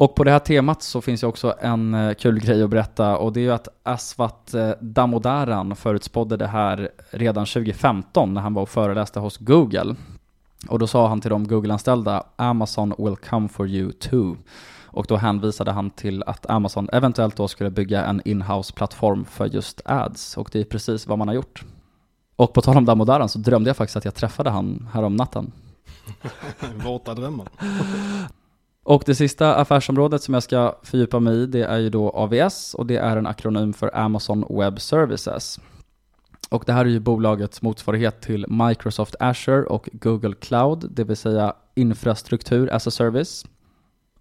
Och 0.00 0.14
på 0.14 0.24
det 0.24 0.30
här 0.30 0.38
temat 0.38 0.82
så 0.82 1.00
finns 1.00 1.22
ju 1.22 1.26
också 1.26 1.54
en 1.60 1.94
eh, 1.94 2.14
kul 2.14 2.40
grej 2.40 2.62
att 2.62 2.70
berätta 2.70 3.16
och 3.16 3.32
det 3.32 3.40
är 3.40 3.42
ju 3.42 3.52
att 3.52 3.68
Asvat 3.82 4.54
eh, 4.54 4.70
Damodaran 4.80 5.76
förutspådde 5.76 6.36
det 6.36 6.46
här 6.46 6.90
redan 7.10 7.46
2015 7.46 8.34
när 8.34 8.40
han 8.40 8.54
var 8.54 8.62
och 8.62 8.68
föreläste 8.68 9.20
hos 9.20 9.36
Google. 9.36 9.94
Och 10.68 10.78
då 10.78 10.86
sa 10.86 11.08
han 11.08 11.20
till 11.20 11.30
de 11.30 11.48
Google-anställda 11.48 12.24
Amazon 12.36 12.94
will 12.98 13.16
come 13.16 13.48
for 13.48 13.68
you 13.68 13.92
too. 13.92 14.36
Och 14.84 15.06
då 15.08 15.16
hänvisade 15.16 15.72
han 15.72 15.90
till 15.90 16.22
att 16.22 16.50
Amazon 16.50 16.88
eventuellt 16.92 17.36
då 17.36 17.48
skulle 17.48 17.70
bygga 17.70 18.04
en 18.04 18.20
inhouse-plattform 18.24 19.24
för 19.24 19.46
just 19.46 19.80
ads 19.84 20.36
och 20.36 20.48
det 20.52 20.60
är 20.60 20.64
precis 20.64 21.06
vad 21.06 21.18
man 21.18 21.28
har 21.28 21.34
gjort. 21.34 21.64
Och 22.36 22.52
på 22.52 22.62
tal 22.62 22.76
om 22.76 22.84
Damodaran 22.84 23.28
så 23.28 23.38
drömde 23.38 23.70
jag 23.70 23.76
faktiskt 23.76 23.96
att 23.96 24.04
jag 24.04 24.14
träffade 24.14 24.50
han 24.50 24.88
häromnatten. 24.92 25.52
natten. 26.20 26.80
Våta 26.84 27.14
drömmar. 27.14 27.48
Och 28.84 29.02
det 29.06 29.14
sista 29.14 29.54
affärsområdet 29.54 30.22
som 30.22 30.34
jag 30.34 30.42
ska 30.42 30.78
fördjupa 30.82 31.20
mig 31.20 31.36
i, 31.36 31.46
det 31.46 31.64
är 31.64 31.78
ju 31.78 31.90
då 31.90 32.10
AVS 32.10 32.74
och 32.74 32.86
det 32.86 32.96
är 32.96 33.16
en 33.16 33.26
akronym 33.26 33.72
för 33.72 33.96
Amazon 33.96 34.44
Web 34.50 34.80
Services. 34.80 35.60
Och 36.50 36.62
det 36.66 36.72
här 36.72 36.84
är 36.84 36.88
ju 36.88 37.00
bolagets 37.00 37.62
motsvarighet 37.62 38.20
till 38.20 38.46
Microsoft 38.48 39.14
Azure 39.20 39.62
och 39.62 39.88
Google 39.92 40.34
Cloud, 40.40 40.90
det 40.90 41.04
vill 41.04 41.16
säga 41.16 41.54
infrastruktur 41.74 42.72
as 42.72 42.86
a 42.86 42.90
service. 42.90 43.44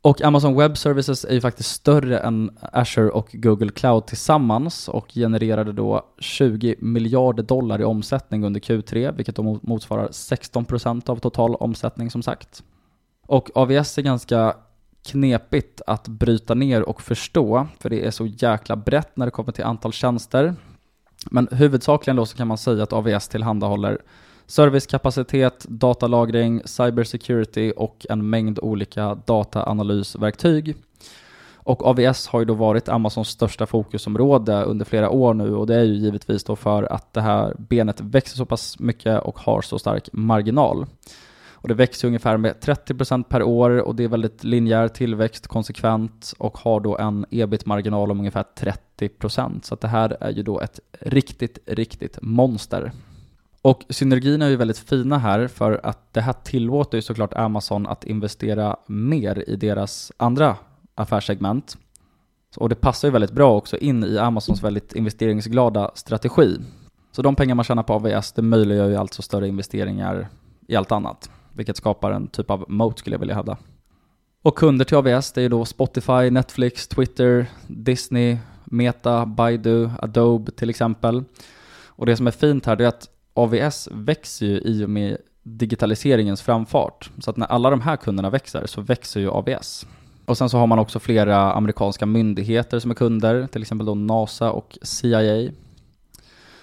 Och 0.02 0.22
Amazon 0.22 0.58
Web 0.58 0.78
Services 0.78 1.26
är 1.26 1.34
ju 1.34 1.42
faktiskt 1.42 1.70
större 1.70 2.20
än 2.20 2.58
Azure 2.62 3.10
och 3.10 3.30
Google 3.34 3.72
Cloud 3.72 4.06
tillsammans 4.08 4.88
och 4.90 5.12
genererade 5.14 5.74
då 5.74 6.06
20 6.20 6.76
miljarder 6.80 7.44
dollar 7.44 7.82
i 7.82 7.84
omsättning 7.84 8.44
under 8.44 8.60
Q3, 8.60 9.16
vilket 9.16 9.36
då 9.36 9.60
motsvarar 9.62 10.08
16% 10.08 11.10
av 11.10 11.16
total 11.16 11.56
omsättning 11.56 12.12
som 12.12 12.24
sagt. 12.24 12.64
Och 13.30 13.50
AVS 13.56 13.98
är 13.98 14.02
ganska 14.02 14.56
knepigt 15.06 15.82
att 15.88 16.08
bryta 16.08 16.54
ner 16.54 16.90
och 16.90 17.02
förstå, 17.02 17.68
för 17.80 17.90
det 17.90 18.06
är 18.06 18.12
så 18.12 18.26
jäkla 18.26 18.76
brett 18.76 19.18
när 19.18 19.26
det 19.26 19.32
kommer 19.32 19.52
till 19.52 19.64
antal 19.64 19.94
tjänster. 19.94 20.56
Men 21.32 21.48
huvudsakligen 21.52 22.16
då 22.16 22.26
så 22.26 22.38
kan 22.38 22.48
man 22.48 22.58
säga 22.58 22.84
att 22.84 22.94
AVS 22.94 23.28
tillhandahåller 23.28 24.02
servicekapacitet, 24.46 25.66
datalagring, 25.70 26.62
cybersecurity 26.66 27.74
och 27.78 28.06
en 28.10 28.30
mängd 28.30 28.60
olika 28.60 29.16
dataanalysverktyg. 29.16 30.76
Och 31.54 31.86
AVS 31.86 32.28
har 32.28 32.40
ju 32.40 32.46
då 32.46 32.54
varit 32.54 32.90
Amazons 32.90 33.30
största 33.30 33.66
fokusområde 33.66 34.64
under 34.64 34.86
flera 34.86 35.10
år 35.10 35.34
nu 35.34 35.56
och 35.56 35.68
det 35.68 35.76
är 35.76 35.84
ju 35.84 35.94
givetvis 35.94 36.44
då 36.44 36.56
för 36.56 36.84
att 36.84 37.14
det 37.14 37.22
här 37.22 37.56
benet 37.58 38.02
växer 38.02 38.38
så 38.38 38.46
pass 38.46 38.80
mycket 38.80 39.22
och 39.22 39.40
har 39.40 39.62
så 39.62 39.80
stark 39.80 40.10
marginal. 40.14 40.86
Och 41.62 41.68
det 41.68 41.74
växer 41.74 42.08
ungefär 42.08 42.38
med 42.38 42.56
30% 42.62 43.24
per 43.24 43.44
år 43.44 43.70
och 43.70 43.96
det 43.96 44.04
är 44.04 44.08
väldigt 44.08 44.44
linjär 44.44 44.88
tillväxt 44.88 45.48
konsekvent 45.48 46.34
och 46.38 46.58
har 46.58 46.80
då 46.80 46.98
en 46.98 47.26
ebit-marginal 47.30 48.12
om 48.12 48.20
ungefär 48.20 48.46
30%. 49.00 49.62
Så 49.64 49.74
att 49.74 49.82
det 49.82 49.88
här 49.88 50.18
är 50.20 50.32
ju 50.32 50.44
då 50.44 50.60
ett 50.60 50.80
riktigt, 51.00 51.60
riktigt 51.66 52.18
monster. 52.22 52.92
Och 53.62 53.86
synergierna 53.90 54.46
är 54.46 54.50
ju 54.50 54.56
väldigt 54.56 54.80
fina 54.80 55.18
här 55.18 55.48
för 55.48 55.80
att 55.84 56.14
det 56.14 56.22
här 56.22 56.34
tillåter 56.34 56.98
ju 56.98 57.02
såklart 57.02 57.34
Amazon 57.34 57.88
att 57.88 58.04
investera 58.04 58.78
mer 58.88 59.44
i 59.48 59.56
deras 59.56 60.12
andra 60.18 60.58
affärssegment. 60.96 61.78
Och 62.58 62.70
det 62.70 62.76
passar 62.76 63.08
ju 63.08 63.12
väldigt 63.12 63.32
bra 63.32 63.58
också 63.58 63.78
in 63.78 64.04
i 64.04 64.18
Amazons 64.18 64.64
väldigt 64.64 64.96
investeringsglada 64.96 65.92
strategi. 65.96 66.58
Så 67.12 67.22
de 67.22 67.36
pengar 67.36 67.56
man 67.56 67.66
tjänar 67.66 67.84
på 67.84 67.94
AVS, 67.94 68.32
det 68.32 68.42
möjliggör 68.42 68.90
ju 68.90 68.96
alltså 68.96 69.22
större 69.22 69.48
investeringar 69.48 70.30
i 70.68 70.76
allt 70.76 70.92
annat, 70.92 71.30
vilket 71.54 71.78
skapar 71.78 72.12
en 72.12 72.28
typ 72.28 72.50
av 72.50 72.66
moat 72.68 73.00
skulle 73.00 73.14
jag 73.14 73.20
vilja 73.20 73.36
hävda. 73.36 73.58
Och 74.42 74.58
kunder 74.58 74.86
till 74.86 74.98
AVS, 74.98 75.32
det 75.32 75.42
är 75.42 75.44
ju 75.44 75.50
då 75.50 75.66
Spotify, 75.66 76.30
Netflix, 76.32 76.88
Twitter, 76.88 77.46
Disney, 77.68 78.38
Meta, 78.66 79.26
Baidu, 79.26 79.90
Adobe 80.00 80.52
till 80.52 80.70
exempel. 80.70 81.24
Och 81.88 82.06
det 82.06 82.18
som 82.18 82.28
är 82.28 82.32
fint 82.32 82.66
här, 82.66 82.82
är 82.82 82.88
att 82.88 83.10
AVS 83.34 83.90
växer 83.92 84.46
ju 84.46 84.58
i 84.60 84.86
och 84.86 84.90
med 84.90 85.18
digitaliseringens 85.44 86.42
framfart. 86.42 87.12
Så 87.20 87.30
att 87.30 87.38
när 87.38 87.48
alla 87.48 87.70
de 87.70 87.82
här 87.82 87.98
kunderna 87.98 88.30
växer 88.30 88.66
så 88.66 88.82
växer 88.82 89.20
ju 89.20 89.30
AVS. 89.30 89.86
Och 90.26 90.38
sen 90.38 90.50
så 90.50 90.58
har 90.58 90.68
man 90.68 90.80
också 90.80 91.00
flera 91.00 91.54
amerikanska 91.54 92.06
myndigheter 92.06 92.80
som 92.80 92.92
är 92.92 92.96
kunder, 92.96 93.48
till 93.48 93.62
exempel 93.62 93.86
då 93.86 93.96
NASA 93.96 94.52
och 94.52 94.78
CIA. 94.82 95.52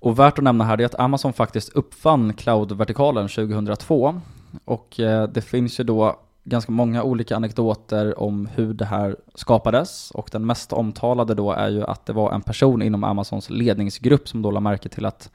Och 0.00 0.18
värt 0.18 0.38
att 0.38 0.44
nämna 0.44 0.64
här 0.64 0.80
är 0.80 0.84
att 0.84 1.00
Amazon 1.00 1.32
faktiskt 1.32 1.68
uppfann 1.68 2.34
cloud-vertikalen 2.34 3.28
2002. 3.28 4.20
Och 4.64 5.00
eh, 5.00 5.28
det 5.28 5.40
finns 5.40 5.80
ju 5.80 5.84
då 5.84 6.16
ganska 6.44 6.72
många 6.72 7.02
olika 7.02 7.36
anekdoter 7.36 8.20
om 8.20 8.48
hur 8.54 8.74
det 8.74 8.84
här 8.84 9.16
skapades. 9.34 10.10
Och 10.10 10.28
den 10.32 10.46
mest 10.46 10.72
omtalade 10.72 11.34
då 11.34 11.52
är 11.52 11.68
ju 11.68 11.84
att 11.84 12.06
det 12.06 12.12
var 12.12 12.32
en 12.32 12.42
person 12.42 12.82
inom 12.82 13.04
Amazons 13.04 13.50
ledningsgrupp 13.50 14.28
som 14.28 14.42
då 14.42 14.50
lade 14.50 14.64
märke 14.64 14.88
till 14.88 15.06
att 15.06 15.30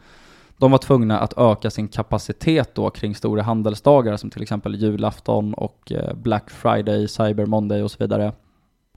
de 0.57 0.71
var 0.71 0.77
tvungna 0.77 1.19
att 1.19 1.37
öka 1.37 1.69
sin 1.69 1.87
kapacitet 1.87 2.75
då 2.75 2.89
kring 2.89 3.15
stora 3.15 3.41
handelsdagar 3.41 4.17
som 4.17 4.29
till 4.29 4.41
exempel 4.41 4.75
julafton 4.75 5.53
och 5.53 5.91
eh, 5.91 6.13
Black 6.13 6.49
Friday, 6.49 7.07
Cyber 7.07 7.45
Monday 7.45 7.83
och 7.83 7.91
så 7.91 7.97
vidare. 7.99 8.31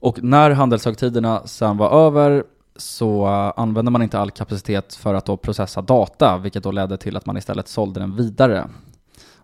Och 0.01 0.23
när 0.23 0.51
handelshögtiderna 0.51 1.41
sen 1.45 1.77
var 1.77 1.89
över 2.07 2.43
så 2.75 3.25
eh, 3.25 3.53
använde 3.55 3.91
man 3.91 4.01
inte 4.01 4.19
all 4.19 4.31
kapacitet 4.31 4.95
för 4.95 5.13
att 5.13 5.25
då 5.25 5.37
processa 5.37 5.81
data, 5.81 6.37
vilket 6.37 6.63
då 6.63 6.71
ledde 6.71 6.97
till 6.97 7.17
att 7.17 7.25
man 7.25 7.37
istället 7.37 7.67
sålde 7.67 7.99
den 7.99 8.15
vidare. 8.15 8.67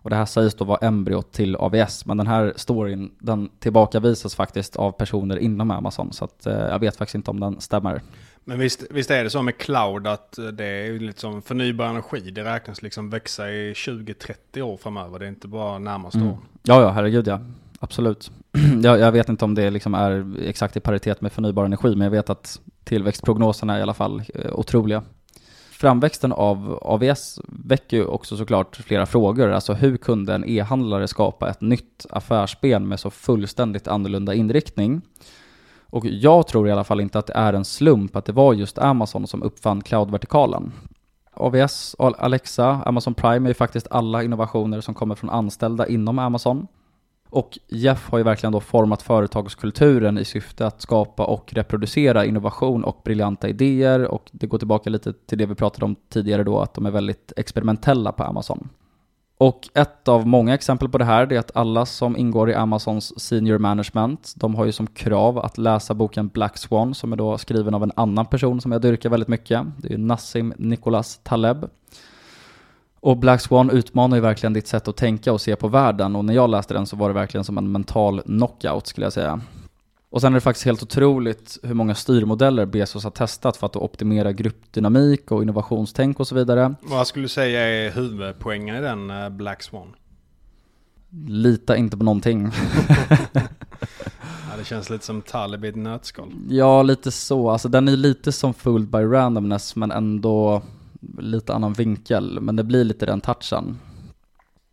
Och 0.02 0.10
det 0.10 0.16
här 0.16 0.24
sägs 0.24 0.54
då 0.54 0.64
vara 0.64 0.78
embryot 0.78 1.32
till 1.32 1.56
AVS, 1.56 2.06
men 2.06 2.16
den 2.16 2.26
här 2.26 2.52
storyn 2.56 3.10
den 3.18 3.48
tillbakavisas 3.58 4.34
faktiskt 4.34 4.76
av 4.76 4.92
personer 4.92 5.36
inom 5.36 5.70
Amazon, 5.70 6.12
så 6.12 6.24
att, 6.24 6.46
eh, 6.46 6.52
jag 6.52 6.78
vet 6.78 6.96
faktiskt 6.96 7.14
inte 7.14 7.30
om 7.30 7.40
den 7.40 7.60
stämmer. 7.60 8.02
Men 8.44 8.58
visst, 8.58 8.84
visst 8.90 9.10
är 9.10 9.24
det 9.24 9.30
så 9.30 9.42
med 9.42 9.58
cloud 9.58 10.06
att 10.06 10.38
det 10.52 10.64
är 10.64 10.98
liksom 10.98 11.42
förnybar 11.42 11.86
energi. 11.86 12.30
Det 12.30 12.44
räknas 12.44 12.82
liksom 12.82 13.10
växa 13.10 13.50
i 13.50 13.72
20-30 13.72 14.62
år 14.62 14.76
framöver. 14.76 15.18
Det 15.18 15.24
är 15.24 15.28
inte 15.28 15.48
bara 15.48 15.78
närmaste 15.78 16.18
mm. 16.18 16.30
år. 16.30 16.38
Ja, 16.62 16.82
ja, 16.82 16.90
herregud 16.90 17.26
ja. 17.26 17.40
Absolut. 17.78 18.30
jag, 18.82 18.98
jag, 18.98 19.12
vet 19.12 19.28
inte 19.28 19.44
om 19.44 19.54
det 19.54 19.70
liksom 19.70 19.94
är 19.94 20.36
exakt 20.42 20.76
i 20.76 20.80
paritet 20.80 21.20
med 21.20 21.32
förnybar 21.32 21.64
energi, 21.64 21.88
men 21.88 22.00
jag 22.00 22.10
vet 22.10 22.30
att 22.30 22.60
tillväxtprognoserna 22.84 23.74
är 23.74 23.78
i 23.78 23.82
alla 23.82 23.94
fall 23.94 24.22
eh, 24.34 24.52
otroliga. 24.52 25.02
Framväxten 25.82 26.32
av 26.32 26.78
AVS 26.82 27.40
väcker 27.48 27.96
ju 27.96 28.04
också 28.04 28.36
såklart 28.36 28.76
flera 28.76 29.06
frågor. 29.06 29.50
Alltså 29.50 29.72
hur 29.72 29.96
kunde 29.96 30.34
en 30.34 30.48
e-handlare 30.48 31.08
skapa 31.08 31.50
ett 31.50 31.60
nytt 31.60 32.06
affärsben 32.10 32.88
med 32.88 33.00
så 33.00 33.10
fullständigt 33.10 33.88
annorlunda 33.88 34.34
inriktning? 34.34 35.00
Och 35.86 36.06
jag 36.06 36.46
tror 36.46 36.68
i 36.68 36.72
alla 36.72 36.84
fall 36.84 37.00
inte 37.00 37.18
att 37.18 37.26
det 37.26 37.32
är 37.32 37.52
en 37.52 37.64
slump 37.64 38.16
att 38.16 38.24
det 38.24 38.32
var 38.32 38.54
just 38.54 38.78
Amazon 38.78 39.26
som 39.26 39.42
uppfann 39.42 39.80
cloud-vertikalen. 39.80 40.72
AVS, 41.34 41.96
Alexa, 41.98 42.82
Amazon 42.86 43.14
Prime 43.14 43.46
är 43.46 43.50
ju 43.50 43.54
faktiskt 43.54 43.86
alla 43.90 44.22
innovationer 44.22 44.80
som 44.80 44.94
kommer 44.94 45.14
från 45.14 45.30
anställda 45.30 45.86
inom 45.86 46.18
Amazon. 46.18 46.66
Och 47.32 47.58
Jeff 47.68 48.10
har 48.10 48.18
ju 48.18 48.24
verkligen 48.24 48.52
då 48.52 48.60
format 48.60 49.02
företagskulturen 49.02 50.18
i 50.18 50.24
syfte 50.24 50.66
att 50.66 50.80
skapa 50.80 51.24
och 51.24 51.52
reproducera 51.52 52.24
innovation 52.24 52.84
och 52.84 53.00
briljanta 53.04 53.48
idéer 53.48 54.04
och 54.04 54.30
det 54.32 54.46
går 54.46 54.58
tillbaka 54.58 54.90
lite 54.90 55.12
till 55.12 55.38
det 55.38 55.46
vi 55.46 55.54
pratade 55.54 55.84
om 55.84 55.96
tidigare 56.08 56.44
då, 56.44 56.60
att 56.60 56.74
de 56.74 56.86
är 56.86 56.90
väldigt 56.90 57.32
experimentella 57.36 58.12
på 58.12 58.22
Amazon. 58.22 58.68
Och 59.38 59.68
ett 59.74 60.08
av 60.08 60.26
många 60.26 60.54
exempel 60.54 60.88
på 60.88 60.98
det 60.98 61.04
här 61.04 61.32
är 61.32 61.38
att 61.38 61.56
alla 61.56 61.86
som 61.86 62.16
ingår 62.16 62.50
i 62.50 62.54
Amazons 62.54 63.20
senior 63.20 63.58
management, 63.58 64.32
de 64.36 64.54
har 64.54 64.64
ju 64.64 64.72
som 64.72 64.86
krav 64.86 65.38
att 65.38 65.58
läsa 65.58 65.94
boken 65.94 66.28
Black 66.28 66.58
Swan 66.58 66.94
som 66.94 67.12
är 67.12 67.16
då 67.16 67.38
skriven 67.38 67.74
av 67.74 67.82
en 67.82 67.92
annan 67.96 68.26
person 68.26 68.60
som 68.60 68.72
jag 68.72 68.82
dyrkar 68.82 69.10
väldigt 69.10 69.28
mycket. 69.28 69.62
Det 69.78 69.88
är 69.88 69.92
ju 69.92 69.98
Nassim 69.98 70.54
Nicholas 70.56 71.20
Taleb. 71.22 71.68
Och 73.02 73.16
Black 73.16 73.40
Swan 73.40 73.70
utmanar 73.70 74.16
ju 74.16 74.20
verkligen 74.20 74.52
ditt 74.52 74.66
sätt 74.66 74.88
att 74.88 74.96
tänka 74.96 75.32
och 75.32 75.40
se 75.40 75.56
på 75.56 75.68
världen 75.68 76.16
och 76.16 76.24
när 76.24 76.34
jag 76.34 76.50
läste 76.50 76.74
den 76.74 76.86
så 76.86 76.96
var 76.96 77.08
det 77.08 77.14
verkligen 77.14 77.44
som 77.44 77.58
en 77.58 77.72
mental 77.72 78.20
knockout 78.20 78.86
skulle 78.86 79.06
jag 79.06 79.12
säga. 79.12 79.40
Och 80.10 80.20
sen 80.20 80.32
är 80.32 80.34
det 80.34 80.40
faktiskt 80.40 80.66
helt 80.66 80.82
otroligt 80.82 81.58
hur 81.62 81.74
många 81.74 81.94
styrmodeller 81.94 82.66
Bezos 82.66 83.04
har 83.04 83.10
testat 83.10 83.56
för 83.56 83.66
att 83.66 83.76
optimera 83.76 84.32
gruppdynamik 84.32 85.30
och 85.30 85.42
innovationstänk 85.42 86.20
och 86.20 86.26
så 86.28 86.34
vidare. 86.34 86.74
Vad 86.82 87.06
skulle 87.06 87.24
du 87.24 87.28
säga 87.28 87.60
är 87.60 87.90
huvudpoängen 87.90 88.76
i 88.76 88.80
den 88.80 89.10
eh, 89.10 89.28
Black 89.28 89.62
Swan? 89.62 89.94
Lita 91.26 91.76
inte 91.76 91.96
på 91.96 92.04
någonting. 92.04 92.50
ja, 93.32 94.56
det 94.58 94.64
känns 94.64 94.90
lite 94.90 95.04
som 95.04 95.22
Talib 95.22 95.64
i 95.64 95.68
ett 95.68 95.76
nötskal. 95.76 96.32
Ja, 96.48 96.82
lite 96.82 97.10
så. 97.10 97.50
Alltså 97.50 97.68
den 97.68 97.88
är 97.88 97.96
lite 97.96 98.32
som 98.32 98.54
Fooled 98.54 98.88
by 98.88 98.98
Randomness 98.98 99.76
men 99.76 99.90
ändå 99.90 100.62
lite 101.18 101.54
annan 101.54 101.72
vinkel. 101.72 102.40
Men 102.40 102.56
det 102.56 102.64
blir 102.64 102.84
lite 102.84 103.06
den 103.06 103.20
touchen. 103.20 103.78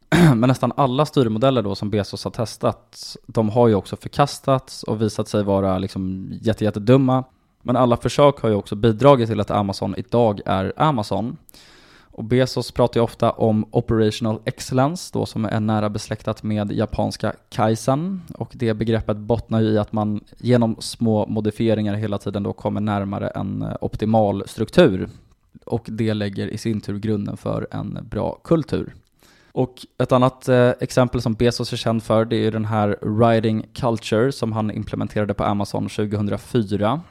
Men 0.36 0.48
nästan 0.48 0.74
alla 0.76 1.06
styrmodeller 1.06 1.62
då 1.62 1.76
som 1.76 1.90
Bezos 1.90 2.24
har 2.24 2.32
testat, 2.32 3.16
de 3.28 3.50
har 3.50 3.68
ju 3.68 3.76
också 3.76 3.96
förkastats 3.96 4.84
och 4.84 5.02
visat 5.02 5.28
sig 5.28 5.44
vara 5.44 5.78
liksom 5.78 6.34
jättejättedumma. 6.42 7.24
Men 7.62 7.76
alla 7.76 7.98
försök 7.98 8.40
har 8.40 8.50
ju 8.50 8.56
också 8.56 8.76
bidragit 8.76 9.30
till 9.30 9.40
att 9.40 9.52
Amazon 9.52 9.96
idag 9.98 10.42
är 10.46 10.74
Amazon. 10.78 11.38
Och 12.12 12.24
Bezos 12.24 12.72
pratar 12.72 13.00
ju 13.00 13.04
ofta 13.04 13.32
om 13.32 13.66
operational 13.72 14.40
excellence 14.46 15.10
då 15.14 15.26
som 15.26 15.46
är 15.46 15.60
nära 15.60 15.90
besläktat 15.90 16.44
med 16.44 16.72
japanska 16.72 17.34
kaizen. 17.50 18.22
Och 18.38 18.52
det 18.54 18.74
begreppet 18.74 19.18
bottnar 19.18 19.62
ju 19.62 19.68
i 19.68 19.78
att 19.78 19.92
man 19.92 20.24
genom 20.38 20.76
små 20.80 21.26
modifieringar 21.28 21.94
hela 21.94 22.18
tiden 22.18 22.44
då 22.44 22.54
kommer 22.54 22.82
närmare 22.82 23.28
en 23.28 23.62
eh, 23.62 23.76
optimal 23.82 24.44
struktur. 24.48 25.10
Och 25.66 25.86
det 25.88 26.14
lägger 26.14 26.48
i 26.48 26.58
sin 26.58 26.82
tur 26.82 27.00
grunden 27.00 27.38
för 27.38 27.68
en 27.72 28.00
bra 28.10 28.40
kultur. 28.44 28.94
Och 29.52 29.86
ett 29.98 30.12
annat 30.12 30.50
eh, 30.50 30.70
exempel 30.80 31.22
som 31.22 31.34
Bezos 31.34 31.74
är 31.74 31.78
känd 31.78 32.04
för 32.04 32.26
det 32.26 32.36
är 32.36 32.52
den 32.52 32.66
här 32.66 32.98
Writing 33.02 33.66
Culture 33.74 34.32
som 34.32 34.52
han 34.52 34.72
implementerade 34.72 35.34
på 35.34 35.44
Amazon 35.44 35.90
2004. 35.90 37.02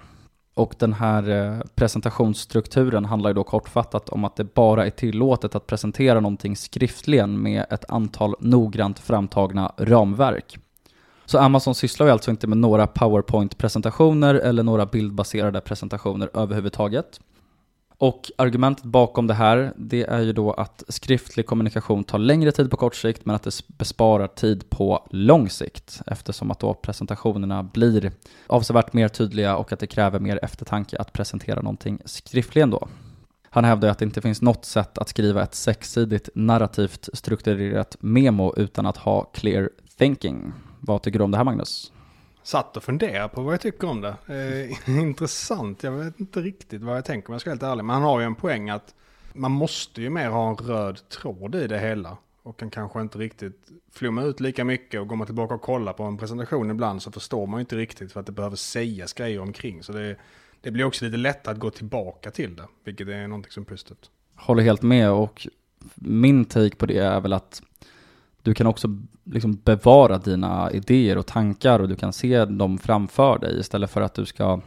Och 0.54 0.74
den 0.78 0.92
här 0.92 1.30
eh, 1.30 1.60
presentationsstrukturen 1.74 3.04
handlar 3.04 3.30
ju 3.30 3.34
då 3.34 3.44
kortfattat 3.44 4.08
om 4.08 4.24
att 4.24 4.36
det 4.36 4.54
bara 4.54 4.86
är 4.86 4.90
tillåtet 4.90 5.54
att 5.54 5.66
presentera 5.66 6.20
någonting 6.20 6.56
skriftligen 6.56 7.42
med 7.42 7.66
ett 7.70 7.90
antal 7.90 8.34
noggrant 8.40 8.98
framtagna 8.98 9.72
ramverk. 9.76 10.58
Så 11.26 11.38
Amazon 11.38 11.74
sysslar 11.74 12.06
ju 12.06 12.12
alltså 12.12 12.30
inte 12.30 12.46
med 12.46 12.58
några 12.58 12.86
PowerPoint-presentationer 12.86 14.34
eller 14.34 14.62
några 14.62 14.86
bildbaserade 14.86 15.60
presentationer 15.60 16.30
överhuvudtaget. 16.34 17.20
Och 18.00 18.30
argumentet 18.38 18.84
bakom 18.84 19.26
det 19.26 19.34
här, 19.34 19.72
det 19.76 20.02
är 20.02 20.20
ju 20.20 20.32
då 20.32 20.52
att 20.52 20.84
skriftlig 20.88 21.46
kommunikation 21.46 22.04
tar 22.04 22.18
längre 22.18 22.52
tid 22.52 22.70
på 22.70 22.76
kort 22.76 22.94
sikt 22.94 23.24
men 23.24 23.34
att 23.36 23.42
det 23.42 23.60
besparar 23.66 24.26
tid 24.26 24.70
på 24.70 25.06
lång 25.10 25.50
sikt 25.50 26.02
eftersom 26.06 26.50
att 26.50 26.60
då 26.60 26.74
presentationerna 26.74 27.62
blir 27.62 28.12
avsevärt 28.46 28.92
mer 28.92 29.08
tydliga 29.08 29.56
och 29.56 29.72
att 29.72 29.80
det 29.80 29.86
kräver 29.86 30.20
mer 30.20 30.38
eftertanke 30.42 30.98
att 30.98 31.12
presentera 31.12 31.60
någonting 31.60 31.98
skriftligen 32.04 32.70
då. 32.70 32.88
Han 33.50 33.64
hävdar 33.64 33.88
att 33.88 33.98
det 33.98 34.04
inte 34.04 34.20
finns 34.20 34.42
något 34.42 34.64
sätt 34.64 34.98
att 34.98 35.08
skriva 35.08 35.42
ett 35.42 35.54
sexsidigt 35.54 36.28
narrativt 36.34 37.08
strukturerat 37.12 37.96
memo 38.00 38.54
utan 38.56 38.86
att 38.86 38.96
ha 38.96 39.24
clear 39.24 39.70
thinking. 39.98 40.52
Vad 40.80 41.02
tycker 41.02 41.18
du 41.18 41.24
om 41.24 41.30
det 41.30 41.36
här 41.36 41.44
Magnus? 41.44 41.92
Satt 42.48 42.76
och 42.76 42.82
funderade 42.82 43.28
på 43.28 43.42
vad 43.42 43.54
jag 43.54 43.60
tycker 43.60 43.88
om 43.88 44.00
det. 44.00 44.16
Eh, 44.26 44.98
intressant, 44.98 45.82
jag 45.82 45.92
vet 45.92 46.20
inte 46.20 46.40
riktigt 46.40 46.82
vad 46.82 46.96
jag 46.96 47.04
tänker 47.04 47.28
om 47.28 47.32
jag 47.32 47.40
ska 47.40 47.50
vara 47.50 47.54
helt 47.54 47.62
ärlig. 47.62 47.84
Men 47.84 47.94
han 47.94 48.02
har 48.02 48.20
ju 48.20 48.26
en 48.26 48.34
poäng 48.34 48.70
att 48.70 48.94
man 49.32 49.50
måste 49.50 50.02
ju 50.02 50.10
mer 50.10 50.28
ha 50.28 50.48
en 50.48 50.56
röd 50.56 51.08
tråd 51.08 51.54
i 51.54 51.66
det 51.66 51.78
hela. 51.78 52.16
Och 52.42 52.58
kan 52.58 52.70
kanske 52.70 53.00
inte 53.00 53.18
riktigt 53.18 53.68
flumma 53.92 54.22
ut 54.22 54.40
lika 54.40 54.64
mycket. 54.64 55.00
Och 55.00 55.08
går 55.08 55.16
man 55.16 55.26
tillbaka 55.26 55.54
och 55.54 55.62
kollar 55.62 55.92
på 55.92 56.02
en 56.02 56.18
presentation 56.18 56.70
ibland 56.70 57.02
så 57.02 57.12
förstår 57.12 57.46
man 57.46 57.58
ju 57.58 57.60
inte 57.60 57.76
riktigt 57.76 58.12
för 58.12 58.20
att 58.20 58.26
det 58.26 58.32
behöver 58.32 58.56
sägas 58.56 59.12
grejer 59.12 59.40
omkring. 59.40 59.82
Så 59.82 59.92
det, 59.92 60.16
det 60.60 60.70
blir 60.70 60.84
också 60.84 61.04
lite 61.04 61.16
lättare 61.16 61.52
att 61.52 61.60
gå 61.60 61.70
tillbaka 61.70 62.30
till 62.30 62.56
det. 62.56 62.68
Vilket 62.84 63.08
är 63.08 63.28
någonting 63.28 63.52
som 63.52 63.62
är 63.62 63.66
positivt. 63.66 64.10
Håller 64.34 64.62
helt 64.62 64.82
med 64.82 65.10
och 65.10 65.46
min 65.94 66.44
take 66.44 66.76
på 66.76 66.86
det 66.86 66.98
är 66.98 67.20
väl 67.20 67.32
att 67.32 67.62
du 68.48 68.54
kan 68.54 68.66
också 68.66 68.88
liksom 69.24 69.60
bevara 69.64 70.18
dina 70.18 70.72
idéer 70.72 71.18
och 71.18 71.26
tankar 71.26 71.80
och 71.80 71.88
du 71.88 71.96
kan 71.96 72.12
se 72.12 72.44
dem 72.44 72.78
framför 72.78 73.38
dig 73.38 73.60
istället 73.60 73.90
för 73.90 74.00
att 74.00 74.14
du 74.14 74.26
ska 74.26 74.60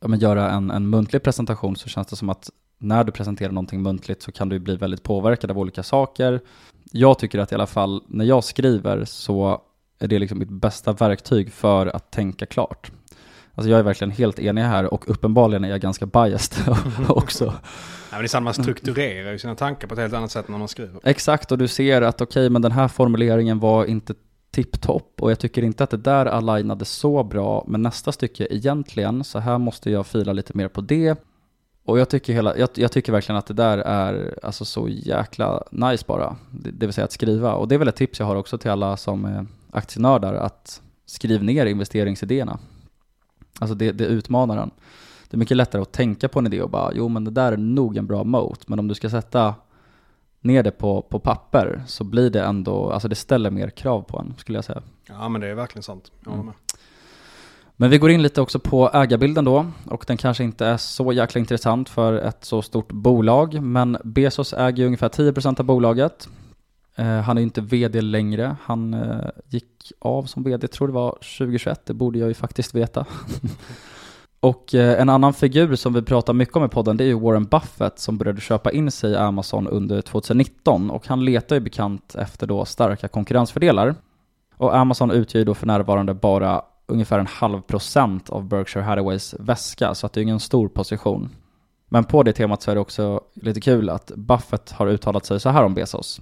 ja, 0.00 0.08
men 0.08 0.18
göra 0.18 0.50
en, 0.50 0.70
en 0.70 0.90
muntlig 0.90 1.22
presentation 1.22 1.76
så 1.76 1.88
känns 1.88 2.06
det 2.06 2.16
som 2.16 2.28
att 2.28 2.50
när 2.78 3.04
du 3.04 3.12
presenterar 3.12 3.52
någonting 3.52 3.82
muntligt 3.82 4.22
så 4.22 4.32
kan 4.32 4.48
du 4.48 4.58
bli 4.58 4.76
väldigt 4.76 5.02
påverkad 5.02 5.50
av 5.50 5.58
olika 5.58 5.82
saker. 5.82 6.40
Jag 6.92 7.18
tycker 7.18 7.38
att 7.38 7.52
i 7.52 7.54
alla 7.54 7.66
fall 7.66 8.02
när 8.06 8.24
jag 8.24 8.44
skriver 8.44 9.04
så 9.04 9.62
är 9.98 10.08
det 10.08 10.18
liksom 10.18 10.38
mitt 10.38 10.50
bästa 10.50 10.92
verktyg 10.92 11.52
för 11.52 11.86
att 11.86 12.10
tänka 12.10 12.46
klart. 12.46 12.92
Alltså 13.54 13.70
jag 13.70 13.78
är 13.78 13.82
verkligen 13.82 14.10
helt 14.10 14.38
enig 14.38 14.62
här 14.62 14.94
och 14.94 15.10
uppenbarligen 15.10 15.64
är 15.64 15.68
jag 15.68 15.80
ganska 15.80 16.06
biased 16.06 16.74
också. 17.08 17.44
Ja, 17.44 17.52
men 18.10 18.20
det 18.20 18.26
är 18.26 18.28
samma, 18.28 18.44
man 18.44 18.54
strukturerar 18.54 19.32
ju 19.32 19.38
sina 19.38 19.54
tankar 19.54 19.88
på 19.88 19.94
ett 19.94 20.00
helt 20.00 20.14
annat 20.14 20.30
sätt 20.30 20.48
när 20.48 20.58
man 20.58 20.68
skriver. 20.68 21.00
Exakt, 21.04 21.52
och 21.52 21.58
du 21.58 21.68
ser 21.68 22.02
att 22.02 22.20
okej, 22.20 22.40
okay, 22.40 22.50
men 22.50 22.62
den 22.62 22.72
här 22.72 22.88
formuleringen 22.88 23.58
var 23.58 23.84
inte 23.84 24.14
tipptopp 24.50 25.22
och 25.22 25.30
jag 25.30 25.38
tycker 25.38 25.62
inte 25.62 25.84
att 25.84 25.90
det 25.90 25.96
där 25.96 26.26
alignade 26.26 26.84
så 26.84 27.24
bra 27.24 27.64
med 27.68 27.80
nästa 27.80 28.12
stycke 28.12 28.46
egentligen, 28.50 29.24
så 29.24 29.38
här 29.38 29.58
måste 29.58 29.90
jag 29.90 30.06
fila 30.06 30.32
lite 30.32 30.56
mer 30.56 30.68
på 30.68 30.80
det. 30.80 31.18
Och 31.84 31.98
jag 31.98 32.08
tycker, 32.08 32.32
hela, 32.32 32.56
jag, 32.56 32.68
jag, 32.74 32.92
tycker 32.92 33.12
verkligen 33.12 33.38
att 33.38 33.46
det 33.46 33.54
där 33.54 33.78
är 33.78 34.38
alltså 34.42 34.64
så 34.64 34.88
jäkla 34.88 35.62
nice 35.70 36.04
bara, 36.08 36.36
det, 36.50 36.70
det 36.70 36.86
vill 36.86 36.92
säga 36.92 37.04
att 37.04 37.12
skriva. 37.12 37.54
Och 37.54 37.68
det 37.68 37.74
är 37.74 37.78
väl 37.78 37.88
ett 37.88 37.96
tips 37.96 38.18
jag 38.18 38.26
har 38.26 38.36
också 38.36 38.58
till 38.58 38.70
alla 38.70 38.96
som 38.96 39.24
är 39.24 39.46
aktienördar, 39.70 40.34
att 40.34 40.82
skriv 41.06 41.44
ner 41.44 41.66
investeringsidéerna. 41.66 42.58
Alltså 43.58 43.74
det, 43.74 43.92
det 43.92 44.04
utmanar 44.04 44.56
en. 44.56 44.70
Det 45.30 45.36
är 45.36 45.38
mycket 45.38 45.56
lättare 45.56 45.82
att 45.82 45.92
tänka 45.92 46.28
på 46.28 46.38
en 46.38 46.46
idé 46.46 46.62
och 46.62 46.70
bara, 46.70 46.92
jo 46.94 47.08
men 47.08 47.24
det 47.24 47.30
där 47.30 47.52
är 47.52 47.56
nog 47.56 47.96
en 47.96 48.06
bra 48.06 48.24
moat, 48.24 48.68
men 48.68 48.78
om 48.78 48.88
du 48.88 48.94
ska 48.94 49.10
sätta 49.10 49.54
ner 50.40 50.62
det 50.62 50.70
på, 50.70 51.02
på 51.02 51.18
papper 51.18 51.82
så 51.86 52.04
blir 52.04 52.30
det 52.30 52.42
ändå, 52.42 52.90
alltså 52.90 53.08
det 53.08 53.14
ställer 53.14 53.50
mer 53.50 53.70
krav 53.70 54.02
på 54.02 54.18
en 54.18 54.34
skulle 54.38 54.58
jag 54.58 54.64
säga. 54.64 54.82
Ja 55.08 55.28
men 55.28 55.40
det 55.40 55.48
är 55.48 55.54
verkligen 55.54 55.82
sant. 55.82 56.12
Jag 56.24 56.34
mm. 56.34 56.52
Men 57.76 57.90
vi 57.90 57.98
går 57.98 58.10
in 58.10 58.22
lite 58.22 58.40
också 58.40 58.58
på 58.58 58.90
ägarbilden 58.94 59.44
då 59.44 59.66
och 59.84 60.04
den 60.06 60.16
kanske 60.16 60.44
inte 60.44 60.66
är 60.66 60.76
så 60.76 61.12
jäkla 61.12 61.38
intressant 61.38 61.88
för 61.88 62.12
ett 62.12 62.44
så 62.44 62.62
stort 62.62 62.92
bolag 62.92 63.62
men 63.62 63.96
Bezos 64.04 64.52
äger 64.52 64.86
ungefär 64.86 65.08
10% 65.08 65.60
av 65.60 65.66
bolaget. 65.66 66.28
Eh, 67.00 67.20
han 67.20 67.36
är 67.36 67.40
ju 67.40 67.44
inte 67.44 67.60
vd 67.60 68.00
längre, 68.00 68.56
han 68.62 68.94
eh, 68.94 69.28
gick 69.48 69.92
av 69.98 70.22
som 70.22 70.42
vd, 70.42 70.68
tror 70.68 70.88
det 70.88 70.94
var 70.94 71.10
2021, 71.10 71.86
det 71.86 71.94
borde 71.94 72.18
jag 72.18 72.28
ju 72.28 72.34
faktiskt 72.34 72.74
veta. 72.74 73.06
Och 74.40 74.74
eh, 74.74 75.00
en 75.00 75.08
annan 75.08 75.34
figur 75.34 75.74
som 75.74 75.92
vi 75.92 76.02
pratar 76.02 76.32
mycket 76.32 76.56
om 76.56 76.64
i 76.64 76.68
podden 76.68 76.96
det 76.96 77.04
är 77.04 77.08
ju 77.08 77.20
Warren 77.20 77.44
Buffett 77.44 77.98
som 77.98 78.18
började 78.18 78.40
köpa 78.40 78.72
in 78.72 78.90
sig 78.90 79.12
i 79.12 79.16
Amazon 79.16 79.68
under 79.68 80.02
2019 80.02 80.90
och 80.90 81.06
han 81.06 81.24
letar 81.24 81.56
ju 81.56 81.60
bekant 81.60 82.14
efter 82.14 82.46
då 82.46 82.64
starka 82.64 83.08
konkurrensfördelar. 83.08 83.94
Och 84.56 84.76
Amazon 84.76 85.10
utgör 85.10 85.38
ju 85.38 85.44
då 85.44 85.54
för 85.54 85.66
närvarande 85.66 86.14
bara 86.14 86.62
ungefär 86.86 87.18
en 87.18 87.26
halv 87.26 87.60
procent 87.60 88.30
av 88.30 88.48
Berkshire 88.48 88.84
Hathaways 88.84 89.34
väska 89.38 89.94
så 89.94 90.06
att 90.06 90.12
det 90.12 90.20
är 90.20 90.22
ingen 90.22 90.40
stor 90.40 90.68
position. 90.68 91.28
Men 91.88 92.04
på 92.04 92.22
det 92.22 92.32
temat 92.32 92.62
så 92.62 92.70
är 92.70 92.74
det 92.74 92.80
också 92.80 93.20
lite 93.34 93.60
kul 93.60 93.90
att 93.90 94.12
Buffett 94.16 94.70
har 94.70 94.86
uttalat 94.86 95.26
sig 95.26 95.40
så 95.40 95.48
här 95.48 95.64
om 95.64 95.74
Bezos. 95.74 96.20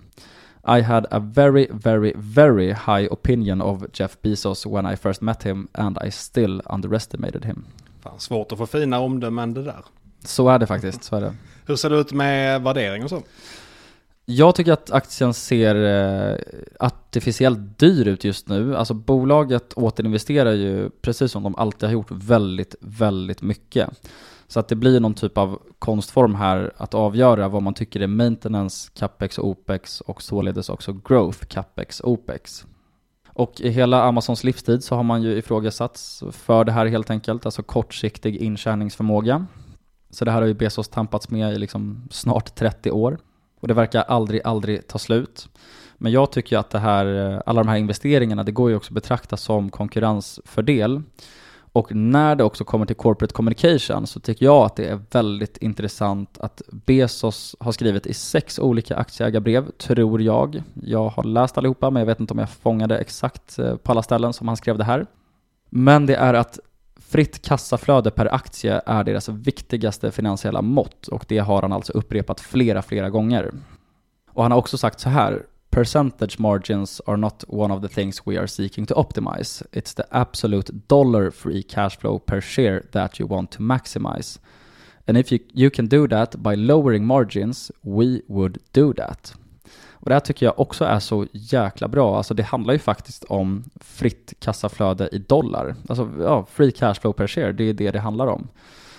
I 0.68 0.82
had 0.82 1.06
a 1.10 1.18
very, 1.18 1.66
very, 1.70 2.12
very 2.16 2.72
high 2.72 3.08
opinion 3.10 3.62
of 3.62 3.82
Jeff 3.92 4.16
Bezos 4.22 4.66
when 4.66 4.92
I 4.92 4.96
first 4.96 5.22
met 5.22 5.42
him 5.42 5.68
and 5.72 5.98
I 6.06 6.10
still 6.10 6.62
underestimated 6.66 7.44
him. 7.44 7.64
Fan, 8.00 8.20
svårt 8.20 8.52
att 8.52 8.58
få 8.58 8.66
fina 8.66 9.00
omdömen 9.00 9.54
det 9.54 9.62
där. 9.62 9.84
Så 10.24 10.48
är 10.48 10.58
det 10.58 10.66
faktiskt, 10.66 11.04
så 11.04 11.16
är 11.16 11.20
det. 11.20 11.34
Hur 11.66 11.76
ser 11.76 11.90
det 11.90 11.96
ut 11.96 12.12
med 12.12 12.62
värdering 12.62 13.04
och 13.04 13.10
så? 13.10 13.22
Jag 14.24 14.54
tycker 14.54 14.72
att 14.72 14.90
aktien 14.90 15.34
ser 15.34 15.74
eh, 15.74 16.38
artificiellt 16.78 17.78
dyr 17.78 18.08
ut 18.08 18.24
just 18.24 18.48
nu. 18.48 18.76
Alltså 18.76 18.94
bolaget 18.94 19.72
återinvesterar 19.72 20.52
ju, 20.52 20.90
precis 20.90 21.32
som 21.32 21.42
de 21.42 21.54
alltid 21.56 21.88
har 21.88 21.92
gjort, 21.92 22.10
väldigt, 22.10 22.74
väldigt 22.80 23.42
mycket. 23.42 23.90
Så 24.48 24.60
att 24.60 24.68
det 24.68 24.76
blir 24.76 25.00
någon 25.00 25.14
typ 25.14 25.38
av 25.38 25.62
konstform 25.78 26.34
här 26.34 26.72
att 26.76 26.94
avgöra 26.94 27.48
vad 27.48 27.62
man 27.62 27.74
tycker 27.74 28.00
är 28.00 28.06
maintenance, 28.06 28.90
capex 28.94 29.38
och 29.38 29.48
opex 29.48 30.00
och 30.00 30.22
således 30.22 30.68
också 30.68 30.92
growth, 30.92 31.44
capex, 31.44 32.00
opex. 32.04 32.66
Och 33.28 33.60
i 33.60 33.68
hela 33.68 34.02
Amazons 34.02 34.44
livstid 34.44 34.84
så 34.84 34.94
har 34.94 35.02
man 35.02 35.22
ju 35.22 35.38
ifrågasatts 35.38 36.22
för 36.30 36.64
det 36.64 36.72
här 36.72 36.86
helt 36.86 37.10
enkelt, 37.10 37.46
alltså 37.46 37.62
kortsiktig 37.62 38.36
intjäningsförmåga. 38.36 39.46
Så 40.10 40.24
det 40.24 40.30
här 40.30 40.40
har 40.40 40.48
ju 40.48 40.54
Bezos 40.54 40.88
tampats 40.88 41.30
med 41.30 41.54
i 41.54 41.58
liksom 41.58 42.08
snart 42.10 42.54
30 42.54 42.90
år. 42.90 43.18
Och 43.60 43.68
det 43.68 43.74
verkar 43.74 44.02
aldrig, 44.02 44.40
aldrig 44.44 44.86
ta 44.86 44.98
slut. 44.98 45.48
Men 45.98 46.12
jag 46.12 46.32
tycker 46.32 46.56
ju 46.56 46.60
att 46.60 46.70
det 46.70 46.78
här, 46.78 47.32
eh, 47.32 47.40
alla 47.46 47.62
de 47.62 47.68
här 47.68 47.76
investeringarna, 47.76 48.44
det 48.44 48.52
går 48.52 48.70
ju 48.70 48.76
också 48.76 48.90
att 48.90 48.94
betrakta 48.94 49.36
som 49.36 49.70
konkurrensfördel. 49.70 51.02
Och 51.72 51.94
när 51.94 52.36
det 52.36 52.44
också 52.44 52.64
kommer 52.64 52.86
till 52.86 52.96
corporate 52.96 53.34
communication 53.34 54.06
så 54.06 54.20
tycker 54.20 54.46
jag 54.46 54.66
att 54.66 54.76
det 54.76 54.86
är 54.88 55.00
väldigt 55.10 55.56
intressant 55.56 56.38
att 56.38 56.62
Bezos 56.68 57.56
har 57.60 57.72
skrivit 57.72 58.06
i 58.06 58.14
sex 58.14 58.58
olika 58.58 58.96
aktieägarbrev, 58.96 59.70
tror 59.70 60.22
jag. 60.22 60.62
Jag 60.82 61.08
har 61.08 61.24
läst 61.24 61.58
allihopa, 61.58 61.90
men 61.90 62.00
jag 62.00 62.06
vet 62.06 62.20
inte 62.20 62.34
om 62.34 62.38
jag 62.38 62.50
fångade 62.50 62.98
exakt 62.98 63.58
eh, 63.58 63.76
på 63.76 63.92
alla 63.92 64.02
ställen 64.02 64.32
som 64.32 64.48
han 64.48 64.56
skrev 64.56 64.78
det 64.78 64.84
här. 64.84 65.06
Men 65.70 66.06
det 66.06 66.14
är 66.14 66.34
att 66.34 66.58
fritt 66.96 67.42
kassaflöde 67.42 68.10
per 68.10 68.34
aktie 68.34 68.80
är 68.86 69.04
deras 69.04 69.28
viktigaste 69.28 70.10
finansiella 70.10 70.62
mått 70.62 71.08
och 71.08 71.24
det 71.28 71.38
har 71.38 71.62
han 71.62 71.72
alltså 71.72 71.92
upprepat 71.92 72.40
flera, 72.40 72.82
flera 72.82 73.10
gånger. 73.10 73.52
Och 74.30 74.42
han 74.42 74.52
har 74.52 74.58
också 74.58 74.78
sagt 74.78 75.00
så 75.00 75.08
här, 75.08 75.42
percentage 75.70 76.38
margins 76.38 77.00
are 77.06 77.16
not 77.16 77.44
one 77.48 77.74
of 77.74 77.82
the 77.82 77.88
things 77.88 78.26
we 78.26 78.38
are 78.38 78.46
seeking 78.46 78.86
to 78.86 78.94
optimize. 78.94 79.62
It's 79.72 79.94
the 79.94 80.06
absolute 80.10 80.72
dollar 80.88 81.30
free 81.30 81.62
cash 81.62 81.98
flow 81.98 82.18
per 82.18 82.40
share 82.40 82.82
that 82.92 83.20
you 83.20 83.28
want 83.28 83.50
to 83.50 83.62
maximize. 83.62 84.38
And 85.06 85.16
if 85.16 85.32
you, 85.32 85.40
you 85.54 85.70
can 85.70 85.88
do 85.88 86.08
that 86.08 86.36
by 86.42 86.54
lowering 86.54 87.06
margins, 87.06 87.72
we 87.82 88.20
would 88.28 88.58
do 88.72 88.92
that. 88.92 89.34
Och 90.00 90.08
det 90.08 90.14
här 90.14 90.20
tycker 90.20 90.46
jag 90.46 90.60
också 90.60 90.84
är 90.84 90.98
så 90.98 91.26
jäkla 91.32 91.88
bra. 91.88 92.16
Alltså 92.16 92.34
det 92.34 92.42
handlar 92.42 92.72
ju 92.72 92.78
faktiskt 92.78 93.24
om 93.24 93.64
fritt 93.80 94.34
kassaflöde 94.38 95.08
i 95.12 95.18
dollar. 95.18 95.74
Alltså 95.88 96.10
ja, 96.20 96.46
free 96.46 96.72
cash 96.72 96.94
flow 96.94 97.12
per 97.12 97.26
share, 97.26 97.52
det 97.52 97.64
är 97.64 97.74
det 97.74 97.90
det 97.90 98.00
handlar 98.00 98.26
om. 98.26 98.48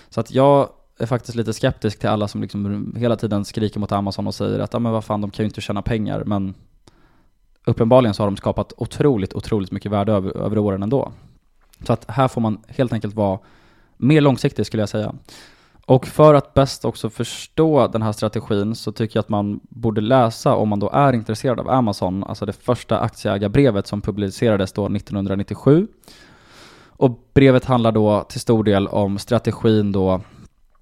Så 0.08 0.20
att 0.20 0.30
jag 0.30 0.68
är 1.04 1.06
faktiskt 1.06 1.36
lite 1.36 1.52
skeptisk 1.52 1.98
till 1.98 2.08
alla 2.08 2.28
som 2.28 2.42
liksom 2.42 2.94
hela 2.96 3.16
tiden 3.16 3.44
skriker 3.44 3.80
mot 3.80 3.92
Amazon 3.92 4.26
och 4.26 4.34
säger 4.34 4.58
att 4.58 4.72
ja 4.72 4.78
men 4.78 4.92
vad 4.92 5.04
fan, 5.04 5.20
de 5.20 5.30
kan 5.30 5.42
ju 5.42 5.48
inte 5.48 5.60
tjäna 5.60 5.82
pengar, 5.82 6.24
men 6.24 6.54
uppenbarligen 7.64 8.14
så 8.14 8.22
har 8.22 8.28
de 8.28 8.36
skapat 8.36 8.72
otroligt, 8.76 9.34
otroligt 9.34 9.72
mycket 9.72 9.92
värde 9.92 10.12
över, 10.12 10.36
över 10.36 10.58
åren 10.58 10.82
ändå. 10.82 11.12
Så 11.86 11.92
att 11.92 12.10
här 12.10 12.28
får 12.28 12.40
man 12.40 12.58
helt 12.68 12.92
enkelt 12.92 13.14
vara 13.14 13.38
mer 13.96 14.20
långsiktig 14.20 14.66
skulle 14.66 14.82
jag 14.82 14.88
säga. 14.88 15.14
Och 15.86 16.06
för 16.06 16.34
att 16.34 16.54
bäst 16.54 16.84
också 16.84 17.10
förstå 17.10 17.88
den 17.88 18.02
här 18.02 18.12
strategin 18.12 18.74
så 18.74 18.92
tycker 18.92 19.16
jag 19.16 19.22
att 19.22 19.28
man 19.28 19.60
borde 19.62 20.00
läsa, 20.00 20.54
om 20.54 20.68
man 20.68 20.80
då 20.80 20.90
är 20.90 21.12
intresserad 21.12 21.60
av 21.60 21.70
Amazon, 21.70 22.24
alltså 22.24 22.46
det 22.46 22.52
första 22.52 23.00
aktieägarbrevet 23.00 23.86
som 23.86 24.00
publicerades 24.00 24.72
då 24.72 24.86
1997. 24.86 25.86
Och 26.86 27.30
brevet 27.34 27.64
handlar 27.64 27.92
då 27.92 28.22
till 28.28 28.40
stor 28.40 28.64
del 28.64 28.88
om 28.88 29.18
strategin 29.18 29.92
då 29.92 30.20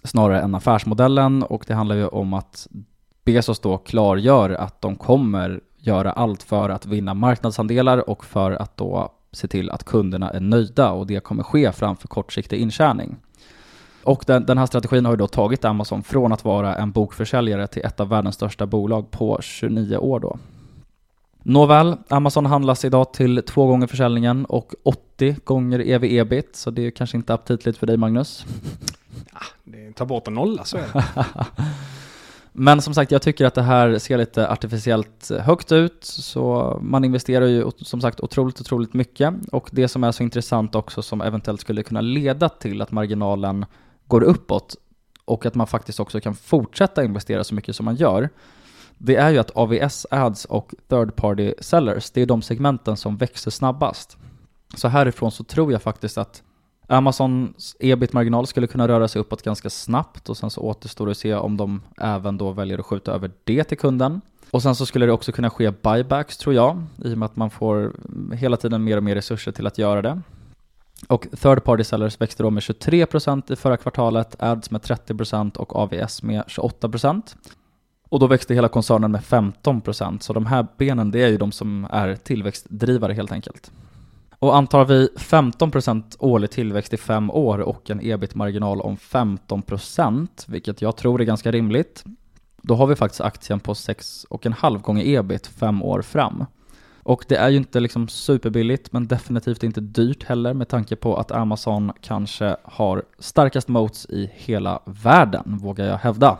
snarare 0.08 0.40
än 0.40 0.54
affärsmodellen 0.54 1.42
och 1.42 1.64
det 1.66 1.74
handlar 1.74 1.96
ju 1.96 2.06
om 2.06 2.34
att 2.34 2.68
Bezos 3.24 3.60
då 3.60 3.78
klargör 3.78 4.50
att 4.50 4.80
de 4.80 4.96
kommer 4.96 5.60
göra 5.78 6.12
allt 6.12 6.42
för 6.42 6.70
att 6.70 6.86
vinna 6.86 7.14
marknadsandelar 7.14 8.10
och 8.10 8.24
för 8.24 8.50
att 8.52 8.76
då 8.76 9.12
se 9.32 9.48
till 9.48 9.70
att 9.70 9.84
kunderna 9.84 10.30
är 10.30 10.40
nöjda 10.40 10.90
och 10.90 11.06
det 11.06 11.20
kommer 11.20 11.42
ske 11.42 11.72
framför 11.72 12.08
kortsiktig 12.08 12.60
intjäning. 12.60 13.16
Och 14.04 14.24
den, 14.26 14.46
den, 14.46 14.58
här 14.58 14.66
strategin 14.66 15.04
har 15.04 15.12
ju 15.12 15.16
då 15.16 15.26
tagit 15.26 15.64
Amazon 15.64 16.02
från 16.02 16.32
att 16.32 16.44
vara 16.44 16.76
en 16.76 16.92
bokförsäljare 16.92 17.66
till 17.66 17.84
ett 17.84 18.00
av 18.00 18.08
världens 18.08 18.34
största 18.34 18.66
bolag 18.66 19.10
på 19.10 19.38
29 19.42 19.96
år 19.96 20.20
då. 20.20 20.38
Nåväl, 21.42 21.96
Amazon 22.08 22.46
handlas 22.46 22.84
idag 22.84 23.12
till 23.12 23.42
två 23.46 23.66
gånger 23.66 23.86
försäljningen 23.86 24.44
och 24.44 24.74
80 24.82 25.36
gånger 25.44 25.78
ev-ebit, 25.78 26.56
så 26.56 26.70
det 26.70 26.86
är 26.86 26.90
kanske 26.90 27.16
inte 27.16 27.34
aptitligt 27.34 27.78
för 27.78 27.86
dig 27.86 27.96
Magnus. 27.96 28.46
Ta 29.94 30.04
bort 30.04 30.28
en 30.28 30.34
nolla 30.34 30.64
så 30.64 30.76
är 30.76 30.86
det. 30.92 31.04
Men 32.52 32.82
som 32.82 32.94
sagt, 32.94 33.10
jag 33.10 33.22
tycker 33.22 33.44
att 33.46 33.54
det 33.54 33.62
här 33.62 33.98
ser 33.98 34.18
lite 34.18 34.48
artificiellt 34.50 35.30
eh, 35.30 35.38
högt 35.38 35.72
ut, 35.72 36.04
så 36.04 36.78
man 36.82 37.04
investerar 37.04 37.46
ju 37.46 37.70
som 37.76 38.00
sagt 38.00 38.20
otroligt, 38.20 38.60
otroligt 38.60 38.94
mycket. 38.94 39.34
Och 39.52 39.68
det 39.72 39.88
som 39.88 40.04
är 40.04 40.12
så 40.12 40.22
intressant 40.22 40.74
också 40.74 41.02
som 41.02 41.20
eventuellt 41.20 41.60
skulle 41.60 41.82
kunna 41.82 42.00
leda 42.00 42.48
till 42.48 42.82
att 42.82 42.92
marginalen 42.92 43.66
går 44.06 44.22
uppåt 44.22 44.76
och 45.24 45.46
att 45.46 45.54
man 45.54 45.66
faktiskt 45.66 46.00
också 46.00 46.20
kan 46.20 46.34
fortsätta 46.34 47.04
investera 47.04 47.44
så 47.44 47.54
mycket 47.54 47.76
som 47.76 47.84
man 47.84 47.96
gör, 47.96 48.28
det 48.98 49.16
är 49.16 49.30
ju 49.30 49.38
att 49.38 49.56
AVS 49.56 50.06
ads 50.10 50.44
och 50.44 50.74
third 50.88 51.16
party 51.16 51.54
sellers, 51.60 52.10
det 52.10 52.22
är 52.22 52.26
de 52.26 52.42
segmenten 52.42 52.96
som 52.96 53.16
växer 53.16 53.50
snabbast. 53.50 54.16
Så 54.76 54.88
härifrån 54.88 55.30
så 55.32 55.44
tror 55.44 55.72
jag 55.72 55.82
faktiskt 55.82 56.18
att 56.18 56.42
Amazons 56.90 57.76
ebit-marginal 57.80 58.46
skulle 58.46 58.66
kunna 58.66 58.88
röra 58.88 59.08
sig 59.08 59.20
uppåt 59.20 59.42
ganska 59.42 59.70
snabbt 59.70 60.28
och 60.28 60.36
sen 60.36 60.50
så 60.50 60.60
återstår 60.60 61.06
det 61.06 61.12
att 61.12 61.18
se 61.18 61.34
om 61.34 61.56
de 61.56 61.82
även 61.98 62.38
då 62.38 62.52
väljer 62.52 62.78
att 62.78 62.86
skjuta 62.86 63.12
över 63.12 63.30
det 63.44 63.64
till 63.64 63.78
kunden. 63.78 64.20
Och 64.50 64.62
sen 64.62 64.74
så 64.74 64.86
skulle 64.86 65.06
det 65.06 65.12
också 65.12 65.32
kunna 65.32 65.50
ske 65.50 65.70
buybacks 65.70 66.36
tror 66.36 66.54
jag, 66.54 66.84
i 67.04 67.14
och 67.14 67.18
med 67.18 67.26
att 67.26 67.36
man 67.36 67.50
får 67.50 67.92
hela 68.34 68.56
tiden 68.56 68.84
mer 68.84 68.96
och 68.96 69.02
mer 69.02 69.14
resurser 69.14 69.52
till 69.52 69.66
att 69.66 69.78
göra 69.78 70.02
det. 70.02 70.20
Och 71.06 71.26
third 71.42 71.64
party 71.64 71.84
sellers 71.84 72.20
växte 72.20 72.42
då 72.42 72.50
med 72.50 72.60
23% 72.60 73.52
i 73.52 73.56
förra 73.56 73.76
kvartalet, 73.76 74.36
ads 74.38 74.70
med 74.70 74.80
30% 74.80 75.56
och 75.56 75.76
AVS 75.76 76.22
med 76.22 76.42
28%. 76.42 77.22
Och 78.08 78.20
då 78.20 78.26
växte 78.26 78.54
hela 78.54 78.68
koncernen 78.68 79.12
med 79.12 79.20
15%, 79.20 80.18
så 80.20 80.32
de 80.32 80.46
här 80.46 80.66
benen 80.76 81.10
det 81.10 81.22
är 81.22 81.28
ju 81.28 81.38
de 81.38 81.52
som 81.52 81.86
är 81.90 82.14
tillväxtdrivare 82.14 83.12
helt 83.12 83.32
enkelt. 83.32 83.70
Och 84.38 84.56
antar 84.56 84.84
vi 84.84 85.08
15% 85.16 86.16
årlig 86.18 86.50
tillväxt 86.50 86.94
i 86.94 86.96
fem 86.96 87.30
år 87.30 87.58
och 87.58 87.90
en 87.90 88.00
ebit-marginal 88.02 88.80
om 88.80 88.96
15%, 88.96 90.28
vilket 90.46 90.82
jag 90.82 90.96
tror 90.96 91.20
är 91.20 91.24
ganska 91.24 91.50
rimligt, 91.50 92.04
då 92.62 92.74
har 92.74 92.86
vi 92.86 92.96
faktiskt 92.96 93.20
aktien 93.20 93.60
på 93.60 93.74
6,5 93.74 94.78
gånger 94.78 95.06
ebit 95.06 95.46
fem 95.46 95.82
år 95.82 96.02
fram. 96.02 96.44
Och 97.02 97.24
det 97.28 97.36
är 97.36 97.48
ju 97.48 97.56
inte 97.56 97.80
liksom 97.80 98.08
superbilligt, 98.08 98.92
men 98.92 99.06
definitivt 99.06 99.62
inte 99.62 99.80
dyrt 99.80 100.24
heller 100.24 100.54
med 100.54 100.68
tanke 100.68 100.96
på 100.96 101.16
att 101.16 101.30
Amazon 101.30 101.92
kanske 102.00 102.56
har 102.64 103.02
starkast 103.18 103.68
moats 103.68 104.06
i 104.10 104.30
hela 104.34 104.82
världen, 104.84 105.58
vågar 105.62 105.86
jag 105.86 105.98
hävda. 105.98 106.38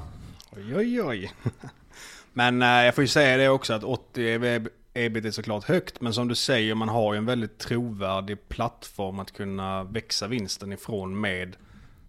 Oj, 0.56 0.76
oj, 0.76 1.02
oj. 1.02 1.32
Men 2.32 2.62
eh, 2.62 2.68
jag 2.68 2.94
får 2.94 3.04
ju 3.04 3.08
säga 3.08 3.36
det 3.36 3.48
också 3.48 3.72
att 3.72 3.84
80 3.84 4.68
ebit 4.94 5.24
är 5.24 5.30
såklart 5.30 5.64
högt, 5.64 6.00
men 6.00 6.12
som 6.12 6.28
du 6.28 6.34
säger, 6.34 6.74
man 6.74 6.88
har 6.88 7.14
ju 7.14 7.18
en 7.18 7.26
väldigt 7.26 7.58
trovärdig 7.58 8.48
plattform 8.48 9.18
att 9.18 9.32
kunna 9.32 9.84
växa 9.84 10.26
vinsten 10.26 10.72
ifrån 10.72 11.20
med 11.20 11.56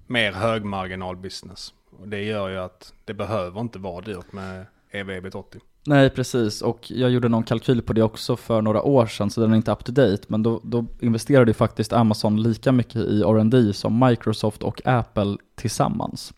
mer 0.07 0.31
högmarginal 0.31 1.15
business. 1.15 1.73
Och 1.99 2.07
det 2.07 2.23
gör 2.23 2.49
ju 2.49 2.57
att 2.57 2.93
det 3.05 3.13
behöver 3.13 3.61
inte 3.61 3.79
vara 3.79 4.01
dyrt 4.01 4.31
med 4.31 4.65
EV 4.91 5.09
ebit 5.09 5.35
80. 5.35 5.59
Nej, 5.85 6.09
precis. 6.09 6.61
Och 6.61 6.91
jag 6.91 7.09
gjorde 7.09 7.29
någon 7.29 7.43
kalkyl 7.43 7.81
på 7.81 7.93
det 7.93 8.03
också 8.03 8.35
för 8.35 8.61
några 8.61 8.81
år 8.81 9.05
sedan, 9.05 9.29
så 9.29 9.41
den 9.41 9.51
är 9.51 9.55
inte 9.55 9.71
up 9.71 9.85
to 9.85 9.91
date. 9.91 10.21
Men 10.27 10.43
då, 10.43 10.61
då 10.63 10.85
investerade 10.99 11.49
ju 11.49 11.53
faktiskt 11.53 11.93
Amazon 11.93 12.43
lika 12.43 12.71
mycket 12.71 12.95
i 12.95 13.21
R&D 13.21 13.73
som 13.73 13.99
Microsoft 13.99 14.63
och 14.63 14.81
Apple 14.85 15.37
tillsammans. 15.55 16.33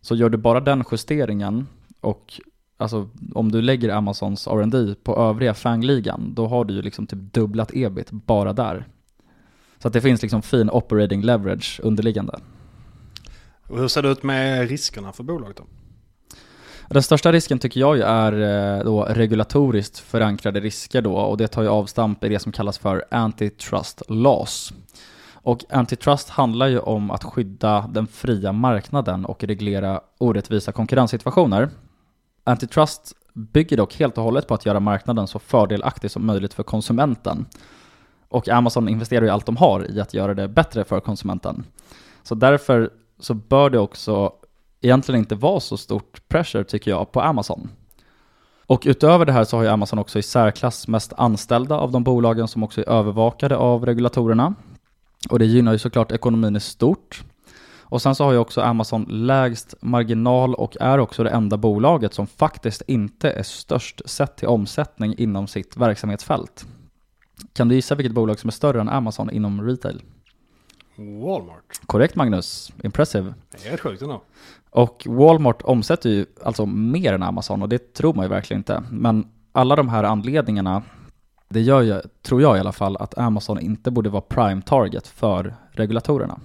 Så 0.00 0.14
gör 0.14 0.28
du 0.28 0.38
bara 0.38 0.60
den 0.60 0.84
justeringen 0.92 1.66
och 2.00 2.40
alltså 2.76 3.08
om 3.34 3.52
du 3.52 3.62
lägger 3.62 3.88
Amazons 3.88 4.46
R&D 4.46 4.94
på 5.02 5.16
övriga 5.16 5.54
fangligan, 5.54 6.34
då 6.34 6.46
har 6.46 6.64
du 6.64 6.74
ju 6.74 6.82
liksom 6.82 7.06
typ 7.06 7.32
dubblat 7.32 7.70
ebit 7.74 8.10
bara 8.10 8.52
där. 8.52 8.86
Så 9.78 9.88
att 9.88 9.94
det 9.94 10.00
finns 10.00 10.22
liksom 10.22 10.42
fin 10.42 10.70
operating 10.70 11.22
leverage 11.22 11.80
underliggande. 11.82 12.38
Och 13.68 13.78
hur 13.78 13.88
ser 13.88 14.02
det 14.02 14.08
ut 14.08 14.22
med 14.22 14.68
riskerna 14.68 15.12
för 15.12 15.22
bolaget 15.22 15.56
då? 15.56 15.64
Den 16.88 17.02
största 17.02 17.32
risken 17.32 17.58
tycker 17.58 17.80
jag 17.80 17.96
ju 17.96 18.02
är 18.02 18.32
eh, 18.78 18.84
då 18.84 19.02
regulatoriskt 19.02 19.98
förankrade 19.98 20.60
risker 20.60 21.02
då 21.02 21.16
och 21.16 21.36
det 21.36 21.48
tar 21.48 21.62
ju 21.62 21.68
avstamp 21.68 22.24
i 22.24 22.28
det 22.28 22.38
som 22.38 22.52
kallas 22.52 22.78
för 22.78 23.04
antitrust 23.10 24.02
laws. 24.08 24.72
Och 25.32 25.64
antitrust 25.70 26.28
handlar 26.28 26.66
ju 26.66 26.78
om 26.78 27.10
att 27.10 27.24
skydda 27.24 27.90
den 27.92 28.06
fria 28.06 28.52
marknaden 28.52 29.24
och 29.24 29.44
reglera 29.44 30.00
orättvisa 30.18 30.72
konkurrenssituationer. 30.72 31.68
Antitrust 32.46 33.12
bygger 33.32 33.76
dock 33.76 33.94
helt 33.94 34.18
och 34.18 34.24
hållet 34.24 34.48
på 34.48 34.54
att 34.54 34.66
göra 34.66 34.80
marknaden 34.80 35.26
så 35.26 35.38
fördelaktig 35.38 36.10
som 36.10 36.26
möjligt 36.26 36.54
för 36.54 36.62
konsumenten. 36.62 37.46
Och 38.28 38.48
Amazon 38.48 38.88
investerar 38.88 39.24
ju 39.24 39.30
allt 39.30 39.46
de 39.46 39.56
har 39.56 39.90
i 39.90 40.00
att 40.00 40.14
göra 40.14 40.34
det 40.34 40.48
bättre 40.48 40.84
för 40.84 41.00
konsumenten. 41.00 41.64
Så 42.22 42.34
därför 42.34 42.90
så 43.18 43.34
bör 43.34 43.70
det 43.70 43.78
också 43.78 44.32
egentligen 44.80 45.18
inte 45.18 45.34
vara 45.34 45.60
så 45.60 45.76
stort 45.76 46.28
pressure 46.28 46.64
tycker 46.64 46.90
jag 46.90 47.12
på 47.12 47.20
Amazon. 47.20 47.70
Och 48.66 48.82
utöver 48.86 49.26
det 49.26 49.32
här 49.32 49.44
så 49.44 49.56
har 49.56 49.64
ju 49.64 49.68
Amazon 49.68 49.98
också 49.98 50.18
i 50.18 50.22
särklass 50.22 50.88
mest 50.88 51.12
anställda 51.16 51.78
av 51.78 51.92
de 51.92 52.04
bolagen 52.04 52.48
som 52.48 52.62
också 52.62 52.80
är 52.80 52.88
övervakade 52.88 53.56
av 53.56 53.86
regulatorerna. 53.86 54.54
Och 55.30 55.38
det 55.38 55.46
gynnar 55.46 55.72
ju 55.72 55.78
såklart 55.78 56.12
ekonomin 56.12 56.56
i 56.56 56.60
stort. 56.60 57.24
Och 57.88 58.02
sen 58.02 58.14
så 58.14 58.24
har 58.24 58.32
ju 58.32 58.38
också 58.38 58.60
Amazon 58.60 59.06
lägst 59.08 59.74
marginal 59.80 60.54
och 60.54 60.76
är 60.80 60.98
också 60.98 61.22
det 61.22 61.30
enda 61.30 61.56
bolaget 61.56 62.14
som 62.14 62.26
faktiskt 62.26 62.82
inte 62.86 63.30
är 63.30 63.42
störst 63.42 64.10
sett 64.10 64.36
till 64.36 64.48
omsättning 64.48 65.14
inom 65.18 65.46
sitt 65.46 65.76
verksamhetsfält. 65.76 66.66
Kan 67.52 67.68
du 67.68 67.74
gissa 67.74 67.94
vilket 67.94 68.14
bolag 68.14 68.38
som 68.38 68.48
är 68.48 68.52
större 68.52 68.80
än 68.80 68.88
Amazon 68.88 69.30
inom 69.30 69.62
retail? 69.62 70.02
Walmart. 70.96 71.80
Korrekt 71.86 72.16
Magnus, 72.16 72.72
impressive. 72.82 73.34
Det 73.50 73.68
är 73.68 73.72
rätt 73.72 73.80
sjukt 73.80 74.02
ändå. 74.02 74.22
Och 74.70 75.06
Walmart 75.06 75.62
omsätter 75.62 76.10
ju 76.10 76.26
alltså 76.44 76.66
mer 76.66 77.12
än 77.12 77.22
Amazon 77.22 77.62
och 77.62 77.68
det 77.68 77.94
tror 77.94 78.14
man 78.14 78.24
ju 78.24 78.28
verkligen 78.28 78.60
inte. 78.60 78.82
Men 78.90 79.26
alla 79.52 79.76
de 79.76 79.88
här 79.88 80.04
anledningarna, 80.04 80.82
det 81.48 81.60
gör 81.60 81.82
ju, 81.82 82.00
tror 82.22 82.42
jag 82.42 82.56
i 82.56 82.60
alla 82.60 82.72
fall, 82.72 82.96
att 82.96 83.18
Amazon 83.18 83.60
inte 83.60 83.90
borde 83.90 84.10
vara 84.10 84.22
prime 84.22 84.62
target 84.62 85.06
för 85.06 85.54
regulatorerna. 85.70 86.40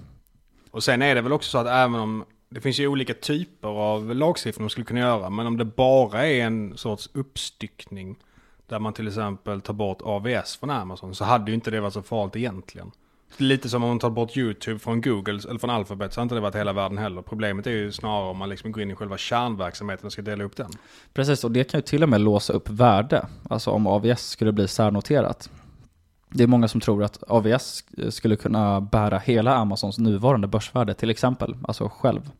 Och 0.72 0.84
sen 0.84 1.02
är 1.02 1.14
det 1.14 1.20
väl 1.20 1.32
också 1.32 1.50
så 1.50 1.58
att 1.58 1.66
även 1.66 1.94
om 1.94 2.24
det 2.48 2.60
finns 2.60 2.80
ju 2.80 2.86
olika 2.86 3.14
typer 3.14 3.68
av 3.68 4.14
lagstiftning 4.14 4.64
man 4.64 4.70
skulle 4.70 4.86
kunna 4.86 5.00
göra, 5.00 5.30
men 5.30 5.46
om 5.46 5.56
det 5.56 5.64
bara 5.64 6.26
är 6.26 6.44
en 6.44 6.76
sorts 6.76 7.10
uppstyckning 7.12 8.16
där 8.66 8.78
man 8.78 8.92
till 8.92 9.08
exempel 9.08 9.60
tar 9.60 9.74
bort 9.74 10.02
AVS 10.02 10.56
från 10.56 10.70
Amazon 10.70 11.14
så 11.14 11.24
hade 11.24 11.50
ju 11.50 11.54
inte 11.54 11.70
det 11.70 11.80
varit 11.80 11.94
så 11.94 12.02
farligt 12.02 12.36
egentligen. 12.36 12.90
Lite 13.36 13.68
som 13.68 13.82
om 13.82 13.88
man 13.88 13.98
tar 13.98 14.10
bort 14.10 14.36
YouTube 14.36 14.78
från 14.78 15.00
Google 15.00 15.40
eller 15.48 15.58
från 15.58 15.70
Alphabet 15.70 16.12
så 16.12 16.20
har 16.20 16.22
inte 16.22 16.34
det 16.34 16.40
varit 16.40 16.54
hela 16.54 16.72
världen 16.72 16.98
heller. 16.98 17.22
Problemet 17.22 17.66
är 17.66 17.70
ju 17.70 17.92
snarare 17.92 18.30
om 18.30 18.36
man 18.36 18.48
liksom 18.48 18.72
går 18.72 18.82
in 18.82 18.90
i 18.90 18.94
själva 18.94 19.18
kärnverksamheten 19.18 20.06
och 20.06 20.12
ska 20.12 20.22
dela 20.22 20.44
upp 20.44 20.56
den. 20.56 20.70
Precis, 21.12 21.44
och 21.44 21.50
det 21.50 21.64
kan 21.64 21.78
ju 21.78 21.82
till 21.82 22.02
och 22.02 22.08
med 22.08 22.20
låsa 22.20 22.52
upp 22.52 22.68
värde. 22.68 23.26
Alltså 23.50 23.70
om 23.70 23.86
AVS 23.86 24.28
skulle 24.28 24.52
bli 24.52 24.68
särnoterat. 24.68 25.50
Det 26.34 26.42
är 26.42 26.46
många 26.46 26.68
som 26.68 26.80
tror 26.80 27.04
att 27.04 27.22
AVS 27.28 27.84
skulle 28.10 28.36
kunna 28.36 28.80
bära 28.80 29.18
hela 29.18 29.54
Amazons 29.54 29.98
nuvarande 29.98 30.46
börsvärde 30.48 30.94
till 30.94 31.10
exempel, 31.10 31.56
alltså 31.62 31.88
själv. 31.88 32.30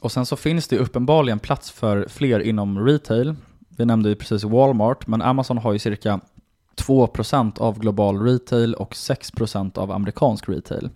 Och 0.00 0.12
sen 0.12 0.26
så 0.26 0.36
finns 0.36 0.68
det 0.68 0.78
uppenbarligen 0.78 1.38
plats 1.38 1.70
för 1.70 2.06
fler 2.08 2.40
inom 2.40 2.86
retail. 2.86 3.34
Vi 3.76 3.84
nämnde 3.84 4.08
ju 4.08 4.14
precis 4.14 4.44
Walmart, 4.44 5.06
men 5.06 5.22
Amazon 5.22 5.58
har 5.58 5.72
ju 5.72 5.78
cirka 5.78 6.20
2% 6.76 7.60
av 7.60 7.78
global 7.78 8.22
retail 8.22 8.74
och 8.74 8.92
6% 8.92 9.78
av 9.78 9.90
amerikansk 9.92 10.48
retail. 10.48 10.90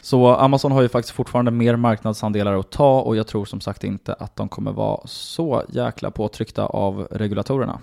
Så 0.00 0.34
Amazon 0.34 0.72
har 0.72 0.82
ju 0.82 0.88
faktiskt 0.88 1.16
fortfarande 1.16 1.50
mer 1.50 1.76
marknadsandelar 1.76 2.58
att 2.58 2.70
ta 2.70 3.00
och 3.00 3.16
jag 3.16 3.26
tror 3.26 3.44
som 3.44 3.60
sagt 3.60 3.84
inte 3.84 4.14
att 4.14 4.36
de 4.36 4.48
kommer 4.48 4.72
vara 4.72 5.00
så 5.04 5.62
jäkla 5.68 6.10
påtryckta 6.10 6.66
av 6.66 7.08
regulatorerna. 7.10 7.78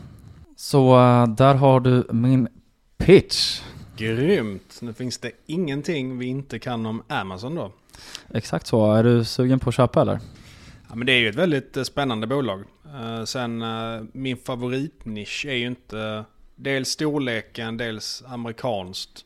Så 0.56 1.00
eh, 1.00 1.28
där 1.28 1.56
har 1.56 1.80
du 1.80 2.08
min 2.12 2.48
pitch. 2.98 3.62
Grymt! 3.98 4.80
Nu 4.82 4.94
finns 4.94 5.18
det 5.18 5.32
ingenting 5.46 6.18
vi 6.18 6.26
inte 6.26 6.60
kan 6.60 6.86
om 6.86 7.04
Amazon 7.08 7.56
då. 7.56 7.72
Exakt 8.34 8.68
så. 8.68 8.94
Är 8.94 9.04
du 9.04 9.26
sugen 9.26 9.60
på 9.60 9.70
att 9.70 9.76
köpa 9.76 10.02
eller? 10.02 10.20
Ja, 10.90 10.96
men 10.96 11.06
det 11.06 11.14
är 11.14 11.20
ju 11.20 11.30
ett 11.30 11.36
väldigt 11.36 11.78
eh, 11.78 11.84
spännande 11.84 12.28
bolag. 12.28 12.64
Uh, 12.86 13.24
sen 13.24 13.62
uh, 13.62 14.04
min 14.12 14.38
favoritnisch 14.38 15.46
är 15.46 15.54
ju 15.54 15.68
inte 15.68 16.24
dels 16.56 16.90
storleken, 16.90 17.78
dels 17.78 18.24
amerikanskt 18.28 19.26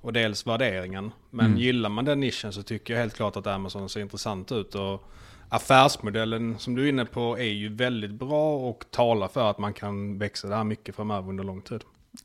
och 0.00 0.12
dels 0.12 0.46
värderingen. 0.46 1.10
Men 1.30 1.46
mm. 1.46 1.58
gillar 1.58 1.90
man 1.90 2.04
den 2.04 2.20
nischen 2.20 2.52
så 2.52 2.62
tycker 2.62 2.94
jag 2.94 3.00
helt 3.00 3.14
klart 3.14 3.36
att 3.36 3.46
Amazon 3.46 3.88
ser 3.88 4.00
intressant 4.00 4.52
ut. 4.52 4.74
Och 4.74 5.08
affärsmodellen 5.48 6.58
som 6.58 6.74
du 6.74 6.84
är 6.84 6.88
inne 6.88 7.04
på 7.04 7.38
är 7.38 7.42
ju 7.42 7.74
väldigt 7.74 8.10
bra 8.10 8.56
och 8.56 8.84
talar 8.90 9.28
för 9.28 9.50
att 9.50 9.58
man 9.58 9.72
kan 9.72 10.18
växa 10.18 10.48
det 10.48 10.56
här 10.56 10.64
mycket 10.64 10.94
framöver 10.94 11.28
under 11.28 11.44
lång 11.44 11.62
tid. 11.62 11.80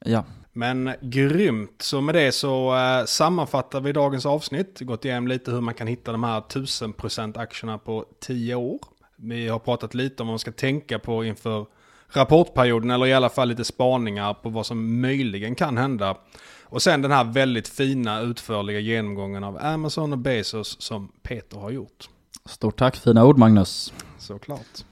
Ja. 0.06 0.24
Men 0.58 0.92
grymt, 1.02 1.82
så 1.82 2.02
med 2.02 2.16
det 2.16 2.32
så 2.32 2.76
uh, 2.76 3.06
sammanfattar 3.06 3.82
vi 3.82 3.92
dagens 3.92 4.26
avsnitt. 4.26 4.80
Gått 4.80 5.06
igenom 5.06 5.28
lite 5.28 5.52
hur 5.52 5.62
man 5.62 5.74
kan 5.74 5.88
hitta 5.88 6.12
de 6.12 6.24
här 6.24 6.42
1000% 6.42 7.40
aktierna 7.40 7.78
på 7.78 8.06
10 8.20 8.56
år. 8.56 8.80
Vi 9.16 9.48
har 9.48 9.60
pratat 9.60 9.94
lite 9.94 10.24
om 10.24 10.28
vad 10.28 10.32
man 10.32 10.40
ska 10.40 10.52
tänka 10.52 11.00
på 11.00 11.26
inför 11.26 11.66
rapportperioden 12.08 12.92
eller 12.92 13.06
i 13.06 13.14
alla 13.14 13.30
fall 13.30 13.48
lite 13.48 13.64
spaningar 13.64 14.34
på 14.34 14.50
vad 14.50 14.66
som 14.66 15.02
möjligen 15.02 15.56
kan 15.56 15.78
hända. 15.78 16.18
Och 16.64 16.82
sen 16.82 17.02
den 17.02 17.12
här 17.12 17.24
väldigt 17.24 17.68
fina 17.68 18.22
utförliga 18.22 18.80
genomgången 18.80 19.44
av 19.44 19.58
Amazon 19.62 20.12
och 20.12 20.20
Bezos 20.20 20.82
som 20.82 21.12
Peter 21.22 21.58
har 21.58 21.70
gjort. 21.70 22.10
Stort 22.46 22.78
tack, 22.78 22.96
fina 22.96 23.26
ord 23.26 23.38
Magnus. 23.38 23.94
Såklart. 24.18 24.86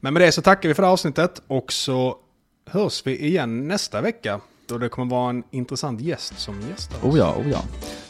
Men 0.00 0.12
med 0.14 0.22
det 0.22 0.32
så 0.32 0.42
tackar 0.42 0.68
vi 0.68 0.74
för 0.74 0.82
det 0.82 0.86
här 0.86 0.92
avsnittet 0.92 1.42
och 1.46 1.72
så 1.72 2.18
hörs 2.66 3.06
vi 3.06 3.26
igen 3.26 3.68
nästa 3.68 4.00
vecka 4.00 4.40
och 4.72 4.80
det 4.80 4.88
kommer 4.88 5.10
vara 5.10 5.30
en 5.30 5.44
intressant 5.50 6.00
gäst 6.00 6.38
som 6.38 6.60
gästar 6.60 6.98
oss. 6.98 7.04
Oh 7.04 7.18
ja, 7.18 7.34
oh 7.38 7.50
ja. 7.50 7.58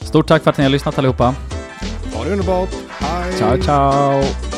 Stort 0.00 0.26
tack 0.26 0.42
för 0.42 0.50
att 0.50 0.58
ni 0.58 0.64
har 0.64 0.70
lyssnat 0.70 0.98
allihopa. 0.98 1.34
Ha 2.14 2.24
det 2.24 2.30
underbart. 2.30 2.68
Hej! 2.88 3.32
Ciao, 3.38 3.56
ciao! 3.58 4.52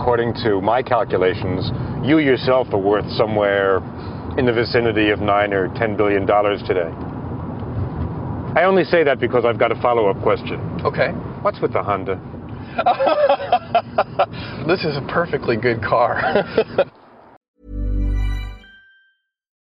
according 0.00 0.32
to 0.42 0.60
my 0.62 0.82
calculations, 0.82 1.70
you 2.02 2.18
yourself 2.18 2.66
are 2.72 2.78
worth 2.78 3.04
somewhere 3.16 3.76
in 4.38 4.46
the 4.46 4.52
vicinity 4.52 5.10
of 5.10 5.20
nine 5.20 5.52
or 5.52 5.68
ten 5.76 5.96
billion 5.96 6.24
dollars 6.26 6.62
today. 6.66 6.90
I 8.56 8.64
only 8.64 8.84
say 8.84 9.04
that 9.04 9.20
because 9.20 9.44
I've 9.44 9.58
got 9.58 9.70
a 9.70 9.80
follow-up 9.80 10.20
question. 10.22 10.58
Okay. 10.84 11.10
What's 11.42 11.60
with 11.60 11.72
the 11.72 11.82
Honda? 11.82 12.20
this 14.66 14.84
is 14.84 14.96
a 14.96 15.04
perfectly 15.08 15.56
good 15.56 15.82
car. 15.82 16.44